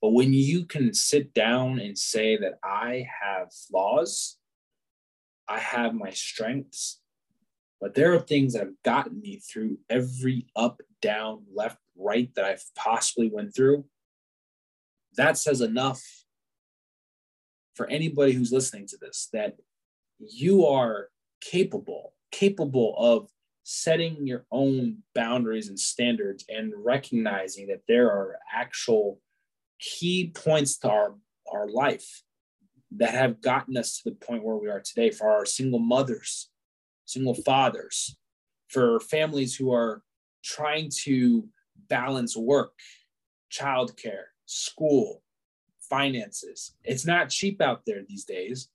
But 0.02 0.10
when 0.10 0.32
you 0.32 0.66
can 0.66 0.92
sit 0.92 1.32
down 1.32 1.78
and 1.78 1.96
say 1.96 2.36
that 2.36 2.58
I 2.64 3.06
have 3.22 3.54
flaws, 3.54 4.36
I 5.48 5.60
have 5.60 5.94
my 5.94 6.10
strengths, 6.10 7.00
but 7.80 7.94
there 7.94 8.12
are 8.12 8.18
things 8.18 8.52
that 8.52 8.64
have 8.64 8.82
gotten 8.84 9.20
me 9.20 9.36
through 9.36 9.78
every 9.88 10.46
up, 10.56 10.82
down, 11.00 11.44
left, 11.54 11.78
right 11.96 12.34
that 12.34 12.44
I've 12.44 12.64
possibly 12.74 13.30
went 13.32 13.54
through. 13.54 13.84
That 15.16 15.38
says 15.38 15.60
enough 15.60 16.02
for 17.74 17.86
anybody 17.86 18.32
who's 18.32 18.52
listening 18.52 18.86
to 18.88 18.96
this 18.96 19.28
that 19.32 19.56
you 20.18 20.66
are 20.66 21.08
capable, 21.40 22.14
capable 22.32 22.94
of 22.96 23.28
setting 23.62 24.26
your 24.26 24.46
own 24.50 24.98
boundaries 25.14 25.68
and 25.68 25.78
standards 25.78 26.44
and 26.48 26.72
recognizing 26.76 27.68
that 27.68 27.82
there 27.86 28.10
are 28.10 28.38
actual 28.52 29.20
key 29.82 30.32
points 30.34 30.78
to 30.78 30.90
our, 30.90 31.14
our 31.52 31.68
life 31.68 32.22
that 32.96 33.14
have 33.14 33.40
gotten 33.40 33.76
us 33.76 33.98
to 33.98 34.10
the 34.10 34.16
point 34.16 34.44
where 34.44 34.56
we 34.56 34.68
are 34.68 34.80
today 34.80 35.10
for 35.10 35.28
our 35.28 35.44
single 35.44 35.80
mothers, 35.80 36.50
single 37.04 37.34
fathers, 37.34 38.16
for 38.68 39.00
families 39.00 39.56
who 39.56 39.72
are 39.72 40.02
trying 40.44 40.90
to 41.04 41.48
balance 41.88 42.36
work, 42.36 42.78
childcare, 43.50 44.26
school, 44.46 45.22
finances. 45.90 46.74
It's 46.84 47.06
not 47.06 47.28
cheap 47.28 47.60
out 47.60 47.82
there 47.86 48.02
these 48.08 48.24
days, 48.24 48.68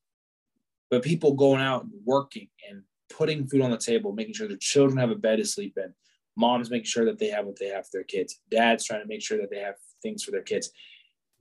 but 0.89 1.03
people 1.03 1.34
going 1.34 1.62
out 1.62 1.84
and 1.84 1.93
working 2.05 2.49
and 2.70 2.84
putting 3.10 3.47
food 3.47 3.62
on 3.62 3.72
the 3.72 3.78
table, 3.78 4.12
making 4.12 4.34
sure 4.34 4.47
their 4.47 4.58
children 4.58 4.97
have 4.97 5.12
a 5.12 5.16
bed 5.16 5.38
to 5.38 5.45
sleep 5.45 5.78
in, 5.78 5.93
moms 6.36 6.70
making 6.70 6.86
sure 6.86 7.05
that 7.05 7.18
they 7.18 7.30
have 7.30 7.45
what 7.45 7.58
they 7.60 7.70
have 7.70 7.86
for 7.86 7.91
their 7.93 8.03
kids, 8.03 8.39
dads 8.51 8.86
trying 8.86 9.01
to 9.01 9.08
make 9.08 9.22
sure 9.22 9.38
that 9.38 9.49
they 9.49 9.60
have 9.60 9.76
things 10.01 10.24
for 10.24 10.32
their 10.32 10.41
kids, 10.41 10.72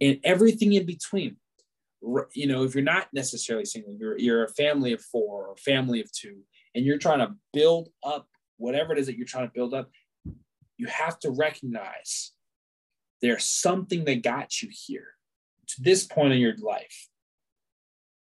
and 0.01 0.21
everything 0.25 0.73
in 0.73 0.87
between. 0.87 1.37
You 2.35 2.47
know, 2.47 2.63
if 2.63 2.75
you're 2.75 2.85
not 2.85 3.09
necessarily 3.13 3.65
single, 3.65 3.95
you're 3.99 4.19
you're 4.19 4.45
a 4.45 4.49
family 4.49 4.93
of 4.93 5.01
four 5.01 5.47
or 5.47 5.53
a 5.55 5.57
family 5.57 6.01
of 6.01 6.13
two, 6.13 6.39
and 6.75 6.85
you're 6.85 6.99
trying 6.99 7.19
to 7.21 7.35
build 7.53 7.89
up 8.05 8.29
whatever 8.59 8.93
it 8.93 8.99
is 8.99 9.07
that 9.07 9.17
you're 9.17 9.27
trying 9.27 9.47
to 9.47 9.55
build 9.55 9.75
up, 9.75 9.91
you 10.77 10.87
have 10.87 11.19
to 11.21 11.31
recognize 11.31 12.33
there's 13.23 13.45
something 13.45 14.05
that 14.05 14.23
got 14.23 14.63
you 14.63 14.69
here 14.71 15.09
to 15.69 15.83
this 15.83 16.05
point 16.05 16.33
in 16.33 16.39
your 16.39 16.57
life. 16.59 17.09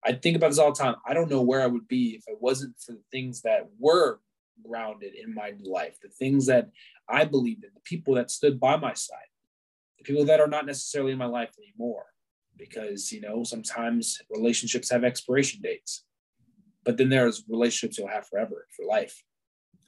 I 0.03 0.13
think 0.13 0.37
about 0.37 0.49
this 0.49 0.59
all 0.59 0.71
the 0.71 0.81
time. 0.81 0.95
I 1.05 1.13
don't 1.13 1.29
know 1.29 1.41
where 1.41 1.61
I 1.61 1.67
would 1.67 1.87
be 1.87 2.09
if 2.11 2.23
it 2.27 2.37
wasn't 2.39 2.75
for 2.79 2.91
the 2.91 3.03
things 3.11 3.41
that 3.41 3.67
were 3.79 4.19
grounded 4.67 5.13
in 5.15 5.33
my 5.33 5.53
life, 5.63 5.97
the 6.01 6.09
things 6.09 6.45
that 6.45 6.69
I 7.09 7.25
believed 7.25 7.63
in, 7.63 7.71
the 7.73 7.81
people 7.81 8.15
that 8.15 8.31
stood 8.31 8.59
by 8.59 8.77
my 8.77 8.93
side, 8.93 9.17
people 10.03 10.25
that 10.25 10.39
are 10.39 10.47
not 10.47 10.65
necessarily 10.65 11.11
in 11.11 11.17
my 11.17 11.25
life 11.25 11.53
anymore. 11.57 12.05
Because, 12.57 13.11
you 13.11 13.19
know, 13.19 13.43
sometimes 13.43 14.17
relationships 14.29 14.89
have 14.89 15.03
expiration 15.03 15.59
dates, 15.61 16.05
but 16.85 16.95
then 16.95 17.09
there's 17.09 17.43
relationships 17.49 17.97
you'll 17.97 18.07
have 18.07 18.27
forever 18.27 18.65
for 18.73 18.85
life. 18.85 19.21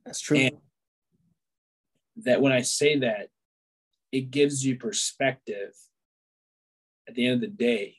That's 0.06 0.20
true. 0.20 0.38
And 0.38 0.58
that 2.18 2.42
when 2.42 2.52
I 2.52 2.64
say 2.64 2.98
that, 3.00 3.30
it 4.12 4.32
gives 4.32 4.66
you 4.66 4.76
perspective 4.76 5.72
at 7.08 7.16
the 7.16 7.26
end 7.26 7.36
of 7.36 7.42
the 7.42 7.56
day 7.56 7.96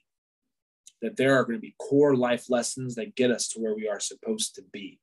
that 1.01 1.17
there 1.17 1.35
are 1.37 1.45
going 1.45 1.57
to 1.57 1.63
be 1.63 1.75
core 1.79 2.15
life 2.15 2.51
lessons 2.51 2.97
that 2.97 3.17
get 3.17 3.31
us 3.31 3.49
to 3.49 3.61
where 3.61 3.75
we 3.75 3.89
are 3.89 4.01
supposed 4.01 4.55
to 4.57 4.63
be. 4.71 5.01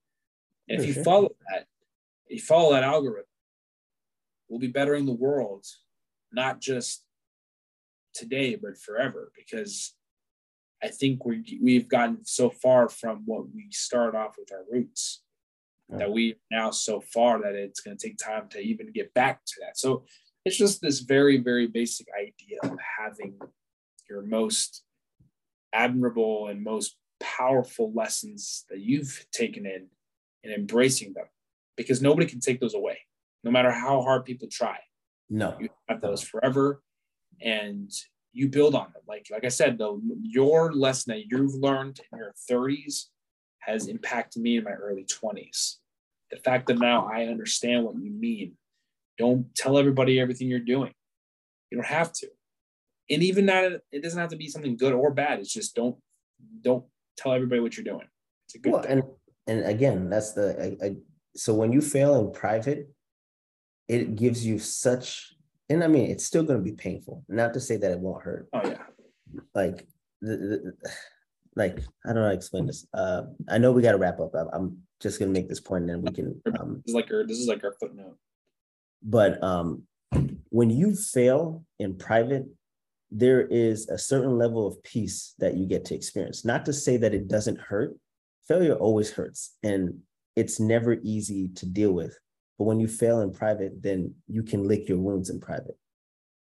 And 0.70 0.80
if 0.80 0.86
you 0.88 1.04
follow 1.04 1.30
that, 1.50 1.66
if 2.28 2.40
you 2.40 2.46
follow 2.46 2.74
that 2.74 2.84
algorithm, 2.84 3.26
we'll 4.48 4.60
be 4.60 4.68
bettering 4.68 5.08
the 5.08 5.12
world, 5.12 5.66
not 6.32 6.62
just 6.62 7.04
today, 8.14 8.56
but 8.56 8.78
forever. 8.78 9.32
Because 9.36 9.94
I 10.84 10.88
think 10.88 11.26
we 11.26 11.60
we've 11.62 11.88
gotten 11.88 12.26
so 12.26 12.50
far 12.50 12.90
from 12.90 13.24
what 13.26 13.46
we 13.54 13.68
started 13.72 14.18
off 14.18 14.36
with 14.38 14.52
our 14.52 14.64
roots 14.72 15.22
that 15.90 16.12
we 16.12 16.36
now 16.52 16.72
so 16.72 17.00
far 17.00 17.42
that 17.42 17.54
it's 17.54 17.80
going 17.80 17.96
to 17.96 18.08
take 18.08 18.18
time 18.18 18.48
to 18.50 18.60
even 18.60 18.92
get 18.92 19.14
back 19.14 19.46
to 19.46 19.54
that. 19.62 19.78
So 19.78 20.04
it's 20.44 20.58
just 20.58 20.82
this 20.82 21.00
very, 21.00 21.38
very 21.38 21.68
basic 21.68 22.08
idea 22.20 22.58
of 22.64 22.78
having 23.00 23.38
your 24.10 24.24
most 24.24 24.84
admirable 25.74 26.48
and 26.48 26.64
most 26.64 26.96
powerful 27.20 27.92
lessons 27.94 28.66
that 28.70 28.80
you've 28.80 29.26
taken 29.32 29.66
in 29.66 29.88
and 30.44 30.54
embracing 30.54 31.14
them 31.14 31.26
because 31.78 32.02
nobody 32.02 32.28
can 32.28 32.40
take 32.40 32.60
those 32.60 32.76
away 32.76 33.00
no 33.44 33.52
matter 33.52 33.72
how 33.72 34.02
hard 34.02 34.26
people 34.26 34.48
try 34.52 34.78
no. 35.30 35.56
You 35.60 35.70
have 35.90 36.02
those 36.02 36.22
forever 36.22 36.82
and 37.42 37.92
you 38.34 38.48
build 38.48 38.76
on 38.76 38.88
it. 38.96 39.02
like 39.08 39.28
like 39.32 39.46
i 39.46 39.50
said 39.50 39.78
though 39.78 40.00
your 40.22 40.74
lesson 40.74 41.14
that 41.14 41.26
you've 41.28 41.54
learned 41.56 42.00
in 42.12 42.18
your 42.18 42.34
30s 42.50 43.06
has 43.60 43.88
impacted 43.88 44.42
me 44.42 44.58
in 44.58 44.64
my 44.64 44.72
early 44.72 45.06
20s 45.06 45.76
the 46.32 46.38
fact 46.38 46.68
that 46.68 46.80
now 46.80 47.10
i 47.12 47.26
understand 47.26 47.84
what 47.84 47.96
you 47.96 48.12
mean. 48.12 48.54
Don't 49.18 49.54
tell 49.56 49.78
everybody 49.78 50.20
everything 50.20 50.50
you're 50.50 50.60
doing. 50.60 50.94
You 51.72 51.78
don't 51.78 51.88
have 51.88 52.12
to. 52.14 52.28
And 53.10 53.24
even 53.24 53.46
that 53.46 53.82
it 53.92 54.04
doesn't 54.04 54.20
have 54.20 54.32
to 54.32 54.36
be 54.36 54.48
something 54.48 54.78
good 54.78 54.94
or 54.94 55.12
bad. 55.12 55.40
It's 55.40 55.54
just 55.54 55.76
don't 55.76 55.96
don't 56.62 56.86
tell 57.18 57.34
everybody 57.34 57.62
what 57.62 57.78
you're 57.78 57.84
doing. 57.84 58.08
It's 58.48 58.56
a 58.56 58.60
good 58.60 58.74
well, 58.74 58.82
thing. 58.82 58.92
and 58.92 59.04
and 59.48 59.66
again 59.66 60.10
that's 60.10 60.34
the 60.34 60.78
I, 60.82 60.86
I, 60.86 60.96
so 61.36 61.54
when 61.54 61.72
you 61.72 61.82
fail 61.82 62.20
in 62.20 62.32
private 62.32 62.90
it 63.88 64.16
gives 64.16 64.46
you 64.46 64.60
such 64.60 65.34
and 65.70 65.84
i 65.84 65.88
mean 65.88 66.10
it's 66.10 66.26
still 66.26 66.44
going 66.44 66.60
to 66.60 66.64
be 66.64 66.76
painful. 66.76 67.24
Not 67.28 67.54
to 67.54 67.60
say 67.60 67.78
that 67.78 67.92
it 67.92 68.00
won't 68.00 68.24
hurt. 68.24 68.48
Oh 68.54 68.62
yeah. 68.68 68.84
Like 69.54 69.88
the, 70.22 70.38
the 70.38 70.74
like 71.56 71.80
i 72.06 72.08
don't 72.10 72.16
know 72.16 72.24
how 72.24 72.30
to 72.30 72.36
explain 72.36 72.66
this? 72.68 72.88
Uh 72.94 73.24
i 73.50 73.58
know 73.58 73.72
we 73.72 73.82
got 73.82 73.94
to 73.94 73.98
wrap 73.98 74.20
up. 74.20 74.34
I'm 74.54 74.80
just 75.02 75.20
going 75.20 75.34
to 75.34 75.40
make 75.40 75.50
this 75.50 75.60
point 75.60 75.90
and 75.90 75.90
then 75.90 76.02
we 76.02 76.12
can 76.12 76.42
um, 76.60 76.82
this 76.86 76.92
is 76.92 76.96
like 76.96 77.12
our 77.12 77.26
this 77.26 77.38
is 77.38 77.48
like 77.48 77.64
our 77.64 77.76
footnote. 77.80 78.18
But 79.04 79.44
um 79.44 79.84
when 80.50 80.70
you 80.70 80.96
fail 80.96 81.64
in 81.80 81.98
private 81.98 82.46
there 83.12 83.42
is 83.42 83.88
a 83.90 83.98
certain 83.98 84.38
level 84.38 84.68
of 84.68 84.82
peace 84.84 85.36
that 85.40 85.56
you 85.56 85.66
get 85.66 85.86
to 85.86 85.96
experience. 85.96 86.44
Not 86.44 86.66
to 86.66 86.74
say 86.74 86.98
that 86.98 87.14
it 87.14 87.28
doesn't 87.28 87.60
hurt, 87.60 87.96
failure 88.48 88.74
always 88.74 89.12
hurts 89.12 89.56
and 89.64 90.00
it's 90.36 90.60
never 90.60 90.98
easy 91.02 91.50
to 91.50 91.66
deal 91.66 91.94
with. 91.94 92.18
But 92.58 92.66
when 92.66 92.80
you 92.80 92.88
fail 92.88 93.22
in 93.22 93.32
private, 93.32 93.82
then 93.82 94.16
you 94.28 94.44
can 94.44 94.68
lick 94.68 94.88
your 94.88 94.98
wounds 94.98 95.30
in 95.30 95.40
private. 95.40 95.78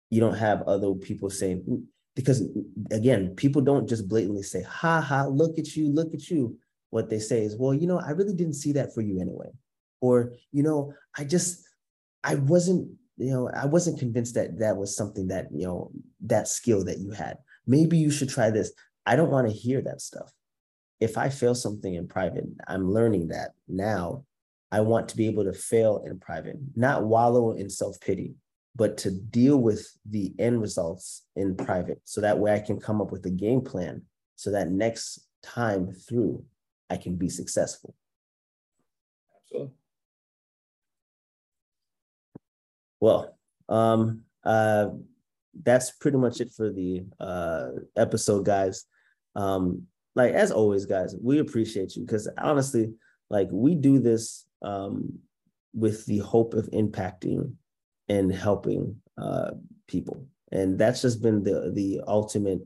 You 0.09 0.21
don't 0.21 0.37
have 0.37 0.61
other 0.63 0.93
people 0.93 1.29
saying, 1.29 1.63
mm, 1.69 1.83
because 2.15 2.43
again, 2.91 3.35
people 3.35 3.61
don't 3.61 3.87
just 3.87 4.07
blatantly 4.07 4.43
say, 4.43 4.63
ha 4.63 5.01
ha, 5.01 5.25
look 5.25 5.59
at 5.59 5.75
you, 5.75 5.89
look 5.89 6.13
at 6.13 6.29
you. 6.29 6.57
What 6.89 7.09
they 7.09 7.19
say 7.19 7.43
is, 7.43 7.55
well, 7.57 7.73
you 7.73 7.87
know, 7.87 7.99
I 7.99 8.11
really 8.11 8.33
didn't 8.33 8.55
see 8.55 8.73
that 8.73 8.93
for 8.93 9.01
you 9.01 9.21
anyway. 9.21 9.51
Or, 10.01 10.33
you 10.51 10.63
know, 10.63 10.93
I 11.17 11.23
just, 11.23 11.63
I 12.23 12.35
wasn't 12.35 12.89
you 13.19 13.31
know, 13.31 13.49
I 13.53 13.65
wasn't 13.65 13.99
convinced 13.99 14.35
that 14.35 14.59
that 14.59 14.77
was 14.77 14.95
something 14.95 15.27
that, 15.27 15.47
you 15.53 15.67
know, 15.67 15.91
that 16.21 16.47
skill 16.47 16.85
that 16.85 16.99
you 16.99 17.11
had. 17.11 17.37
Maybe 17.67 17.97
you 17.97 18.09
should 18.09 18.29
try 18.29 18.49
this. 18.49 18.71
I 19.05 19.17
don't 19.17 19.29
want 19.29 19.47
to 19.47 19.53
hear 19.53 19.81
that 19.81 20.01
stuff. 20.01 20.31
If 21.01 21.17
I 21.17 21.29
fail 21.29 21.53
something 21.53 21.93
in 21.93 22.07
private, 22.07 22.45
I'm 22.67 22.91
learning 22.91 23.27
that 23.27 23.51
now. 23.67 24.23
I 24.71 24.81
want 24.81 25.09
to 25.09 25.17
be 25.17 25.27
able 25.27 25.45
to 25.45 25.53
fail 25.53 26.03
in 26.05 26.19
private, 26.19 26.57
not 26.75 27.03
wallow 27.03 27.51
in 27.51 27.69
self 27.69 27.99
pity, 27.99 28.35
but 28.75 28.97
to 28.97 29.11
deal 29.11 29.57
with 29.57 29.87
the 30.09 30.33
end 30.39 30.61
results 30.61 31.23
in 31.35 31.55
private. 31.55 32.01
So 32.05 32.21
that 32.21 32.37
way 32.37 32.53
I 32.53 32.59
can 32.59 32.79
come 32.79 33.01
up 33.01 33.11
with 33.11 33.25
a 33.25 33.31
game 33.31 33.61
plan 33.61 34.03
so 34.35 34.51
that 34.51 34.69
next 34.69 35.27
time 35.41 35.91
through, 35.91 36.43
I 36.89 36.97
can 36.97 37.15
be 37.15 37.29
successful. 37.29 37.95
Absolutely. 39.43 39.73
Well, 42.99 43.37
um, 43.67 44.21
uh, 44.43 44.87
that's 45.63 45.91
pretty 45.91 46.17
much 46.17 46.41
it 46.41 46.51
for 46.55 46.71
the 46.71 47.05
uh, 47.19 47.69
episode, 47.97 48.45
guys. 48.45 48.85
Um, 49.35 49.83
like 50.15 50.33
as 50.33 50.51
always, 50.51 50.85
guys, 50.85 51.15
we 51.21 51.39
appreciate 51.39 51.95
you 51.95 52.05
because 52.05 52.29
honestly, 52.37 52.93
like 53.29 53.47
we 53.51 53.75
do 53.75 53.99
this 53.99 54.45
um, 54.61 55.19
with 55.73 56.05
the 56.05 56.19
hope 56.19 56.53
of 56.53 56.69
impacting 56.71 57.53
and 58.07 58.33
helping 58.33 58.95
uh, 59.17 59.51
people, 59.87 60.25
and 60.51 60.79
that's 60.79 61.01
just 61.01 61.21
been 61.21 61.43
the 61.43 61.71
the 61.73 62.01
ultimate 62.07 62.61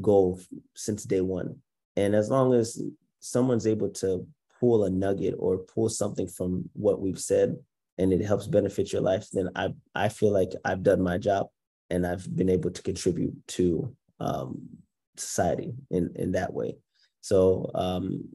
goal 0.00 0.40
since 0.74 1.04
day 1.04 1.20
one. 1.20 1.56
And 1.96 2.14
as 2.14 2.30
long 2.30 2.54
as 2.54 2.82
someone's 3.20 3.66
able 3.66 3.90
to 3.90 4.26
pull 4.60 4.84
a 4.84 4.90
nugget 4.90 5.34
or 5.38 5.58
pull 5.58 5.88
something 5.88 6.28
from 6.28 6.68
what 6.72 7.00
we've 7.00 7.18
said 7.18 7.56
and 7.98 8.12
it 8.12 8.24
helps 8.24 8.46
benefit 8.46 8.92
your 8.92 9.02
life, 9.02 9.26
then 9.32 9.50
I 9.54 9.68
I 9.94 10.08
feel 10.08 10.32
like 10.32 10.52
I've 10.64 10.82
done 10.82 11.02
my 11.02 11.18
job 11.18 11.48
and 11.90 12.06
I've 12.06 12.34
been 12.34 12.48
able 12.50 12.70
to 12.70 12.82
contribute 12.82 13.34
to 13.48 13.94
um, 14.20 14.68
society 15.16 15.72
in 15.90 16.12
in 16.16 16.32
that 16.32 16.52
way. 16.52 16.76
So 17.20 17.70
um, 17.74 18.28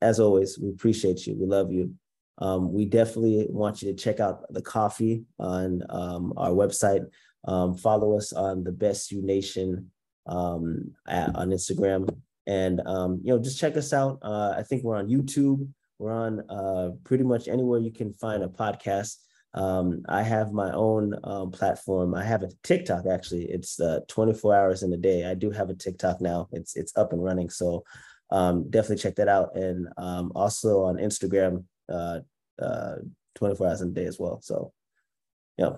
as 0.00 0.20
always, 0.20 0.58
we 0.58 0.70
appreciate 0.70 1.26
you. 1.26 1.36
We 1.38 1.46
love 1.46 1.72
you. 1.72 1.94
Um, 2.38 2.72
we 2.72 2.84
definitely 2.84 3.46
want 3.48 3.82
you 3.82 3.90
to 3.92 3.96
check 3.96 4.20
out 4.20 4.44
the 4.52 4.62
coffee 4.62 5.24
on 5.38 5.82
um, 5.90 6.32
our 6.36 6.50
website. 6.50 7.06
Um, 7.46 7.76
follow 7.76 8.16
us 8.16 8.32
on 8.32 8.64
the 8.64 8.72
Best 8.72 9.12
You 9.12 9.22
Nation 9.22 9.90
um, 10.26 10.92
at, 11.06 11.34
on 11.36 11.50
Instagram, 11.50 12.08
and 12.46 12.80
um, 12.86 13.20
you 13.22 13.32
know 13.32 13.38
just 13.38 13.60
check 13.60 13.76
us 13.76 13.92
out. 13.92 14.18
Uh, 14.22 14.54
I 14.56 14.62
think 14.62 14.82
we're 14.82 14.96
on 14.96 15.08
YouTube. 15.08 15.68
We're 15.98 16.12
on 16.12 16.40
uh, 16.50 16.90
pretty 17.04 17.24
much 17.24 17.46
anywhere 17.46 17.78
you 17.78 17.92
can 17.92 18.12
find 18.14 18.42
a 18.42 18.48
podcast. 18.48 19.16
Um, 19.52 20.02
I 20.08 20.22
have 20.22 20.52
my 20.52 20.72
own 20.72 21.14
platform. 21.52 22.14
I 22.14 22.24
have 22.24 22.42
a 22.42 22.50
TikTok 22.64 23.06
actually. 23.06 23.44
It's 23.44 23.78
uh, 23.78 24.00
24 24.08 24.56
hours 24.56 24.82
in 24.82 24.92
a 24.92 24.96
day. 24.96 25.24
I 25.24 25.34
do 25.34 25.50
have 25.50 25.70
a 25.70 25.74
TikTok 25.74 26.20
now. 26.20 26.48
It's 26.50 26.74
it's 26.74 26.96
up 26.96 27.12
and 27.12 27.22
running. 27.22 27.50
So 27.50 27.84
definitely 28.32 28.96
check 28.96 29.14
that 29.16 29.28
out. 29.28 29.54
And 29.54 29.86
also 30.34 30.82
on 30.82 30.96
Instagram, 30.96 31.64
uh, 31.88 32.20
uh, 32.60 32.96
24 33.34 33.66
hours 33.66 33.80
a 33.80 33.86
day 33.86 34.06
as 34.06 34.18
well. 34.18 34.40
So 34.42 34.72
yeah. 35.56 35.76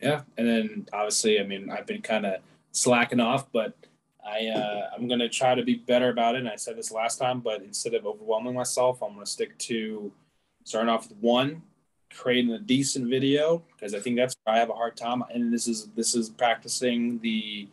Yeah, 0.00 0.22
and 0.36 0.46
then 0.46 0.86
obviously, 0.92 1.40
I 1.40 1.44
mean, 1.44 1.70
I've 1.70 1.86
been 1.86 2.02
kind 2.02 2.26
of 2.26 2.40
slacking 2.72 3.20
off, 3.20 3.50
but 3.50 3.74
I 4.24 4.48
uh, 4.48 4.90
I'm 4.94 5.08
gonna 5.08 5.28
try 5.28 5.54
to 5.54 5.62
be 5.62 5.76
better 5.76 6.10
about 6.10 6.34
it. 6.34 6.40
And 6.40 6.48
I 6.48 6.56
said 6.56 6.76
this 6.76 6.92
last 6.92 7.18
time, 7.18 7.40
but 7.40 7.62
instead 7.62 7.94
of 7.94 8.06
overwhelming 8.06 8.54
myself, 8.54 9.02
I'm 9.02 9.14
gonna 9.14 9.26
stick 9.26 9.56
to 9.58 10.12
starting 10.64 10.90
off 10.90 11.08
with 11.08 11.18
one, 11.18 11.62
creating 12.12 12.52
a 12.52 12.58
decent 12.58 13.08
video 13.08 13.62
because 13.72 13.94
I 13.94 14.00
think 14.00 14.16
that's 14.16 14.36
where 14.44 14.56
I 14.56 14.58
have 14.58 14.70
a 14.70 14.74
hard 14.74 14.96
time. 14.96 15.22
And 15.32 15.52
this 15.52 15.66
is 15.66 15.86
this 15.96 16.14
is 16.14 16.28
practicing 16.28 17.18
the 17.20 17.68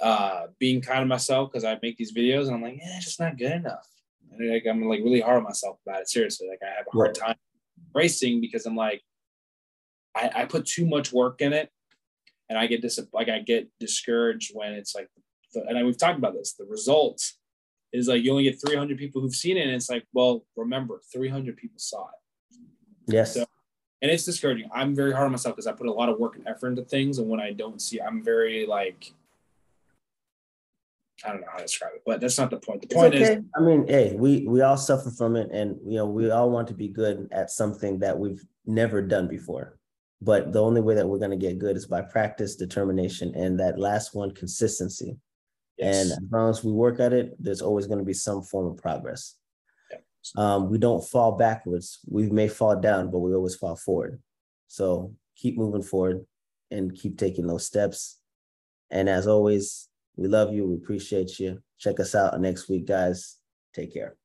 uh, 0.00 0.46
being 0.58 0.80
kind 0.80 1.02
of 1.02 1.08
myself 1.08 1.50
because 1.50 1.64
I 1.64 1.78
make 1.82 1.96
these 1.96 2.12
videos 2.12 2.46
and 2.46 2.56
I'm 2.56 2.62
like, 2.62 2.78
yeah, 2.78 2.96
it's 2.96 3.04
just 3.04 3.20
not 3.20 3.38
good 3.38 3.52
enough. 3.52 3.89
And 4.30 4.52
like 4.52 4.64
I'm 4.68 4.82
like 4.82 5.00
really 5.00 5.20
hard 5.20 5.38
on 5.38 5.44
myself 5.44 5.78
about 5.86 6.02
it. 6.02 6.08
Seriously, 6.08 6.48
like 6.48 6.60
I 6.62 6.76
have 6.76 6.86
a 6.92 6.96
hard 6.96 7.14
time 7.14 7.36
racing 7.94 8.40
because 8.40 8.66
I'm 8.66 8.76
like, 8.76 9.02
I, 10.14 10.30
I 10.34 10.44
put 10.44 10.66
too 10.66 10.86
much 10.86 11.12
work 11.12 11.40
in 11.40 11.52
it 11.52 11.70
and 12.50 12.58
I 12.58 12.66
get 12.66 12.82
dis 12.82 13.00
like 13.12 13.28
I 13.28 13.38
get 13.38 13.68
discouraged 13.78 14.50
when 14.54 14.72
it's 14.72 14.94
like, 14.94 15.08
the, 15.54 15.64
and 15.66 15.86
we've 15.86 15.96
talked 15.96 16.18
about 16.18 16.34
this. 16.34 16.54
The 16.54 16.66
results 16.66 17.38
is 17.92 18.08
like 18.08 18.22
you 18.22 18.32
only 18.32 18.42
get 18.42 18.60
300 18.60 18.98
people 18.98 19.22
who've 19.22 19.34
seen 19.34 19.56
it, 19.56 19.62
and 19.62 19.70
it's 19.70 19.88
like, 19.88 20.04
well, 20.12 20.44
remember, 20.56 21.00
300 21.12 21.56
people 21.56 21.78
saw 21.78 22.02
it. 22.02 22.58
Yes. 23.06 23.34
So, 23.34 23.46
and 24.02 24.10
it's 24.10 24.24
discouraging. 24.24 24.68
I'm 24.74 24.94
very 24.94 25.12
hard 25.12 25.26
on 25.26 25.32
myself 25.32 25.56
because 25.56 25.66
I 25.66 25.72
put 25.72 25.86
a 25.86 25.92
lot 25.92 26.08
of 26.08 26.18
work 26.18 26.36
and 26.36 26.46
effort 26.46 26.68
into 26.68 26.82
things, 26.82 27.18
and 27.18 27.28
when 27.28 27.40
I 27.40 27.52
don't 27.52 27.80
see, 27.80 28.00
I'm 28.00 28.22
very 28.22 28.66
like. 28.66 29.12
I 31.24 31.30
don't 31.30 31.40
know 31.40 31.46
how 31.50 31.58
to 31.58 31.64
describe 31.64 31.92
it, 31.94 32.02
but 32.06 32.20
that's 32.20 32.38
not 32.38 32.50
the 32.50 32.58
point. 32.58 32.82
The 32.82 32.94
point 32.94 33.14
okay. 33.14 33.34
is, 33.34 33.44
I 33.54 33.60
mean, 33.60 33.86
hey, 33.86 34.14
we 34.16 34.46
we 34.46 34.62
all 34.62 34.76
suffer 34.76 35.10
from 35.10 35.36
it, 35.36 35.50
and 35.52 35.76
you 35.84 35.96
know, 35.96 36.06
we 36.06 36.30
all 36.30 36.50
want 36.50 36.68
to 36.68 36.74
be 36.74 36.88
good 36.88 37.28
at 37.32 37.50
something 37.50 37.98
that 37.98 38.18
we've 38.18 38.42
never 38.66 39.02
done 39.02 39.28
before. 39.28 39.78
But 40.22 40.52
the 40.52 40.62
only 40.62 40.80
way 40.80 40.94
that 40.94 41.08
we're 41.08 41.18
going 41.18 41.30
to 41.30 41.36
get 41.36 41.58
good 41.58 41.76
is 41.76 41.86
by 41.86 42.02
practice, 42.02 42.56
determination, 42.56 43.34
and 43.34 43.58
that 43.60 43.78
last 43.78 44.14
one, 44.14 44.32
consistency. 44.32 45.16
Yes. 45.78 45.96
And 45.96 46.12
as 46.12 46.30
long 46.30 46.50
as 46.50 46.62
we 46.62 46.72
work 46.72 47.00
at 47.00 47.12
it, 47.12 47.34
there's 47.38 47.62
always 47.62 47.86
going 47.86 48.00
to 48.00 48.04
be 48.04 48.12
some 48.12 48.42
form 48.42 48.66
of 48.66 48.76
progress. 48.76 49.36
Um, 50.36 50.68
we 50.68 50.76
don't 50.78 51.02
fall 51.02 51.32
backwards. 51.32 52.00
We 52.06 52.28
may 52.28 52.48
fall 52.48 52.78
down, 52.78 53.10
but 53.10 53.20
we 53.20 53.34
always 53.34 53.56
fall 53.56 53.76
forward. 53.76 54.20
So 54.68 55.14
keep 55.36 55.56
moving 55.56 55.82
forward 55.82 56.26
and 56.70 56.94
keep 56.94 57.18
taking 57.18 57.46
those 57.46 57.66
steps. 57.66 58.18
And 58.90 59.08
as 59.08 59.26
always, 59.26 59.88
we 60.16 60.28
love 60.28 60.52
you. 60.52 60.66
We 60.66 60.76
appreciate 60.76 61.38
you. 61.38 61.62
Check 61.78 62.00
us 62.00 62.14
out 62.14 62.40
next 62.40 62.68
week, 62.68 62.86
guys. 62.86 63.38
Take 63.74 63.94
care. 63.94 64.19